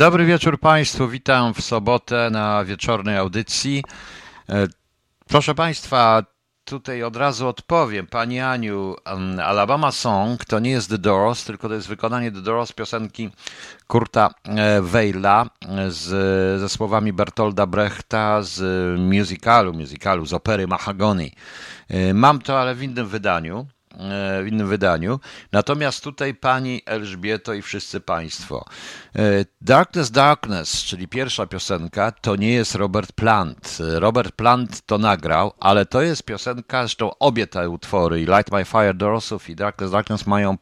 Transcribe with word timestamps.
Dobry 0.00 0.26
wieczór 0.26 0.60
Państwu, 0.60 1.08
witam 1.08 1.54
w 1.54 1.60
sobotę 1.60 2.28
na 2.32 2.64
wieczornej 2.64 3.16
audycji. 3.16 3.84
E, 4.48 4.66
proszę 5.28 5.54
Państwa, 5.54 6.22
tutaj 6.64 7.02
od 7.02 7.16
razu 7.16 7.48
odpowiem. 7.48 8.06
Pani 8.06 8.40
Aniu, 8.40 8.96
Alabama 9.44 9.92
Song 9.92 10.44
to 10.44 10.58
nie 10.58 10.70
jest 10.70 10.90
The 10.90 10.98
Doors, 10.98 11.44
tylko 11.44 11.68
to 11.68 11.74
jest 11.74 11.88
wykonanie 11.88 12.32
The 12.32 12.40
Doors 12.40 12.72
piosenki 12.72 13.30
Kurta 13.86 14.30
e, 14.44 14.82
Weila 14.82 15.46
z, 15.88 16.08
ze 16.60 16.68
słowami 16.68 17.12
Bertolda 17.12 17.66
Brechta 17.66 18.42
z 18.42 18.60
musicalu, 19.00 19.72
musicalu 19.72 20.26
z 20.26 20.32
opery 20.32 20.66
Mahagony. 20.66 21.30
E, 21.88 22.14
mam 22.14 22.38
to, 22.38 22.60
ale 22.60 22.74
w 22.74 22.82
innym 22.82 23.06
wydaniu 23.06 23.66
w 24.42 24.46
innym 24.46 24.68
wydaniu. 24.68 25.20
Natomiast 25.52 26.04
tutaj 26.04 26.34
pani 26.34 26.82
Elżbieto 26.86 27.54
i 27.54 27.62
wszyscy 27.62 28.00
państwo. 28.00 28.64
E, 29.16 29.22
Darkness, 29.60 30.10
Darkness, 30.10 30.84
czyli 30.84 31.08
pierwsza 31.08 31.46
piosenka, 31.46 32.12
to 32.12 32.36
nie 32.36 32.52
jest 32.52 32.74
Robert 32.74 33.12
Plant. 33.12 33.78
Robert 33.94 34.32
Plant 34.32 34.80
to 34.86 34.98
nagrał, 34.98 35.52
ale 35.60 35.86
to 35.86 36.02
jest 36.02 36.22
piosenka, 36.22 36.82
zresztą 36.82 37.10
obie 37.18 37.46
te 37.46 37.68
utwory, 37.68 38.18
Light 38.18 38.52
My 38.52 38.64
Fire 38.64 38.94
Dorsów 38.94 39.50
i 39.50 39.56
Darkness, 39.56 39.90
Darkness 39.90 40.26
mają, 40.26 40.56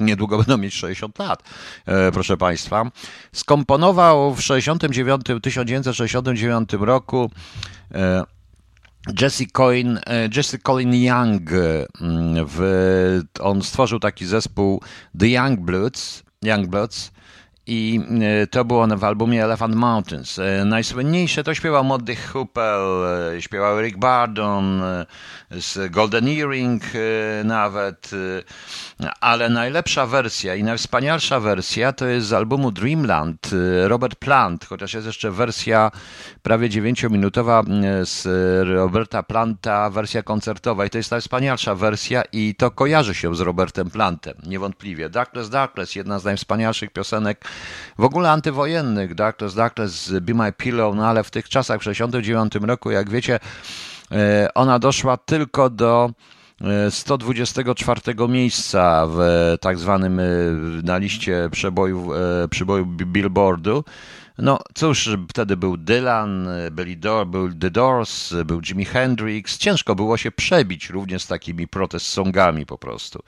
niedługo 0.00 0.38
będą 0.38 0.58
mieć 0.58 0.74
60 0.74 1.18
lat, 1.18 1.42
e, 1.86 2.12
proszę 2.12 2.36
państwa. 2.36 2.90
Skomponował 3.32 4.34
w 4.34 4.40
69, 4.42 5.22
1969 5.42 6.72
roku 6.72 7.30
e, 7.94 8.24
Jesse 9.12 9.46
Coin, 9.46 10.00
e, 10.06 10.28
Jesse 10.36 10.58
Colin 10.58 10.94
Young, 10.94 11.50
mm, 12.00 12.46
w, 12.46 13.20
on 13.40 13.62
stworzył 13.62 14.00
taki 14.00 14.26
zespół 14.26 14.80
The 15.18 15.28
Young 15.28 15.60
Bloods, 15.60 16.22
Young 16.42 16.66
Bloods 16.66 17.13
i 17.66 18.00
e, 18.42 18.46
to 18.46 18.64
było 18.64 18.86
w 18.86 19.04
albumie 19.04 19.44
Elephant 19.44 19.74
Mountains. 19.74 20.38
E, 20.38 20.64
najsłynniejsze 20.64 21.44
to 21.44 21.54
śpiewał 21.54 21.84
Moddy 21.84 22.16
Hoople, 22.16 23.40
śpiewał 23.40 23.80
Rick 23.80 23.98
Bardon, 23.98 24.82
z 25.50 25.90
Golden 25.90 26.28
Earring 26.28 26.82
nawet, 27.44 28.10
ale 29.20 29.48
najlepsza 29.48 30.06
wersja 30.06 30.54
i 30.54 30.64
najwspanialsza 30.64 31.40
wersja 31.40 31.92
to 31.92 32.06
jest 32.06 32.26
z 32.26 32.32
albumu 32.32 32.70
Dreamland 32.70 33.50
Robert 33.84 34.18
Plant, 34.18 34.64
chociaż 34.64 34.94
jest 34.94 35.06
jeszcze 35.06 35.30
wersja 35.30 35.90
prawie 36.42 36.68
9-minutowa 36.68 37.64
z 38.04 38.26
Roberta 38.68 39.22
Planta, 39.22 39.90
wersja 39.90 40.22
koncertowa 40.22 40.86
i 40.86 40.90
to 40.90 40.98
jest 40.98 41.10
najwspanialsza 41.10 41.74
wersja 41.74 42.22
i 42.32 42.54
to 42.54 42.70
kojarzy 42.70 43.14
się 43.14 43.34
z 43.34 43.40
Robertem 43.40 43.90
Plantem, 43.90 44.34
niewątpliwie. 44.46 45.10
Darkness, 45.10 45.50
Darkness, 45.50 45.94
jedna 45.96 46.18
z 46.18 46.24
najwspanialszych 46.24 46.90
piosenek 46.90 47.44
w 47.98 48.04
ogóle 48.04 48.30
antywojennych, 48.30 49.14
Darkness, 49.14 49.54
Darkness, 49.54 50.12
Be 50.20 50.34
My 50.34 50.52
Pillow, 50.52 50.96
no 50.96 51.06
ale 51.06 51.24
w 51.24 51.30
tych 51.30 51.48
czasach, 51.48 51.80
w 51.80 51.84
69 51.84 52.54
roku, 52.54 52.90
jak 52.90 53.10
wiecie, 53.10 53.40
e, 54.12 54.48
ona 54.54 54.78
doszła 54.78 55.16
tylko 55.16 55.70
do 55.70 56.10
124 56.90 58.00
e, 58.06 58.28
miejsca 58.28 59.06
w 59.10 59.18
tak 59.60 59.78
zwanym 59.78 60.20
e, 60.20 60.24
na 60.82 60.98
liście 60.98 61.48
przebojów, 61.52 62.16
przybojów 62.50 62.88
Billboardu. 62.96 63.84
No 64.38 64.58
cóż, 64.74 65.10
wtedy 65.28 65.56
był 65.56 65.76
Dylan, 65.76 66.48
byli 66.70 66.96
Do, 66.96 67.26
był 67.26 67.54
The 67.54 67.70
Doors, 67.70 68.34
był 68.44 68.60
Jimi 68.60 68.84
Hendrix. 68.84 69.58
Ciężko 69.58 69.94
było 69.94 70.16
się 70.16 70.30
przebić 70.30 70.90
również 70.90 71.22
z 71.22 71.26
takimi 71.26 71.68
protest 71.68 72.06
songami 72.06 72.66
po 72.66 72.78
prostu. 72.78 73.22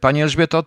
Pani 0.00 0.22
Elżbieto, 0.22 0.64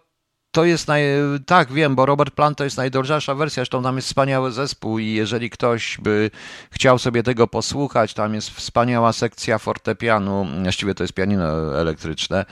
to 0.56 0.66
jest 0.66 0.88
naj... 0.88 1.03
Tak, 1.45 1.72
wiem, 1.72 1.95
bo 1.95 2.06
Robert 2.06 2.34
Plant 2.34 2.58
to 2.58 2.64
jest 2.64 2.78
najdroższa 2.78 3.36
wersja, 3.36 3.61
zresztą 3.61 3.84
tam 3.84 3.95
jest 3.95 4.08
wspaniały 4.08 4.52
zespół 4.52 5.00
i 5.00 5.08
jeżeli 5.08 5.50
ktoś 5.50 5.97
by 6.02 6.31
chciał 6.72 7.00
sobie 7.00 7.23
tego 7.23 7.47
posłuchać, 7.47 8.14
tam 8.14 8.34
jest 8.34 8.50
wspaniała 8.50 9.14
sekcja 9.14 9.58
fortepianu, 9.58 10.47
właściwie 10.64 10.95
to 10.95 11.03
jest 11.03 11.14
pianino 11.14 11.80
elektryczne, 11.80 12.46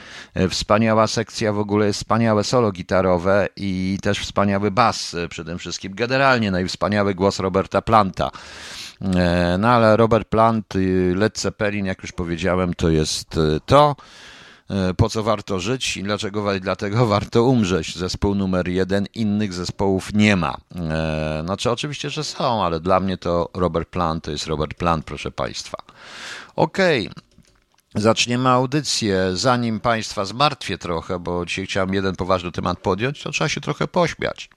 wspaniała 0.49 1.07
sekcja, 1.07 1.53
w 1.53 1.59
ogóle 1.59 1.87
jest 1.87 1.99
wspaniałe 1.99 2.43
solo 2.43 2.71
gitarowe 2.71 3.47
i 3.55 3.97
też 4.01 4.19
wspaniały 4.19 4.71
bas 4.71 5.15
przede 5.29 5.57
wszystkim. 5.57 5.95
Generalnie 5.95 6.51
najwspaniały 6.51 7.15
głos 7.15 7.39
Roberta 7.39 7.81
Planta. 7.81 8.31
E, 9.01 9.57
no 9.59 9.67
ale 9.67 9.97
Robert 9.97 10.27
Plant, 10.27 10.73
Led 11.15 11.39
Zeppelin, 11.39 11.85
jak 11.85 12.01
już 12.01 12.11
powiedziałem, 12.11 12.73
to 12.73 12.89
jest 12.89 13.39
to. 13.65 13.95
E, 14.69 14.93
po 14.93 15.09
co 15.09 15.23
warto 15.23 15.59
żyć 15.59 15.97
i 15.97 16.03
dlaczego 16.03 16.59
dlatego 16.59 17.05
warto 17.15 17.43
umrzeć. 17.43 17.95
Zespół 17.95 18.35
numer 18.35 18.67
jeden, 18.67 19.05
innych 19.15 19.53
zespołów 19.53 20.13
nie 20.13 20.35
ma. 20.35 20.57
E, 20.75 21.41
znaczy 21.45 21.71
oczywiście, 21.71 22.09
że 22.09 22.23
są, 22.23 22.63
ale 22.63 22.79
dla 22.79 22.99
mnie 22.99 23.17
to 23.17 23.49
Robert 23.53 23.89
Plant 23.89 24.23
to 24.23 24.31
jest 24.31 24.47
Robert 24.47 24.73
Plant, 24.73 25.05
proszę 25.05 25.31
Państwa. 25.31 25.77
Okej. 26.55 27.09
Okay. 27.09 27.23
Zaczniemy 27.95 28.49
audycję. 28.49 29.29
Zanim 29.33 29.79
Państwa 29.79 30.25
zmartwię 30.25 30.77
trochę, 30.77 31.19
bo 31.19 31.45
dzisiaj 31.45 31.65
chciałem 31.65 31.93
jeden 31.93 32.15
poważny 32.15 32.51
temat 32.51 32.79
podjąć, 32.79 33.23
to 33.23 33.31
trzeba 33.31 33.49
się 33.49 33.61
trochę 33.61 33.87
pośmiać. 33.87 34.49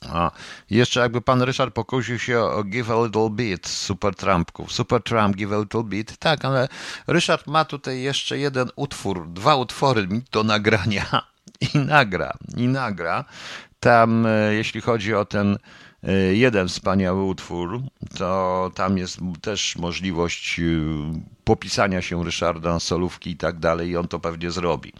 A, 0.00 0.30
jeszcze 0.70 1.00
jakby 1.00 1.20
pan 1.20 1.42
Ryszard 1.42 1.74
pokusił 1.74 2.18
się 2.18 2.40
o 2.40 2.64
Give 2.64 2.90
a 2.90 3.04
Little 3.04 3.30
Bit 3.30 3.68
Super 3.68 4.14
Trumpków. 4.14 4.72
Super 4.72 5.02
Trump, 5.02 5.36
Give 5.36 5.52
a 5.52 5.58
Little 5.58 5.84
Bit. 5.84 6.16
Tak, 6.16 6.44
ale 6.44 6.68
Ryszard 7.06 7.46
ma 7.46 7.64
tutaj 7.64 8.00
jeszcze 8.00 8.38
jeden 8.38 8.68
utwór, 8.76 9.28
dwa 9.28 9.56
utwory 9.56 10.08
do 10.32 10.44
nagrania 10.44 11.22
i 11.74 11.78
nagra, 11.78 12.32
i 12.56 12.68
nagra. 12.68 13.24
Tam, 13.80 14.26
e, 14.26 14.54
jeśli 14.54 14.80
chodzi 14.80 15.14
o 15.14 15.24
ten 15.24 15.58
e, 16.02 16.12
jeden 16.12 16.68
wspaniały 16.68 17.22
utwór, 17.22 17.80
to 18.18 18.70
tam 18.74 18.98
jest 18.98 19.18
też 19.40 19.76
możliwość 19.76 20.60
e, 20.60 20.62
popisania 21.44 22.02
się 22.02 22.24
Ryszarda, 22.24 22.80
solówki 22.80 23.30
i 23.30 23.36
tak 23.36 23.58
dalej, 23.58 23.88
i 23.88 23.96
on 23.96 24.08
to 24.08 24.20
pewnie 24.20 24.50
zrobi. 24.50 24.92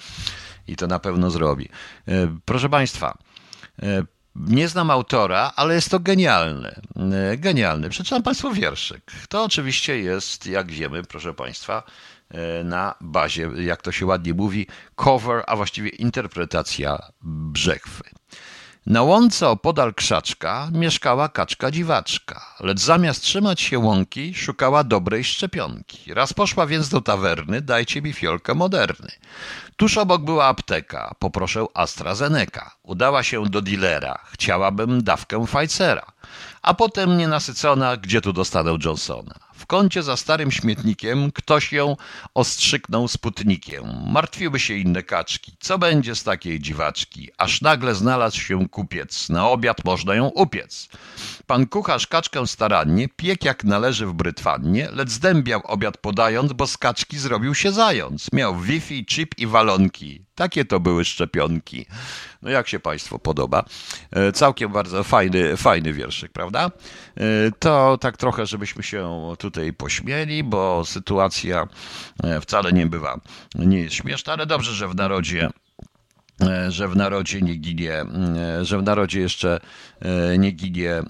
I 0.69 0.77
to 0.77 0.87
na 0.87 0.99
pewno 0.99 1.31
zrobi. 1.31 1.69
Proszę 2.45 2.69
Państwa, 2.69 3.19
nie 4.41 4.69
znam 4.69 4.91
autora, 4.91 5.53
ale 5.57 5.75
jest 5.75 5.91
to 5.91 6.01
genialne. 6.01 6.81
E, 7.33 7.37
genialny. 7.37 7.89
Przeczytam 7.89 8.23
Państwu 8.23 8.53
wierszyk. 8.53 9.03
To 9.29 9.45
oczywiście 9.45 9.99
jest, 9.99 10.47
jak 10.47 10.73
wiemy, 10.73 11.03
proszę 11.03 11.35
Państwa, 11.35 11.83
e, 12.31 12.65
na 12.65 12.95
bazie, 13.01 13.51
jak 13.57 13.83
to 13.83 13.93
się 13.93 14.07
ładnie 14.07 14.35
mówi, 14.35 14.67
cover, 14.95 15.45
a 15.47 15.57
właściwie 15.57 15.89
interpretacja 15.89 16.99
brzechwy. 17.23 18.05
Na 18.87 19.03
łące 19.03 19.49
opodal 19.49 19.95
krzaczka 19.95 20.69
mieszkała 20.73 21.29
kaczka 21.29 21.71
dziwaczka, 21.71 22.41
lecz 22.61 22.81
zamiast 22.81 23.23
trzymać 23.23 23.61
się 23.61 23.79
łąki, 23.79 24.35
szukała 24.35 24.85
dobrej 24.85 25.25
szczepionki. 25.25 26.15
Raz 26.15 26.33
poszła 26.33 26.67
więc 26.67 26.89
do 26.89 27.01
tawerny, 27.01 27.61
dajcie 27.61 28.03
mi 28.03 28.13
fiolkę 28.13 28.55
moderny. 28.55 29.09
Tuż 29.77 29.99
obok 29.99 30.23
była 30.23 30.47
apteka, 30.47 31.15
poproszę 31.19 31.65
AstraZeneca. 31.75 32.71
Udała 32.83 33.23
się 33.23 33.47
do 33.47 33.63
dilera, 33.63 34.19
chciałabym 34.33 35.03
dawkę 35.03 35.47
Pfizera. 35.47 36.07
A 36.63 36.75
potem 36.75 37.17
nienasycona, 37.17 37.97
gdzie 37.97 38.21
tu 38.21 38.33
dostanę 38.33 38.79
Johnsona? 38.85 39.46
W 39.66 39.69
kącie 39.69 40.03
za 40.03 40.16
starym 40.16 40.50
śmietnikiem 40.50 41.32
ktoś 41.32 41.72
ją 41.72 41.97
ostrzyknął 42.34 43.09
sputnikiem. 43.09 43.84
Martwiły 44.12 44.60
się 44.60 44.75
inne 44.75 45.03
kaczki. 45.03 45.53
Co 45.60 45.78
będzie 45.78 46.15
z 46.15 46.25
takiej 46.25 46.60
dziwaczki? 46.60 47.31
Aż 47.38 47.60
nagle 47.60 47.94
znalazł 47.94 48.41
się 48.41 48.69
kupiec. 48.69 49.28
Na 49.28 49.49
obiad 49.49 49.84
można 49.84 50.15
ją 50.15 50.27
upiec. 50.27 50.88
Pan 51.47 51.66
kucharz 51.66 52.06
kaczkę 52.06 52.47
starannie 52.47 53.09
piekł 53.09 53.47
jak 53.47 53.65
należy 53.65 54.06
w 54.06 54.12
brytwannie, 54.12 54.88
lecz 54.91 55.10
zdębiał 55.10 55.60
obiad 55.65 55.98
podając, 55.98 56.53
bo 56.53 56.66
z 56.66 56.78
kaczki 56.78 57.19
zrobił 57.19 57.54
się 57.54 57.72
zając. 57.72 58.33
Miał 58.33 58.60
Wi-Fi, 58.60 59.06
chip 59.06 59.38
i 59.38 59.47
walonki. 59.47 60.27
Takie 60.34 60.65
to 60.65 60.81
były 60.81 61.04
szczepionki. 61.04 61.87
No 62.43 62.50
jak 62.50 62.69
się 62.69 62.81
Państwu 62.81 63.19
podoba? 63.19 63.65
E, 64.10 64.33
całkiem 64.33 64.72
bardzo 64.72 65.04
fajny, 65.04 65.56
fajny 65.56 65.93
wierszyk, 65.93 66.33
prawda? 66.33 66.71
E, 67.16 67.21
to 67.59 67.98
tak 67.98 68.16
trochę, 68.16 68.47
żebyśmy 68.47 68.83
się 68.83 69.34
tutaj 69.39 69.56
pośmieli, 69.77 70.45
bo 70.45 70.85
sytuacja 70.85 71.69
e, 72.25 72.41
wcale 72.41 72.73
nie 72.73 72.87
bywa, 72.87 73.21
nie 73.55 73.79
jest 73.79 73.95
śmieszna, 73.95 74.33
ale 74.33 74.47
dobrze, 74.47 74.73
że 74.73 74.89
w 74.89 74.95
narodzie 74.95 75.51
że 76.69 76.89
w 76.89 76.97
narodzie 76.97 77.43
nie 77.43 77.55
ginie, 77.55 78.05
że 78.63 78.79
w 78.79 78.83
narodzie 78.83 79.21
jeszcze 79.21 79.61
nie 80.39 80.51
ginie 80.51 81.03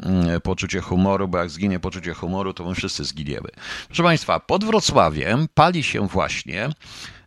poczucie 0.43 0.81
humoru, 0.81 1.29
bo 1.29 1.39
jak 1.39 1.51
zginie 1.51 1.81
poczucie 1.81 2.15
humoru, 2.15 2.55
to 2.55 2.65
my 2.65 2.75
wszyscy 2.75 3.05
zginiemy. 3.05 3.49
Proszę 3.87 4.03
Państwa, 4.03 4.41
pod 4.41 4.65
Wrocławiem 4.65 5.49
pali 5.55 5.83
się 5.83 6.07
właśnie 6.09 6.71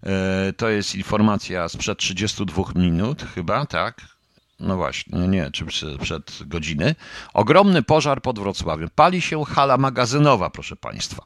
E, 0.06 0.54
to 0.58 0.70
jest 0.70 0.96
informacja 0.96 1.70
sprzed 1.70 1.98
32 1.98 2.64
minut, 2.76 3.24
chyba, 3.36 3.66
tak? 3.66 4.02
No 4.60 4.78
właśnie, 4.78 5.28
nie, 5.28 5.52
czy 5.52 5.66
przed 6.02 6.44
godziny. 6.46 6.96
Ogromny 7.34 7.84
pożar 7.84 8.22
pod 8.22 8.40
Wrocławiem. 8.40 8.90
Pali 8.96 9.22
się 9.22 9.46
hala 9.46 9.78
magazynowa, 9.78 10.50
proszę 10.50 10.76
Państwa. 10.76 11.24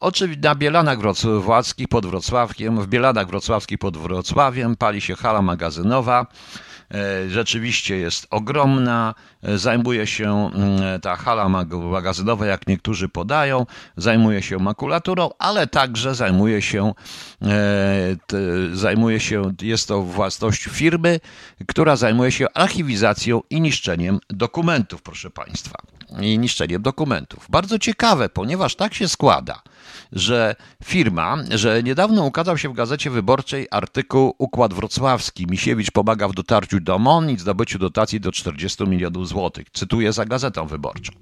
Oczywiście 0.00 0.40
na 0.48 0.54
Bielanach 0.54 0.98
Wrocławskich 0.98 1.88
pod 1.88 2.06
Wrocławiem, 2.06 2.80
w 2.82 2.86
Bielanach 2.86 3.26
Wrocławskich 3.26 3.78
pod 3.78 3.96
Wrocławiem 3.96 4.76
pali 4.76 5.00
się 5.00 5.14
hala 5.14 5.42
magazynowa. 5.42 6.26
E, 6.94 7.28
rzeczywiście 7.28 7.96
jest 7.96 8.26
ogromna, 8.30 9.14
e, 9.42 9.58
zajmuje 9.58 10.06
się 10.06 10.50
mm, 10.54 11.00
ta 11.00 11.16
hala 11.16 11.48
magazynowa, 11.90 12.46
jak 12.46 12.66
niektórzy 12.66 13.08
podają, 13.08 13.66
zajmuje 13.96 14.42
się 14.42 14.58
makulaturą, 14.58 15.30
ale 15.38 15.66
także 15.66 16.14
zajmuje 16.14 16.62
się, 16.62 16.92
zajmuje 18.72 19.20
się, 19.20 19.52
jest 19.62 19.88
to 19.88 20.02
własność 20.02 20.64
firmy, 20.64 21.20
która 21.68 21.96
zajmuje 21.96 22.32
się 22.32 22.46
archiwizacją 22.54 23.40
i 23.50 23.60
niszczeniem 23.60 24.18
dokumentów, 24.30 25.02
proszę 25.02 25.30
Państwa. 25.30 25.95
I 26.20 26.38
niszczeniem 26.38 26.82
dokumentów. 26.82 27.46
Bardzo 27.48 27.78
ciekawe, 27.78 28.28
ponieważ 28.28 28.76
tak 28.76 28.94
się 28.94 29.08
składa, 29.08 29.62
że 30.12 30.56
firma, 30.84 31.36
że 31.50 31.82
niedawno 31.82 32.24
ukazał 32.24 32.58
się 32.58 32.68
w 32.68 32.72
Gazecie 32.72 33.10
Wyborczej 33.10 33.66
artykuł 33.70 34.34
Układ 34.38 34.74
Wrocławski. 34.74 35.46
Misiewicz 35.50 35.90
pomaga 35.90 36.28
w 36.28 36.34
dotarciu 36.34 36.80
do 36.80 36.98
MON 36.98 37.30
i 37.30 37.38
zdobyciu 37.38 37.78
dotacji 37.78 38.20
do 38.20 38.32
40 38.32 38.84
milionów 38.84 39.28
złotych. 39.28 39.66
Cytuję 39.72 40.12
za 40.12 40.24
Gazetą 40.24 40.66
Wyborczą. 40.66 41.12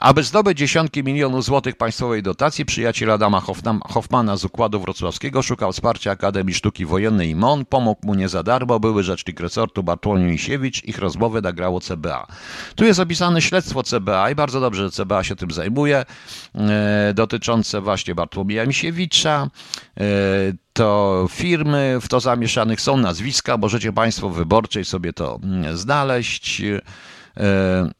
Aby 0.00 0.22
zdobyć 0.22 0.58
dziesiątki 0.58 1.04
milionów 1.04 1.44
złotych 1.44 1.76
państwowej 1.76 2.22
dotacji, 2.22 2.64
przyjaciel 2.64 3.10
Adama 3.10 3.42
Hoffmana 3.88 4.36
z 4.36 4.44
Układu 4.44 4.80
Wrocławskiego 4.80 5.42
szukał 5.42 5.72
wsparcia 5.72 6.10
Akademii 6.10 6.54
Sztuki 6.54 6.86
Wojennej 6.86 7.36
MON. 7.36 7.64
Pomógł 7.64 8.06
mu 8.06 8.14
nie 8.14 8.28
za 8.28 8.42
darmo 8.42 8.80
były 8.80 9.02
rzecznik 9.02 9.40
resortu 9.40 9.82
Bartłomiej 9.82 10.30
Misiewicz. 10.30 10.84
Ich 10.84 10.98
rozmowę 10.98 11.40
nagrało 11.40 11.80
CBA. 11.80 12.26
Tu 12.74 12.84
jest 12.84 13.00
opisane 13.00 13.42
śledztwo 13.42 13.82
CBA 13.82 14.30
i 14.30 14.34
bardzo 14.34 14.60
dobrze, 14.60 14.82
że 14.82 14.90
CBA 14.90 15.24
się 15.24 15.36
tym 15.36 15.50
zajmuje, 15.50 16.04
e, 16.54 17.12
dotyczące 17.14 17.80
właśnie 17.80 18.14
Bartłomieja 18.14 18.66
Misiewicza. 18.66 19.48
E, 20.00 20.04
to 20.72 21.26
firmy 21.30 21.98
w 22.00 22.08
to 22.08 22.20
zamieszanych 22.20 22.80
są 22.80 22.96
nazwiska, 22.96 23.56
możecie 23.56 23.92
Państwo 23.92 24.28
w 24.28 24.34
wyborczej 24.34 24.84
sobie 24.84 25.12
to 25.12 25.40
mm, 25.42 25.76
znaleźć. 25.76 26.62
E, 27.36 27.90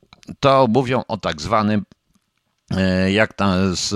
to 0.41 0.67
mówią 0.71 1.03
o 1.09 1.17
tak 1.17 1.41
zwanym 1.41 1.85
e, 2.77 3.13
jak 3.13 3.33
tam 3.33 3.77
z, 3.77 3.95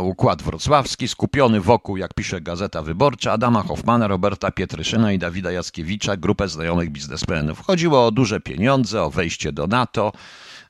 układ 0.00 0.42
wrocławski, 0.42 1.08
skupiony 1.08 1.60
wokół, 1.60 1.96
jak 1.96 2.14
pisze 2.14 2.40
Gazeta 2.40 2.82
Wyborcza, 2.82 3.32
Adama 3.32 3.62
Hoffmana, 3.62 4.06
Roberta 4.08 4.50
Pietryszyna 4.50 5.12
i 5.12 5.18
Dawida 5.18 5.52
Jackiewicza, 5.52 6.16
grupę 6.16 6.48
znajomych 6.48 6.90
biznesmenów. 6.90 7.60
Chodziło 7.60 8.06
o 8.06 8.10
duże 8.10 8.40
pieniądze, 8.40 9.02
o 9.02 9.10
wejście 9.10 9.52
do 9.52 9.66
NATO, 9.66 10.12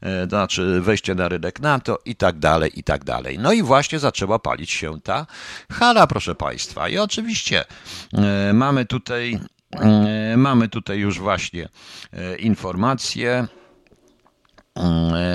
e, 0.00 0.26
to 0.26 0.36
znaczy 0.36 0.80
wejście 0.80 1.14
na 1.14 1.28
rynek 1.28 1.60
NATO 1.60 1.98
i 2.04 2.16
tak 2.16 2.38
dalej, 2.38 2.70
i 2.74 2.82
tak 2.82 3.04
dalej. 3.04 3.38
No 3.38 3.52
i 3.52 3.62
właśnie 3.62 3.98
zaczęła 3.98 4.38
palić 4.38 4.70
się 4.70 5.00
ta 5.00 5.26
hala, 5.72 6.06
proszę 6.06 6.34
Państwa. 6.34 6.88
I 6.88 6.98
oczywiście 6.98 7.64
e, 8.14 8.52
mamy 8.52 8.84
tutaj, 8.84 9.38
mamy 10.36 10.68
tutaj 10.68 10.98
już 10.98 11.18
właśnie 11.18 11.68
informacje, 12.38 13.48
E, 13.48 13.61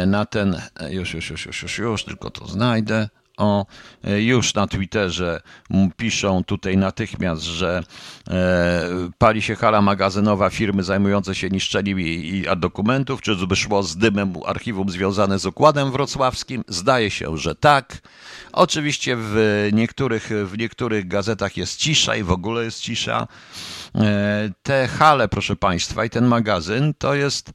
na 0.07 0.25
ten, 0.25 0.62
e, 0.80 0.94
już, 0.94 1.13
już, 1.13 1.30
już, 1.30 1.45
już, 1.45 1.62
już, 1.63 1.78
już, 1.78 2.04
tylko 2.04 2.30
to 2.30 2.48
znajdę. 2.48 3.10
O, 3.38 3.66
e, 4.04 4.22
już 4.22 4.54
na 4.54 4.68
Twitterze 4.68 5.42
piszą 5.98 6.44
tutaj 6.44 6.78
natychmiast, 6.78 7.42
że 7.42 7.84
e, 8.30 8.89
pali 9.18 9.42
się 9.42 9.56
hala 9.56 9.81
magazynowa 9.81 10.50
firmy 10.50 10.84
zajmujące 10.84 11.36
się 11.36 11.50
niszczeniem 11.50 12.00
i, 12.00 12.04
i 12.04 12.45
dokumentów, 12.57 13.22
czy 13.22 13.36
by 13.48 13.56
szło 13.56 13.84
z 13.84 13.98
dymem 13.98 14.34
archiwum 14.45 14.89
związane 14.89 15.40
z 15.40 15.45
układem 15.45 15.92
wrocławskim. 15.92 16.63
Zdaje 16.68 17.12
się, 17.12 17.38
że 17.38 17.56
tak. 17.56 18.01
Oczywiście 18.54 19.16
w 19.19 19.69
niektórych, 19.74 20.30
w 20.45 20.57
niektórych 20.57 21.07
gazetach 21.07 21.57
jest 21.57 21.80
cisza 21.80 22.16
i 22.16 22.24
w 22.24 22.31
ogóle 22.31 22.63
jest 22.63 22.80
cisza. 22.80 23.28
E, 23.95 24.50
te 24.63 24.88
hale, 24.88 25.28
proszę 25.28 25.56
Państwa, 25.56 26.06
i 26.06 26.10
ten 26.10 26.25
magazyn 26.25 26.94
to 26.98 27.16
jest 27.16 27.54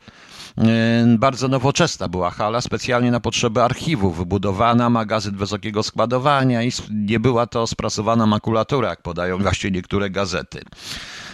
E, 0.58 1.16
bardzo 1.18 1.48
nowoczesna 1.48 2.08
była 2.08 2.30
hala, 2.30 2.60
specjalnie 2.60 3.10
na 3.10 3.20
potrzeby 3.20 3.62
archiwów 3.62 4.16
wybudowana, 4.16 4.90
magazyn 4.90 5.36
wysokiego 5.36 5.82
składowania 5.82 6.62
i 6.62 6.72
nie 6.90 7.20
była 7.20 7.46
to 7.46 7.66
sprasowana 7.66 8.26
makulatura, 8.26 8.88
jak 8.88 9.02
podają 9.02 9.38
właśnie 9.38 9.70
niektóre 9.70 10.10
gazety. 10.10 10.62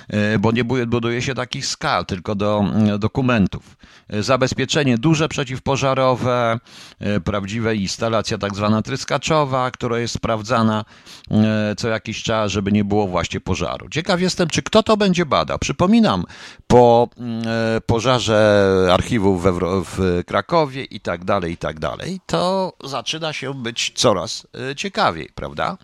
E, 0.08 0.38
bo 0.38 0.52
nie 0.52 0.64
buduje 0.64 1.22
się 1.22 1.34
takich 1.34 1.66
skal, 1.66 2.06
tylko 2.06 2.34
do 2.34 2.58
mm, 2.60 2.98
dokumentów. 2.98 3.76
E, 4.08 4.22
zabezpieczenie 4.22 4.98
duże 4.98 5.28
przeciwpożarowe, 5.28 6.58
e, 7.00 7.20
prawdziwe 7.20 7.76
instalacja 7.76 8.38
tak 8.38 8.54
zwana 8.54 8.82
tryskaczowa, 8.82 9.70
która 9.70 9.98
jest 9.98 10.14
sprawdzana 10.14 10.84
co 11.76 11.88
jakiś 11.88 12.22
czas, 12.22 12.52
żeby 12.52 12.72
nie 12.72 12.84
było 12.84 13.06
właśnie 13.06 13.40
pożaru. 13.40 13.88
Ciekaw 13.88 14.20
jestem, 14.20 14.48
czy 14.48 14.62
kto 14.62 14.82
to 14.82 14.96
będzie 14.96 15.26
badał. 15.26 15.58
Przypominam, 15.58 16.24
po 16.66 17.08
mm, 17.16 17.42
pożarze 17.86 18.88
archiwów 18.92 19.42
we, 19.42 19.52
w 19.84 20.22
Krakowie 20.26 20.84
i 20.84 21.00
tak 21.00 21.24
dalej, 21.24 21.52
i 21.52 21.56
tak 21.56 21.80
dalej, 21.80 22.20
to 22.26 22.72
zaczyna 22.84 23.32
się 23.32 23.54
być 23.54 23.92
coraz 23.94 24.46
ciekawiej, 24.76 25.30
prawda? 25.34 25.76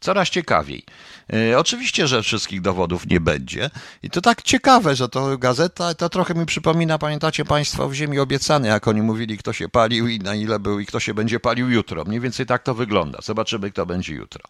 Coraz 0.00 0.30
ciekawiej. 0.30 0.84
E, 1.32 1.58
oczywiście, 1.58 2.06
że 2.08 2.22
wszystkich 2.22 2.60
dowodów 2.60 3.06
nie 3.06 3.20
będzie. 3.20 3.70
I 4.02 4.10
to 4.10 4.20
tak 4.20 4.42
ciekawe, 4.42 4.96
że 4.96 5.08
to 5.08 5.38
gazeta, 5.38 5.94
to 5.94 6.08
trochę 6.08 6.34
mi 6.34 6.46
przypomina, 6.46 6.98
pamiętacie 6.98 7.44
Państwo, 7.44 7.88
w 7.88 7.94
Ziemi 7.94 8.18
obiecane, 8.18 8.68
jak 8.68 8.88
oni 8.88 9.02
mówili, 9.02 9.38
kto 9.38 9.52
się 9.52 9.68
palił 9.68 10.08
i 10.08 10.18
na 10.18 10.34
ile 10.34 10.58
był 10.58 10.80
i 10.80 10.86
kto 10.86 11.00
się 11.00 11.14
będzie 11.14 11.40
palił 11.40 11.70
jutro. 11.70 12.04
Mniej 12.04 12.20
więcej 12.20 12.46
tak 12.46 12.62
to 12.62 12.74
wygląda. 12.74 13.18
Zobaczymy, 13.22 13.70
kto 13.70 13.86
będzie 13.86 14.14
jutro. 14.14 14.42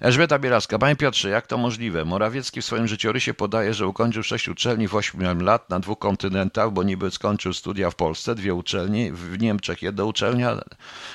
Elżbieta 0.00 0.38
Bielaska. 0.38 0.78
Panie 0.78 0.96
Piotrze, 0.96 1.28
jak 1.28 1.46
to 1.46 1.58
możliwe? 1.58 2.04
Morawiecki 2.04 2.62
w 2.62 2.64
swoim 2.64 2.88
życiorysie 2.88 3.34
podaje, 3.34 3.74
że 3.74 3.86
ukończył 3.86 4.22
sześć 4.22 4.48
uczelni 4.48 4.88
w 4.88 4.94
8 4.94 5.42
lat 5.42 5.70
na 5.70 5.80
dwóch 5.80 5.98
kontynentach, 5.98 6.70
bo 6.70 6.82
niby 6.82 7.10
skończył 7.10 7.52
studia 7.52 7.90
w 7.90 7.94
Polsce, 7.94 8.34
dwie 8.34 8.54
uczelnie, 8.54 9.12
w 9.12 9.40
Niemczech 9.40 9.82
jedna 9.82 10.04
uczelnia, 10.04 10.56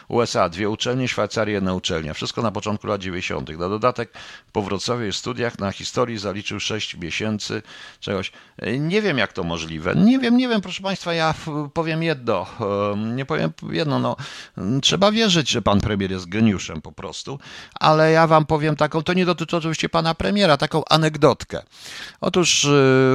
USA 0.08 0.50
dwie 0.50 0.70
uczelnie, 0.70 1.08
Szwajcarii 1.08 1.54
jedna 1.54 1.74
uczelnia. 1.74 2.14
Wszystko 2.14 2.42
na 2.42 2.52
początku 2.52 2.88
lat 2.88 3.02
90. 3.02 3.50
Na 3.50 3.70
dodatek 3.70 4.14
po 4.52 4.62
Wrocławiu 4.62 5.14
studiach 5.14 5.60
na 5.60 5.72
historii 5.72 6.18
zaliczył 6.18 6.60
sześć 6.60 6.98
miesięcy 6.98 7.62
czegoś. 8.00 8.32
Nie 8.80 9.02
wiem, 9.02 9.18
jak 9.18 9.34
to 9.34 9.44
możliwe. 9.44 9.96
Nie 9.96 10.20
wiem, 10.20 10.38
nie 10.38 10.48
wiem, 10.48 10.62
proszę 10.62 10.84
Państwa, 10.84 11.14
ja 11.14 11.34
powiem 11.74 12.04
jedno. 12.04 12.46
Nie 13.16 13.26
powiem 13.26 13.52
jedno, 13.72 14.00
no, 14.00 14.16
trzeba 14.82 15.12
wierzyć, 15.12 15.50
że 15.50 15.62
pan 15.62 15.82
premier 15.82 16.12
jest 16.12 16.30
geniuszem 16.30 16.82
po 16.82 16.92
prostu, 16.92 17.40
ale 17.80 18.12
ja 18.12 18.28
wam 18.28 18.46
powiem 18.46 18.75
taką, 18.76 19.04
to 19.04 19.14
nie 19.14 19.26
dotyczy 19.26 19.58
oczywiście 19.58 19.90
pana 19.90 20.16
premiera, 20.16 20.58
taką 20.58 20.84
anegdotkę. 20.90 21.62
Otóż 22.22 22.66
y, 22.66 22.68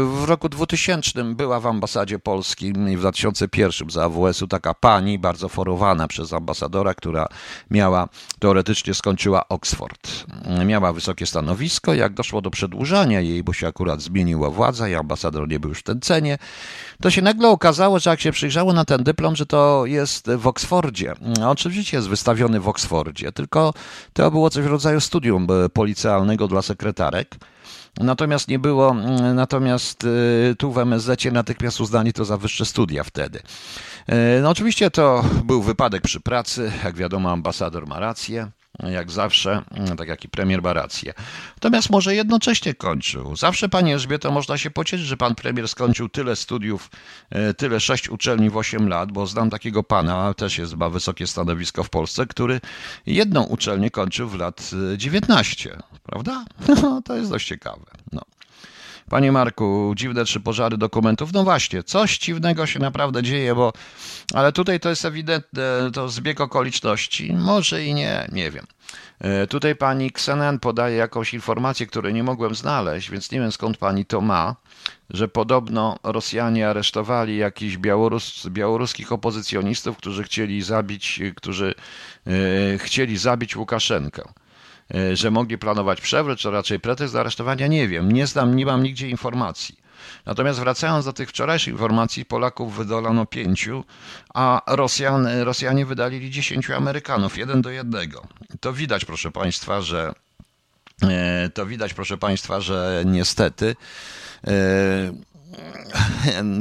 w 0.04 0.24
roku 0.26 0.48
2000 0.48 1.24
była 1.24 1.60
w 1.60 1.66
ambasadzie 1.66 2.18
polskiej 2.18 2.70
i 2.70 2.96
w 2.96 3.00
2001 3.00 3.90
za 3.90 4.04
AWS-u 4.04 4.46
taka 4.46 4.74
pani, 4.74 5.18
bardzo 5.18 5.48
forowana 5.48 6.08
przez 6.08 6.32
ambasadora, 6.32 6.94
która 6.94 7.26
miała, 7.70 8.08
teoretycznie 8.38 8.94
skończyła 8.94 9.48
Oxford. 9.48 10.24
Miała 10.66 10.92
wysokie 10.92 11.26
stanowisko, 11.26 11.94
jak 11.94 12.14
doszło 12.14 12.40
do 12.40 12.50
przedłużania 12.50 13.20
jej, 13.20 13.44
bo 13.44 13.52
się 13.52 13.68
akurat 13.68 14.00
zmieniła 14.00 14.50
władza 14.50 14.88
i 14.88 14.94
ambasador 14.94 15.48
nie 15.48 15.60
był 15.60 15.68
już 15.68 15.78
w 15.78 15.82
ten 15.82 16.00
cenie, 16.00 16.38
to 17.02 17.10
się 17.10 17.22
nagle 17.22 17.48
okazało, 17.48 17.98
że 17.98 18.10
jak 18.10 18.20
się 18.20 18.32
przyjrzało 18.32 18.72
na 18.72 18.84
ten 18.84 19.04
dyplom, 19.04 19.36
że 19.36 19.46
to 19.46 19.86
jest 19.86 20.30
w 20.36 20.46
Oksfordzie. 20.46 21.14
Oczywiście 21.46 21.96
jest 21.96 22.08
wystawiony 22.08 22.60
w 22.60 22.68
Oksfordzie, 22.68 23.32
tylko 23.32 23.74
to 24.12 24.30
było 24.30 24.50
coś 24.50 24.64
w 24.64 24.66
rodzaju 24.66 25.00
studium 25.00 25.46
E, 25.52 25.68
policjalnego 25.68 26.48
dla 26.48 26.62
sekretarek. 26.62 27.36
Natomiast 28.00 28.48
nie 28.48 28.58
było, 28.58 28.94
natomiast 29.34 30.04
e, 30.04 30.54
tu 30.54 30.72
w 30.72 30.78
MSZ 30.78 31.24
natychmiast 31.32 31.80
uznali 31.80 32.12
to 32.12 32.24
za 32.24 32.36
wyższe 32.36 32.64
studia 32.64 33.04
wtedy. 33.04 33.40
E, 34.06 34.40
no 34.42 34.50
oczywiście 34.50 34.90
to 34.90 35.24
był 35.44 35.62
wypadek 35.62 36.02
przy 36.02 36.20
pracy, 36.20 36.72
jak 36.84 36.96
wiadomo 36.96 37.30
ambasador 37.30 37.86
ma 37.86 38.00
rację 38.00 38.50
jak 38.82 39.10
zawsze, 39.10 39.62
mm, 39.70 39.96
tak 39.96 40.08
jak 40.08 40.24
i 40.24 40.28
premier 40.28 40.62
ma 40.62 40.72
rację. 40.72 41.14
Natomiast 41.56 41.90
może 41.90 42.14
jednocześnie 42.14 42.74
kończył. 42.74 43.36
Zawsze, 43.36 43.68
panie 43.68 43.94
Elżbieto, 43.94 44.30
można 44.30 44.58
się 44.58 44.70
pocieszyć, 44.70 45.06
że 45.06 45.16
pan 45.16 45.34
premier 45.34 45.68
skończył 45.68 46.08
tyle 46.08 46.36
studiów, 46.36 46.90
e, 47.30 47.54
tyle 47.54 47.80
sześć 47.80 48.08
uczelni 48.08 48.50
w 48.50 48.56
8 48.56 48.88
lat, 48.88 49.12
bo 49.12 49.26
znam 49.26 49.50
takiego 49.50 49.82
pana, 49.82 50.34
też 50.34 50.58
jest, 50.58 50.76
ma 50.76 50.90
wysokie 50.90 51.26
stanowisko 51.26 51.84
w 51.84 51.90
Polsce, 51.90 52.26
który 52.26 52.60
jedną 53.06 53.42
uczelnię 53.42 53.90
kończył 53.90 54.28
w 54.28 54.34
lat 54.34 54.70
19, 54.96 55.72
e, 55.72 55.78
prawda? 56.02 56.44
No, 56.82 57.02
to 57.02 57.16
jest 57.16 57.30
dość 57.30 57.46
ciekawe. 57.46 57.86
No. 58.12 58.22
Panie 59.10 59.32
Marku, 59.32 59.92
dziwne 59.96 60.24
trzy 60.24 60.40
pożary 60.40 60.78
dokumentów. 60.78 61.32
No 61.32 61.44
właśnie, 61.44 61.82
coś 61.82 62.18
dziwnego 62.18 62.66
się 62.66 62.78
naprawdę 62.78 63.22
dzieje, 63.22 63.54
bo 63.54 63.72
ale 64.34 64.52
tutaj 64.52 64.80
to 64.80 64.88
jest 64.88 65.04
ewidentne, 65.04 65.90
to 65.92 66.08
zbieg 66.08 66.40
okoliczności. 66.40 67.32
Może 67.32 67.84
i 67.84 67.94
nie, 67.94 68.28
nie 68.32 68.50
wiem. 68.50 68.66
E, 69.18 69.46
tutaj 69.46 69.76
pani 69.76 70.10
Ksenen 70.10 70.58
podaje 70.58 70.96
jakąś 70.96 71.34
informację, 71.34 71.86
której 71.86 72.14
nie 72.14 72.22
mogłem 72.22 72.54
znaleźć, 72.54 73.10
więc 73.10 73.32
nie 73.32 73.40
wiem 73.40 73.52
skąd 73.52 73.76
pani 73.76 74.04
to 74.04 74.20
ma, 74.20 74.56
że 75.10 75.28
podobno 75.28 75.98
Rosjanie 76.02 76.68
aresztowali 76.68 77.36
jakichś 77.36 77.76
Białorus, 77.76 78.48
białoruskich 78.48 79.12
opozycjonistów, 79.12 79.96
którzy 79.96 80.24
chcieli 80.24 80.62
zabić, 80.62 81.20
którzy 81.36 81.74
e, 82.26 82.78
chcieli 82.78 83.18
zabić 83.18 83.56
Łukaszenkę. 83.56 84.22
E, 84.94 85.16
że 85.16 85.30
mogli 85.30 85.58
planować 85.58 86.00
przewrót, 86.00 86.38
czy 86.38 86.50
raczej 86.50 86.80
pretekst 86.80 87.14
do 87.14 87.20
aresztowania, 87.20 87.66
nie 87.66 87.88
wiem. 87.88 88.12
Nie 88.12 88.26
znam, 88.26 88.56
nie 88.56 88.66
mam 88.66 88.82
nigdzie 88.82 89.08
informacji. 89.08 89.80
Natomiast 90.26 90.58
wracając 90.58 91.04
do 91.04 91.12
tych 91.12 91.28
wczorajszych 91.28 91.72
informacji, 91.72 92.24
Polaków 92.24 92.76
wydolano 92.76 93.26
pięciu, 93.26 93.84
a 94.34 94.62
Rosjan, 94.66 95.28
Rosjanie 95.42 95.86
wydalili 95.86 96.30
dziesięciu 96.30 96.74
Amerykanów, 96.74 97.38
jeden 97.38 97.62
do 97.62 97.70
jednego. 97.70 98.22
To 98.60 98.72
widać, 98.72 99.04
proszę 99.04 99.30
Państwa, 99.30 99.80
że 99.80 100.12
e, 101.02 101.50
to 101.54 101.66
widać, 101.66 101.94
proszę 101.94 102.18
Państwa, 102.18 102.60
że 102.60 103.02
niestety 103.06 103.76
e, 104.46 105.12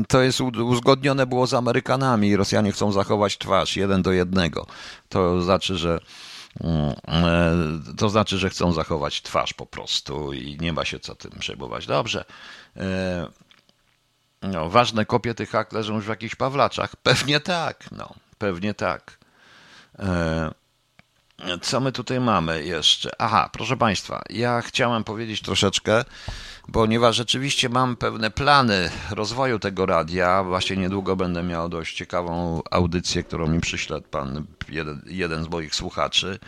to 0.08 0.22
jest 0.22 0.42
uzgodnione 0.42 1.26
było 1.26 1.48
z 1.48 1.54
Amerykanami 1.54 2.28
i 2.28 2.36
Rosjanie 2.36 2.72
chcą 2.72 2.92
zachować 2.92 3.38
twarz 3.38 3.76
jeden 3.76 4.02
do 4.02 4.12
jednego. 4.12 4.68
To 5.10 5.42
znaczy, 5.42 5.78
że 5.78 5.96
e, 5.96 6.29
to 7.98 8.10
znaczy, 8.10 8.38
że 8.38 8.50
chcą 8.50 8.72
zachować 8.72 9.22
twarz 9.22 9.54
po 9.54 9.66
prostu 9.66 10.34
i 10.34 10.58
nie 10.62 10.74
ma 10.74 10.86
się 10.86 11.00
co 11.00 11.16
tym 11.16 11.32
przejmować. 11.40 11.88
Dobrze. 11.88 12.26
E, 12.78 13.28
no, 14.42 14.70
ważne 14.70 15.06
kopie 15.06 15.34
tych 15.34 15.56
akt 15.56 15.74
leżą 15.74 15.96
już 15.96 16.06
w 16.06 16.10
jakichś 16.10 16.36
Pawlaczach. 16.36 16.96
Pewnie 16.96 17.40
tak, 17.40 17.92
no, 17.92 18.14
pewnie 18.38 18.74
tak. 18.74 19.18
E, 20.00 20.52
co 21.62 21.80
my 21.80 21.92
tutaj 21.92 22.20
mamy 22.20 22.66
jeszcze? 22.66 23.10
Aha, 23.18 23.50
proszę 23.54 23.78
Państwa, 23.78 24.22
ja 24.30 24.62
chciałem 24.62 25.04
powiedzieć 25.04 25.42
troszeczkę, 25.42 26.06
ponieważ 26.74 27.16
rzeczywiście 27.16 27.70
mam 27.70 27.96
pewne 27.96 28.32
plany 28.32 28.90
rozwoju 29.12 29.60
tego 29.60 29.86
radia. 29.86 30.44
Właśnie 30.44 30.78
niedługo 30.78 31.16
będę 31.16 31.44
miał 31.44 31.70
dość 31.70 31.96
ciekawą 31.96 32.62
audycję, 32.72 33.24
którą 33.24 33.48
mi 33.48 33.60
przyśle 33.60 34.02
pan 34.02 34.46
jeden, 34.70 35.02
jeden 35.06 35.44
z 35.44 35.50
moich 35.50 35.76
słuchaczy 35.76 36.40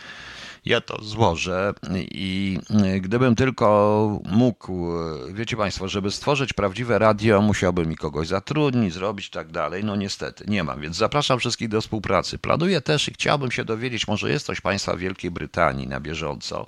ja 0.66 0.82
to 0.82 1.04
złożę 1.04 1.74
i 2.00 2.60
gdybym 3.02 3.36
tylko 3.36 4.20
mógł, 4.32 4.92
wiecie 5.34 5.58
Państwo, 5.58 5.88
żeby 5.88 6.12
stworzyć 6.12 6.54
prawdziwe 6.54 7.00
radio, 7.00 7.42
musiałbym 7.42 7.90
mi 7.90 7.96
kogoś 7.96 8.28
zatrudnić, 8.28 8.94
zrobić 8.94 9.30
tak 9.30 9.52
dalej. 9.52 9.84
No 9.84 9.96
niestety, 9.96 10.46
nie 10.48 10.64
mam, 10.64 10.82
więc 10.82 10.96
zapraszam 10.96 11.40
wszystkich 11.40 11.70
do 11.70 11.82
współpracy. 11.82 12.38
Planuję 12.38 12.82
też 12.82 13.10
i 13.10 13.14
chciałbym 13.14 13.52
się 13.52 13.66
dowiedzieć, 13.66 14.08
może 14.08 14.32
jest 14.32 14.46
coś 14.46 14.62
Państwa 14.62 14.96
w 14.96 15.00
Wielkiej 15.00 15.32
Brytanii 15.32 15.88
na 15.88 16.00
bieżąco 16.00 16.68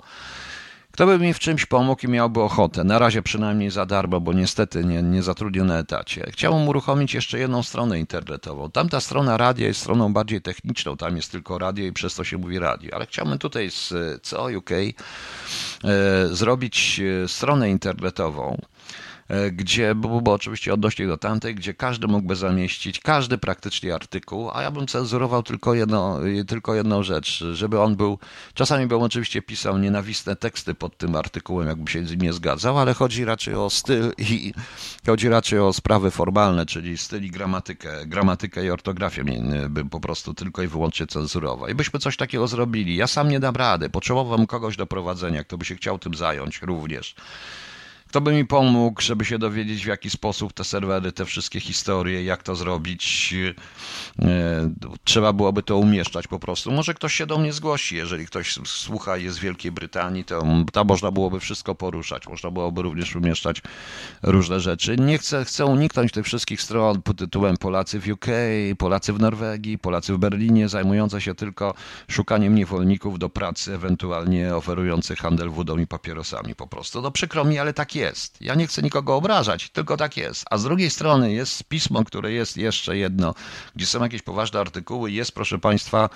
kto 0.94 1.06
by 1.06 1.18
mi 1.18 1.34
w 1.34 1.38
czymś 1.38 1.66
pomógł 1.66 2.06
i 2.06 2.08
miałby 2.08 2.40
ochotę, 2.40 2.84
na 2.84 2.98
razie 2.98 3.22
przynajmniej 3.22 3.70
za 3.70 3.86
darmo, 3.86 4.20
bo 4.20 4.32
niestety 4.32 4.84
nie, 4.84 5.02
nie 5.02 5.22
zatrudnię 5.22 5.64
na 5.64 5.78
etacie. 5.78 6.26
Chciałbym 6.32 6.68
uruchomić 6.68 7.14
jeszcze 7.14 7.38
jedną 7.38 7.62
stronę 7.62 7.98
internetową. 7.98 8.70
Tamta 8.70 9.00
strona 9.00 9.36
radia 9.36 9.66
jest 9.66 9.80
stroną 9.80 10.12
bardziej 10.12 10.42
techniczną, 10.42 10.96
tam 10.96 11.16
jest 11.16 11.32
tylko 11.32 11.58
radio 11.58 11.86
i 11.86 11.92
przez 11.92 12.14
to 12.14 12.24
się 12.24 12.38
mówi 12.38 12.58
radio, 12.58 12.94
ale 12.94 13.06
chciałbym 13.06 13.38
tutaj 13.38 13.70
z 13.70 13.92
CO 14.22 14.48
UK 14.58 14.70
e, 14.70 14.94
zrobić 16.30 17.00
e, 17.24 17.28
stronę 17.28 17.70
internetową, 17.70 18.58
gdzie, 19.52 19.94
bo, 19.94 20.20
bo 20.20 20.32
oczywiście 20.32 20.74
odnośnie 20.74 21.06
do 21.06 21.16
tamtej, 21.16 21.54
gdzie 21.54 21.74
każdy 21.74 22.06
mógłby 22.06 22.36
zamieścić 22.36 23.00
każdy 23.00 23.38
praktycznie 23.38 23.94
artykuł, 23.94 24.50
a 24.54 24.62
ja 24.62 24.70
bym 24.70 24.86
cenzurował 24.86 25.42
tylko, 25.42 25.74
jedno, 25.74 26.20
tylko 26.48 26.74
jedną 26.74 27.02
rzecz, 27.02 27.44
żeby 27.52 27.80
on 27.80 27.96
był, 27.96 28.18
czasami 28.54 28.86
bym 28.86 29.02
oczywiście 29.02 29.42
pisał 29.42 29.78
nienawistne 29.78 30.36
teksty 30.36 30.74
pod 30.74 30.98
tym 30.98 31.16
artykułem, 31.16 31.68
jakby 31.68 31.90
się 31.90 32.06
z 32.06 32.10
nim 32.10 32.20
nie 32.20 32.32
zgadzał, 32.32 32.78
ale 32.78 32.94
chodzi 32.94 33.24
raczej 33.24 33.54
o 33.54 33.70
styl 33.70 34.12
i 34.18 34.52
chodzi 35.06 35.28
raczej 35.28 35.58
o 35.58 35.72
sprawy 35.72 36.10
formalne, 36.10 36.66
czyli 36.66 36.98
styl 36.98 37.24
i 37.24 37.30
gramatykę, 37.30 38.06
gramatykę 38.06 38.64
i 38.64 38.70
ortografię 38.70 39.24
bym 39.68 39.90
po 39.90 40.00
prostu 40.00 40.34
tylko 40.34 40.62
i 40.62 40.66
wyłącznie 40.66 41.06
cenzurował. 41.06 41.68
I 41.68 41.74
byśmy 41.74 42.00
coś 42.00 42.16
takiego 42.16 42.48
zrobili. 42.48 42.96
Ja 42.96 43.06
sam 43.06 43.28
nie 43.28 43.40
dam 43.40 43.56
rady, 43.56 43.90
potrzebowałbym 43.90 44.46
kogoś 44.46 44.76
do 44.76 44.86
prowadzenia, 44.86 45.44
kto 45.44 45.58
by 45.58 45.64
się 45.64 45.74
chciał 45.74 45.98
tym 45.98 46.14
zająć 46.14 46.62
również. 46.62 47.14
Kto 48.14 48.20
by 48.20 48.32
mi 48.32 48.44
pomógł, 48.44 49.00
żeby 49.00 49.24
się 49.24 49.38
dowiedzieć, 49.38 49.84
w 49.84 49.86
jaki 49.86 50.10
sposób 50.10 50.52
te 50.52 50.64
serwery, 50.64 51.12
te 51.12 51.24
wszystkie 51.24 51.60
historie, 51.60 52.24
jak 52.24 52.42
to 52.42 52.56
zrobić? 52.56 53.34
E, 54.22 54.70
trzeba 55.04 55.32
byłoby 55.32 55.62
to 55.62 55.76
umieszczać 55.76 56.26
po 56.26 56.38
prostu. 56.38 56.72
Może 56.72 56.94
ktoś 56.94 57.14
się 57.14 57.26
do 57.26 57.38
mnie 57.38 57.52
zgłosi. 57.52 57.96
Jeżeli 57.96 58.26
ktoś 58.26 58.58
słucha 58.64 59.16
jest 59.16 59.36
z 59.36 59.38
Wielkiej 59.40 59.72
Brytanii, 59.72 60.24
to 60.24 60.42
tam 60.72 60.86
można 60.86 61.10
byłoby 61.10 61.40
wszystko 61.40 61.74
poruszać. 61.74 62.28
Można 62.28 62.50
byłoby 62.50 62.82
również 62.82 63.16
umieszczać 63.16 63.62
różne 64.22 64.60
rzeczy. 64.60 64.96
Nie 64.96 65.18
chcę, 65.18 65.44
chcę 65.44 65.66
uniknąć 65.66 66.12
tych 66.12 66.24
wszystkich 66.24 66.62
stron 66.62 67.02
pod 67.02 67.18
tytułem 67.18 67.56
Polacy 67.56 68.00
w 68.00 68.08
UK, 68.08 68.26
Polacy 68.78 69.12
w 69.12 69.20
Norwegii, 69.20 69.78
Polacy 69.78 70.14
w 70.14 70.18
Berlinie, 70.18 70.68
zajmujące 70.68 71.20
się 71.20 71.34
tylko 71.34 71.74
szukaniem 72.08 72.54
niewolników 72.54 73.18
do 73.18 73.28
pracy, 73.28 73.74
ewentualnie 73.74 74.56
oferujących 74.56 75.18
handel 75.18 75.50
wodą 75.50 75.78
i 75.78 75.86
papierosami 75.86 76.54
po 76.54 76.66
prostu. 76.66 77.02
No 77.02 77.10
przykro 77.10 77.44
mi, 77.44 77.58
ale 77.58 77.72
tak 77.72 77.94
jest 77.94 78.03
jest. 78.04 78.42
Ja 78.42 78.54
nie 78.54 78.66
chcę 78.66 78.82
nikogo 78.82 79.16
obrażać, 79.16 79.70
tylko 79.70 79.96
tak 79.96 80.16
jest. 80.16 80.44
A 80.50 80.58
z 80.58 80.62
drugiej 80.62 80.90
strony 80.90 81.32
jest 81.32 81.64
pismo, 81.64 82.04
które 82.04 82.32
jest 82.32 82.56
jeszcze 82.56 82.96
jedno, 82.96 83.34
gdzie 83.76 83.86
są 83.86 84.02
jakieś 84.02 84.22
poważne 84.22 84.60
artykuły, 84.60 85.10
jest, 85.10 85.32
proszę 85.32 85.58
Państwa, 85.58 86.10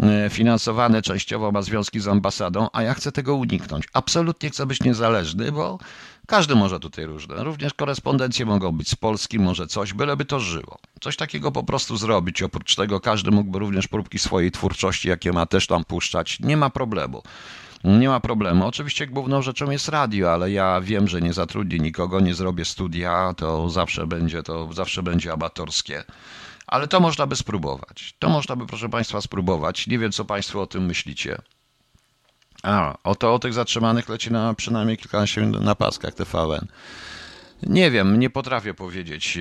e, 0.00 0.30
finansowane 0.30 1.02
częściowo, 1.02 1.52
ma 1.52 1.62
związki 1.62 2.00
z 2.00 2.08
ambasadą, 2.08 2.68
a 2.72 2.82
ja 2.82 2.94
chcę 2.94 3.12
tego 3.12 3.34
uniknąć. 3.34 3.84
Absolutnie 3.92 4.50
chcę 4.50 4.66
być 4.66 4.80
niezależny, 4.80 5.52
bo 5.52 5.78
każdy 6.26 6.54
może 6.54 6.80
tutaj 6.80 7.06
różne. 7.06 7.44
Również 7.44 7.74
korespondencje 7.74 8.46
mogą 8.46 8.72
być 8.72 8.88
z 8.88 8.96
Polski, 8.96 9.38
może 9.38 9.66
coś, 9.66 9.92
byleby 9.92 10.24
to 10.24 10.40
żyło. 10.40 10.78
Coś 11.00 11.16
takiego 11.16 11.52
po 11.52 11.62
prostu 11.62 11.96
zrobić. 11.96 12.42
Oprócz 12.42 12.76
tego 12.76 13.00
każdy 13.00 13.30
mógłby 13.30 13.58
również 13.58 13.88
próbki 13.88 14.18
swojej 14.18 14.50
twórczości, 14.50 15.08
jakie 15.08 15.32
ma, 15.32 15.46
też 15.46 15.66
tam 15.66 15.84
puszczać. 15.84 16.40
Nie 16.40 16.56
ma 16.56 16.70
problemu. 16.70 17.22
Nie 17.84 18.08
ma 18.08 18.20
problemu. 18.20 18.66
Oczywiście 18.66 19.06
główną 19.06 19.42
rzeczą 19.42 19.70
jest 19.70 19.88
radio, 19.88 20.32
ale 20.32 20.50
ja 20.50 20.80
wiem, 20.80 21.08
że 21.08 21.20
nie 21.20 21.32
zatrudnię 21.32 21.78
nikogo, 21.78 22.20
nie 22.20 22.34
zrobię 22.34 22.64
studia, 22.64 23.34
to 23.36 23.70
zawsze 23.70 24.06
będzie, 24.06 24.42
to 24.42 24.72
zawsze 24.72 25.02
będzie 25.02 25.32
amatorskie. 25.32 26.04
Ale 26.66 26.88
to 26.88 27.00
można 27.00 27.26
by 27.26 27.36
spróbować. 27.36 28.14
To 28.18 28.28
można 28.28 28.56
by, 28.56 28.66
proszę 28.66 28.88
Państwa, 28.88 29.20
spróbować. 29.20 29.86
Nie 29.86 29.98
wiem, 29.98 30.12
co 30.12 30.24
Państwo 30.24 30.62
o 30.62 30.66
tym 30.66 30.84
myślicie. 30.86 31.38
A, 32.62 32.96
oto 33.04 33.34
o 33.34 33.38
tych 33.38 33.52
zatrzymanych 33.52 34.08
leci 34.08 34.32
na 34.32 34.54
przynajmniej 34.54 34.96
kilkanaście 34.96 35.40
minut 35.40 35.62
na 35.62 35.74
paskach 35.74 36.14
TVN. 36.14 36.66
Nie 37.62 37.90
wiem, 37.90 38.18
nie 38.18 38.30
potrafię 38.30 38.74
powiedzieć, 38.74 39.36
e, 39.36 39.40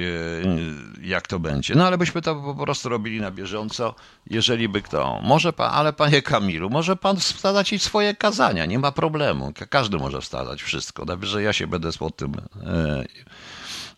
jak 1.02 1.28
to 1.28 1.40
będzie. 1.40 1.76
No 1.76 1.88
ale 1.88 1.98
byśmy 1.98 2.22
to 2.22 2.36
po 2.36 2.56
prostu 2.56 2.90
robili 2.90 3.22
na 3.22 3.32
bieżąco, 3.32 3.96
jeżeli 4.30 4.70
by 4.70 4.82
kto. 4.82 5.20
Może 5.24 5.54
pan, 5.54 5.72
ale 5.74 5.94
panie 5.94 6.22
Kamilu, 6.22 6.70
może 6.70 6.96
pan 6.96 7.18
wstadać 7.18 7.74
i 7.74 7.80
swoje 7.80 8.16
kazania, 8.16 8.66
nie 8.66 8.80
ma 8.80 8.92
problemu. 8.92 9.54
Każdy 9.70 9.98
może 9.98 10.22
wstadać 10.22 10.62
wszystko. 10.62 11.06
Najwyżej 11.06 11.46
ja 11.46 11.54
się 11.54 11.68
będę 11.68 11.92
pod 11.92 12.16
tym, 12.16 12.32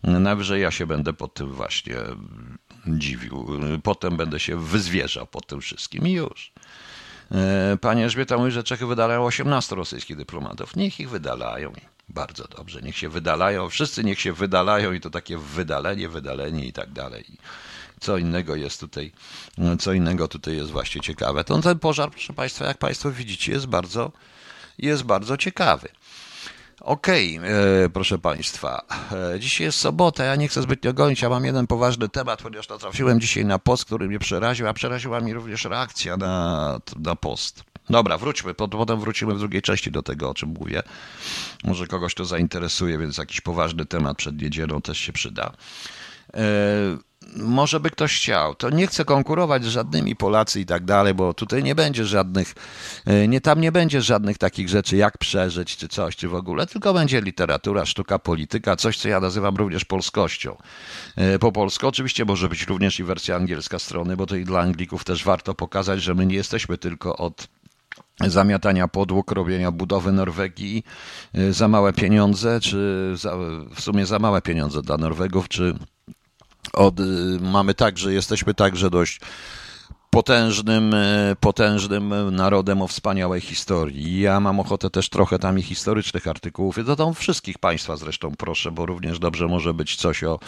e, 0.04 0.20
najwyżej 0.20 0.62
ja 0.62 0.70
się 0.70 0.86
będę 0.86 1.12
pod 1.12 1.34
tym 1.34 1.52
właśnie 1.52 1.96
dziwił. 2.86 3.46
Potem 3.82 4.16
będę 4.16 4.40
się 4.40 4.56
wyzwierzał 4.56 5.26
pod 5.26 5.46
tym 5.46 5.60
wszystkim 5.60 6.06
i 6.06 6.12
już. 6.12 6.52
E, 7.32 7.76
Pani 7.80 8.02
Elżbieta 8.02 8.36
mówi, 8.38 8.50
że 8.50 8.64
Czechy 8.64 8.86
wydalają 8.86 9.24
18 9.24 9.76
rosyjskich 9.76 10.16
dyplomatów. 10.16 10.76
Niech 10.76 11.00
ich 11.00 11.10
wydalają. 11.10 11.72
Bardzo 12.08 12.48
dobrze. 12.48 12.82
Niech 12.82 12.96
się 12.96 13.08
wydalają. 13.08 13.68
Wszyscy 13.68 14.04
niech 14.04 14.20
się 14.20 14.32
wydalają 14.32 14.92
i 14.92 15.00
to 15.00 15.10
takie 15.10 15.38
wydalenie, 15.38 16.08
wydalenie 16.08 16.64
i 16.64 16.72
tak 16.72 16.92
dalej. 16.92 17.24
Co 18.00 18.18
innego 18.18 18.56
jest 18.56 18.80
tutaj, 18.80 19.12
co 19.78 19.92
innego 19.92 20.28
tutaj 20.28 20.56
jest 20.56 20.70
właśnie 20.70 21.00
ciekawe. 21.00 21.44
To 21.44 21.62
ten 21.62 21.78
pożar, 21.78 22.10
proszę 22.10 22.32
Państwa, 22.32 22.66
jak 22.66 22.78
Państwo 22.78 23.10
widzicie, 23.10 23.52
jest 23.52 23.66
bardzo, 23.66 24.12
jest 24.78 25.02
bardzo 25.02 25.36
ciekawy. 25.36 25.88
Okej, 26.80 27.38
okay, 27.38 27.50
e, 27.84 27.88
proszę 27.88 28.18
Państwa, 28.18 28.82
e, 29.34 29.40
dzisiaj 29.40 29.64
jest 29.64 29.78
sobota, 29.78 30.24
ja 30.24 30.36
nie 30.36 30.48
chcę 30.48 30.62
zbytnio 30.62 30.92
gonić, 30.92 31.22
ja 31.22 31.28
mam 31.28 31.44
jeden 31.44 31.66
poważny 31.66 32.08
temat, 32.08 32.42
ponieważ 32.42 32.68
natrafiłem 32.68 33.20
dzisiaj 33.20 33.44
na 33.44 33.58
post, 33.58 33.84
który 33.84 34.08
mnie 34.08 34.18
przeraził, 34.18 34.68
a 34.68 34.72
przeraziła 34.72 35.20
mi 35.20 35.32
również 35.32 35.64
reakcja 35.64 36.16
na, 36.16 36.78
na 36.96 37.16
post. 37.16 37.64
Dobra, 37.90 38.18
wróćmy, 38.18 38.54
potem 38.54 39.00
wrócimy 39.00 39.34
w 39.34 39.38
drugiej 39.38 39.62
części 39.62 39.90
do 39.90 40.02
tego, 40.02 40.30
o 40.30 40.34
czym 40.34 40.48
mówię. 40.60 40.82
Może 41.64 41.86
kogoś 41.86 42.14
to 42.14 42.24
zainteresuje, 42.24 42.98
więc 42.98 43.18
jakiś 43.18 43.40
poważny 43.40 43.86
temat 43.86 44.16
przed 44.16 44.42
niedzielą 44.42 44.82
też 44.82 44.98
się 44.98 45.12
przyda. 45.12 45.52
E, 46.34 46.42
może 47.36 47.80
by 47.80 47.90
ktoś 47.90 48.16
chciał. 48.16 48.54
To 48.54 48.70
nie 48.70 48.86
chcę 48.86 49.04
konkurować 49.04 49.64
z 49.64 49.68
żadnymi 49.68 50.16
Polacy 50.16 50.60
i 50.60 50.66
tak 50.66 50.84
dalej, 50.84 51.14
bo 51.14 51.34
tutaj 51.34 51.62
nie 51.62 51.74
będzie 51.74 52.04
żadnych, 52.04 52.54
e, 53.06 53.28
nie 53.28 53.40
tam 53.40 53.60
nie 53.60 53.72
będzie 53.72 54.02
żadnych 54.02 54.38
takich 54.38 54.68
rzeczy, 54.68 54.96
jak 54.96 55.18
przeżyć, 55.18 55.76
czy 55.76 55.88
coś, 55.88 56.16
czy 56.16 56.28
w 56.28 56.34
ogóle, 56.34 56.66
tylko 56.66 56.94
będzie 56.94 57.20
literatura, 57.20 57.86
sztuka, 57.86 58.18
polityka, 58.18 58.76
coś, 58.76 58.98
co 58.98 59.08
ja 59.08 59.20
nazywam 59.20 59.56
również 59.56 59.84
polskością. 59.84 60.56
E, 61.16 61.38
po 61.38 61.52
polsku 61.52 61.88
oczywiście 61.88 62.24
może 62.24 62.48
być 62.48 62.66
również 62.66 63.00
i 63.00 63.04
wersja 63.04 63.36
angielska 63.36 63.78
strony, 63.78 64.16
bo 64.16 64.26
to 64.26 64.36
i 64.36 64.44
dla 64.44 64.60
Anglików 64.60 65.04
też 65.04 65.24
warto 65.24 65.54
pokazać, 65.54 66.02
że 66.02 66.14
my 66.14 66.26
nie 66.26 66.36
jesteśmy 66.36 66.78
tylko 66.78 67.16
od 67.16 67.48
zamiatania 68.20 68.88
podłóg, 68.88 69.32
robienia 69.32 69.70
budowy 69.70 70.12
Norwegii 70.12 70.84
y, 71.38 71.52
za 71.52 71.68
małe 71.68 71.92
pieniądze, 71.92 72.60
czy 72.60 73.12
za, 73.16 73.36
w 73.74 73.80
sumie 73.80 74.06
za 74.06 74.18
małe 74.18 74.42
pieniądze 74.42 74.82
dla 74.82 74.96
Norwegów, 74.96 75.48
czy 75.48 75.74
od, 76.72 77.00
y, 77.00 77.04
mamy 77.40 77.74
tak, 77.74 77.98
że 77.98 78.12
jesteśmy 78.12 78.54
także 78.54 78.90
dość 78.90 79.20
potężnym, 80.14 80.94
e, 80.94 81.36
potężnym 81.40 82.34
narodem 82.34 82.82
o 82.82 82.88
wspaniałej 82.88 83.40
historii. 83.40 84.20
Ja 84.20 84.40
mam 84.40 84.60
ochotę 84.60 84.90
też 84.90 85.08
trochę 85.08 85.38
tam 85.38 85.58
i 85.58 85.62
historycznych 85.62 86.28
artykułów. 86.28 86.78
I 86.78 86.84
to 86.84 86.96
tam 86.96 87.14
wszystkich 87.14 87.58
Państwa 87.58 87.96
zresztą 87.96 88.32
proszę, 88.38 88.70
bo 88.70 88.86
również 88.86 89.18
dobrze 89.18 89.46
może 89.46 89.74
być 89.74 89.96
coś 89.96 90.24
o 90.24 90.38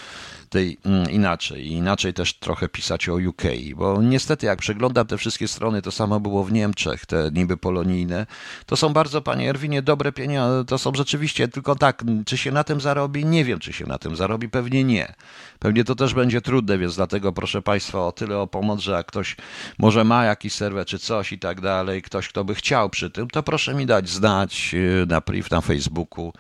tej 0.55 0.79
mm, 0.85 1.11
inaczej. 1.11 1.67
Inaczej 1.67 2.15
też 2.15 2.35
trochę 2.35 2.69
pisać 2.69 3.09
o 3.09 3.15
UK, 3.15 3.43
bo 3.77 4.03
niestety 4.03 4.47
jak 4.47 4.59
przeglądam 4.59 5.07
te 5.07 5.19
wszystkie 5.19 5.49
strony, 5.49 5.83
to 5.83 5.93
samo 5.93 6.21
było 6.21 6.45
w 6.45 6.53
Niemczech, 6.53 7.07
te 7.07 7.31
niby 7.33 7.57
polonijne. 7.57 8.27
To 8.67 8.77
są 8.77 8.93
bardzo, 8.93 9.23
panie 9.23 9.51
Erwinie, 9.51 9.83
dobre 9.83 10.13
pieniądze. 10.13 10.65
To 10.65 10.79
są 10.79 10.93
rzeczywiście 10.95 11.49
tylko 11.49 11.77
tak, 11.77 12.05
czy 12.27 12.37
się 12.37 12.53
na 12.53 12.65
tym 12.65 12.81
zarobi? 12.81 13.25
Nie 13.25 13.45
wiem, 13.45 13.59
czy 13.59 13.73
się 13.73 13.87
na 13.87 13.99
tym 13.99 14.17
zarobi. 14.17 14.49
Pewnie 14.49 14.85
nie. 14.85 15.15
Pewnie 15.59 15.85
to 15.85 15.95
też 15.95 16.15
będzie 16.15 16.41
trudne, 16.41 16.79
więc 16.79 16.97
dlatego 16.97 17.33
proszę 17.33 17.63
Państwa 17.63 18.07
o 18.07 18.13
tyle 18.13 18.39
o 18.39 18.47
pomoc, 18.47 18.81
że 18.81 18.93
jak 18.93 19.07
ktoś 19.07 19.37
może 19.79 20.05
ma 20.05 20.25
jakiś 20.25 20.53
serwer 20.53 20.87
czy 20.87 20.99
coś 20.99 21.33
i 21.33 21.39
tak 21.39 21.61
dalej, 21.61 22.03
ktoś, 22.03 22.29
kto 22.29 22.45
by 22.45 22.55
chciał 22.55 22.91
przy 22.91 23.11
tym, 23.11 23.31
to 23.31 23.43
proszę 23.43 23.75
mi 23.75 23.87
dać 23.87 24.09
znać 24.09 24.75
y, 24.75 25.07
na 25.09 25.21
priv 25.21 25.49
na 25.51 25.61
Facebooku 25.61 26.33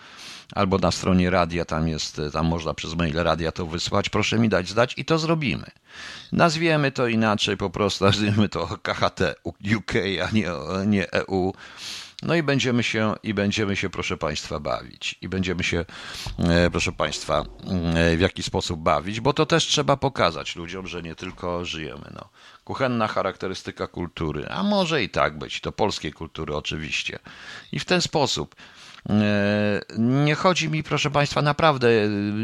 albo 0.54 0.78
na 0.78 0.90
stronie 0.90 1.30
radia, 1.30 1.64
tam 1.64 1.88
jest, 1.88 2.20
tam 2.32 2.46
można 2.46 2.74
przez 2.74 2.94
mail 2.94 3.14
radia 3.14 3.52
to 3.52 3.66
wysłać, 3.66 4.08
proszę 4.08 4.38
mi 4.38 4.48
dać 4.48 4.68
zdać 4.68 4.94
i 4.96 5.04
to 5.04 5.18
zrobimy. 5.18 5.70
Nazwiemy 6.32 6.92
to 6.92 7.06
inaczej, 7.06 7.56
po 7.56 7.70
prostu 7.70 8.04
nazwiemy 8.04 8.48
to 8.48 8.78
KHT 8.82 9.20
UK, 9.76 9.92
a 10.28 10.30
nie, 10.30 10.48
nie 10.86 11.12
EU. 11.12 11.54
No 12.22 12.34
i 12.34 12.42
będziemy 12.42 12.82
się, 12.82 13.14
i 13.22 13.34
będziemy 13.34 13.76
się, 13.76 13.90
proszę 13.90 14.16
Państwa, 14.16 14.60
bawić. 14.60 15.18
I 15.20 15.28
będziemy 15.28 15.64
się, 15.64 15.84
e, 16.38 16.70
proszę 16.70 16.92
Państwa, 16.92 17.44
e, 17.94 18.16
w 18.16 18.20
jaki 18.20 18.42
sposób 18.42 18.80
bawić, 18.80 19.20
bo 19.20 19.32
to 19.32 19.46
też 19.46 19.66
trzeba 19.66 19.96
pokazać 19.96 20.56
ludziom, 20.56 20.86
że 20.86 21.02
nie 21.02 21.14
tylko 21.14 21.64
żyjemy. 21.64 22.10
No. 22.14 22.28
Kuchenna 22.64 23.08
charakterystyka 23.08 23.86
kultury, 23.86 24.48
a 24.48 24.62
może 24.62 25.02
i 25.02 25.08
tak 25.08 25.38
być, 25.38 25.60
to 25.60 25.72
polskiej 25.72 26.12
kultury 26.12 26.56
oczywiście. 26.56 27.18
I 27.72 27.78
w 27.78 27.84
ten 27.84 28.00
sposób 28.00 28.54
E, 28.54 28.58
nie 29.98 30.34
chodzi 30.34 30.68
mi, 30.68 30.82
proszę 30.82 31.10
Państwa, 31.10 31.42
naprawdę, 31.42 31.88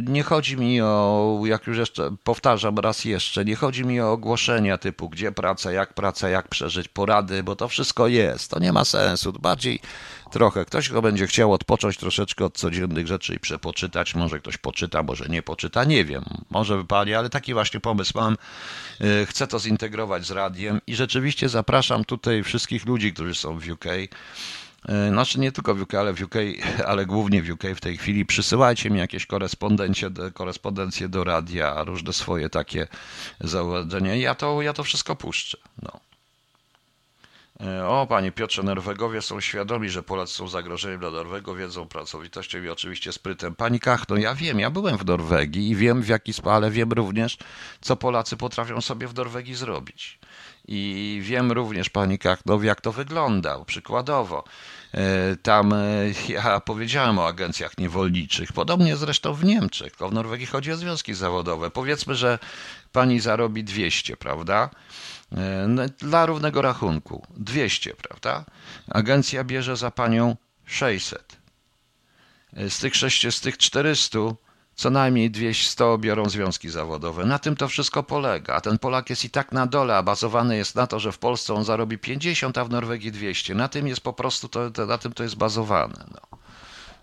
nie 0.02 0.22
chodzi 0.22 0.56
mi 0.56 0.80
o, 0.80 1.40
jak 1.44 1.66
już 1.66 1.78
jeszcze 1.78 2.16
powtarzam 2.24 2.78
raz 2.78 3.04
jeszcze, 3.04 3.44
nie 3.44 3.56
chodzi 3.56 3.84
mi 3.84 4.00
o 4.00 4.12
ogłoszenia 4.12 4.78
typu 4.78 5.08
gdzie 5.08 5.32
praca, 5.32 5.72
jak 5.72 5.94
praca, 5.94 6.28
jak 6.28 6.48
przeżyć, 6.48 6.88
porady, 6.88 7.42
bo 7.42 7.56
to 7.56 7.68
wszystko 7.68 8.08
jest. 8.08 8.50
To 8.50 8.58
nie 8.58 8.72
ma 8.72 8.84
sensu. 8.84 9.32
Bardziej 9.32 9.80
trochę. 10.30 10.64
Ktoś, 10.64 10.88
kto 10.88 11.02
będzie 11.02 11.26
chciał 11.26 11.52
odpocząć 11.52 11.96
troszeczkę 11.96 12.44
od 12.44 12.58
codziennych 12.58 13.06
rzeczy 13.06 13.34
i 13.34 13.40
przepoczytać, 13.40 14.14
może 14.14 14.40
ktoś 14.40 14.56
poczyta, 14.56 15.02
może 15.02 15.26
nie 15.28 15.42
poczyta, 15.42 15.84
nie 15.84 16.04
wiem. 16.04 16.24
Może 16.50 16.76
wypali, 16.76 17.14
ale 17.14 17.30
taki 17.30 17.54
właśnie 17.54 17.80
pomysł 17.80 18.12
mam. 18.14 18.36
E, 19.00 19.26
chcę 19.26 19.46
to 19.46 19.58
zintegrować 19.58 20.26
z 20.26 20.30
radiem 20.30 20.80
i 20.86 20.94
rzeczywiście 20.94 21.48
zapraszam 21.48 22.04
tutaj 22.04 22.42
wszystkich 22.42 22.86
ludzi, 22.86 23.12
którzy 23.12 23.34
są 23.34 23.58
w 23.58 23.70
UK 23.70 23.86
E, 23.86 24.08
znaczy 24.88 25.40
nie 25.40 25.52
tylko 25.52 25.74
w 25.74 25.82
UK, 25.82 25.94
ale 25.94 26.12
w 26.12 26.22
UK, 26.22 26.34
ale 26.90 27.06
głównie 27.06 27.42
w 27.42 27.50
UK 27.50 27.62
w 27.76 27.80
tej 27.80 27.96
chwili. 27.96 28.26
Przysyłajcie 28.26 28.90
mi 28.90 28.98
jakieś 28.98 29.26
korespondencje, 29.26 30.10
korespondencje 30.34 31.08
do 31.08 31.24
radia, 31.24 31.84
różne 31.84 32.12
swoje 32.12 32.50
takie 32.50 32.88
zauważenia. 33.40 34.14
Ja 34.14 34.34
to, 34.34 34.62
ja 34.62 34.72
to 34.72 34.84
wszystko 34.84 35.16
puszczę. 35.16 35.58
No. 35.82 36.00
E, 37.66 37.86
o, 37.86 38.06
panie 38.06 38.32
Piotrze, 38.32 38.62
Norwegowie 38.62 39.22
są 39.22 39.40
świadomi, 39.40 39.90
że 39.90 40.02
Polacy 40.02 40.34
są 40.34 40.48
zagrożeniem 40.48 41.00
dla 41.00 41.10
Norwegów, 41.10 41.58
wiedzą 41.58 41.88
pracowitością 41.88 42.62
i 42.62 42.68
oczywiście 42.68 43.12
sprytem. 43.12 43.54
Pani 43.54 43.80
Kachno, 43.80 44.16
ja 44.16 44.34
wiem, 44.34 44.60
ja 44.60 44.70
byłem 44.70 44.98
w 44.98 45.06
Norwegii 45.06 45.70
i 45.70 45.76
wiem 45.76 46.02
w 46.02 46.08
jaki 46.08 46.32
sposób, 46.32 46.52
ale 46.52 46.70
wiem 46.70 46.92
również, 46.92 47.38
co 47.80 47.96
Polacy 47.96 48.36
potrafią 48.36 48.80
sobie 48.80 49.08
w 49.08 49.14
Norwegii 49.14 49.54
zrobić. 49.54 50.18
I 50.72 51.20
wiem 51.22 51.52
również, 51.52 51.90
pani 51.90 52.18
Kachnow, 52.18 52.64
jak 52.64 52.80
to 52.80 52.92
wygląda. 52.92 53.64
Przykładowo, 53.64 54.44
e, 54.94 55.36
tam 55.36 55.72
e, 55.72 55.76
ja 56.28 56.60
powiedziałem 56.60 57.18
o 57.18 57.26
agencjach 57.26 57.78
niewolniczych, 57.78 58.52
podobnie 58.52 58.96
zresztą 58.96 59.34
w 59.34 59.44
Niemczech, 59.44 59.90
tylko 59.90 60.08
w 60.08 60.12
Norwegii 60.12 60.46
chodzi 60.46 60.72
o 60.72 60.76
związki 60.76 61.14
zawodowe. 61.14 61.70
Powiedzmy, 61.70 62.14
że 62.14 62.38
pani 62.92 63.20
zarobi 63.20 63.64
200, 63.64 64.16
prawda? 64.16 64.70
E, 65.32 65.66
no, 65.68 65.82
dla 65.98 66.26
równego 66.26 66.62
rachunku 66.62 67.26
200, 67.36 67.94
prawda? 67.94 68.44
Agencja 68.88 69.44
bierze 69.44 69.76
za 69.76 69.90
panią 69.90 70.36
600. 70.66 71.36
Z 72.68 72.78
tych 72.78 72.96
6, 72.96 73.36
z 73.36 73.40
tych 73.40 73.58
400 73.58 74.18
co 74.80 74.90
najmniej 74.90 75.30
200 75.30 75.98
biorą 75.98 76.28
związki 76.28 76.70
zawodowe. 76.70 77.24
Na 77.24 77.38
tym 77.38 77.56
to 77.56 77.68
wszystko 77.68 78.02
polega. 78.02 78.54
A 78.54 78.60
ten 78.60 78.78
Polak 78.78 79.10
jest 79.10 79.24
i 79.24 79.30
tak 79.30 79.52
na 79.52 79.66
dole, 79.66 79.96
a 79.96 80.02
bazowany 80.02 80.56
jest 80.56 80.74
na 80.74 80.86
to, 80.86 81.00
że 81.00 81.12
w 81.12 81.18
Polsce 81.18 81.54
on 81.54 81.64
zarobi 81.64 81.98
50, 81.98 82.58
a 82.58 82.64
w 82.64 82.70
Norwegii 82.70 83.12
200. 83.12 83.54
Na 83.54 83.68
tym 83.68 83.88
jest 83.88 84.00
po 84.00 84.12
prostu, 84.12 84.48
to, 84.48 84.86
na 84.86 84.98
tym 84.98 85.12
to 85.12 85.22
jest 85.22 85.36
bazowane. 85.36 86.04
No. 86.10 86.38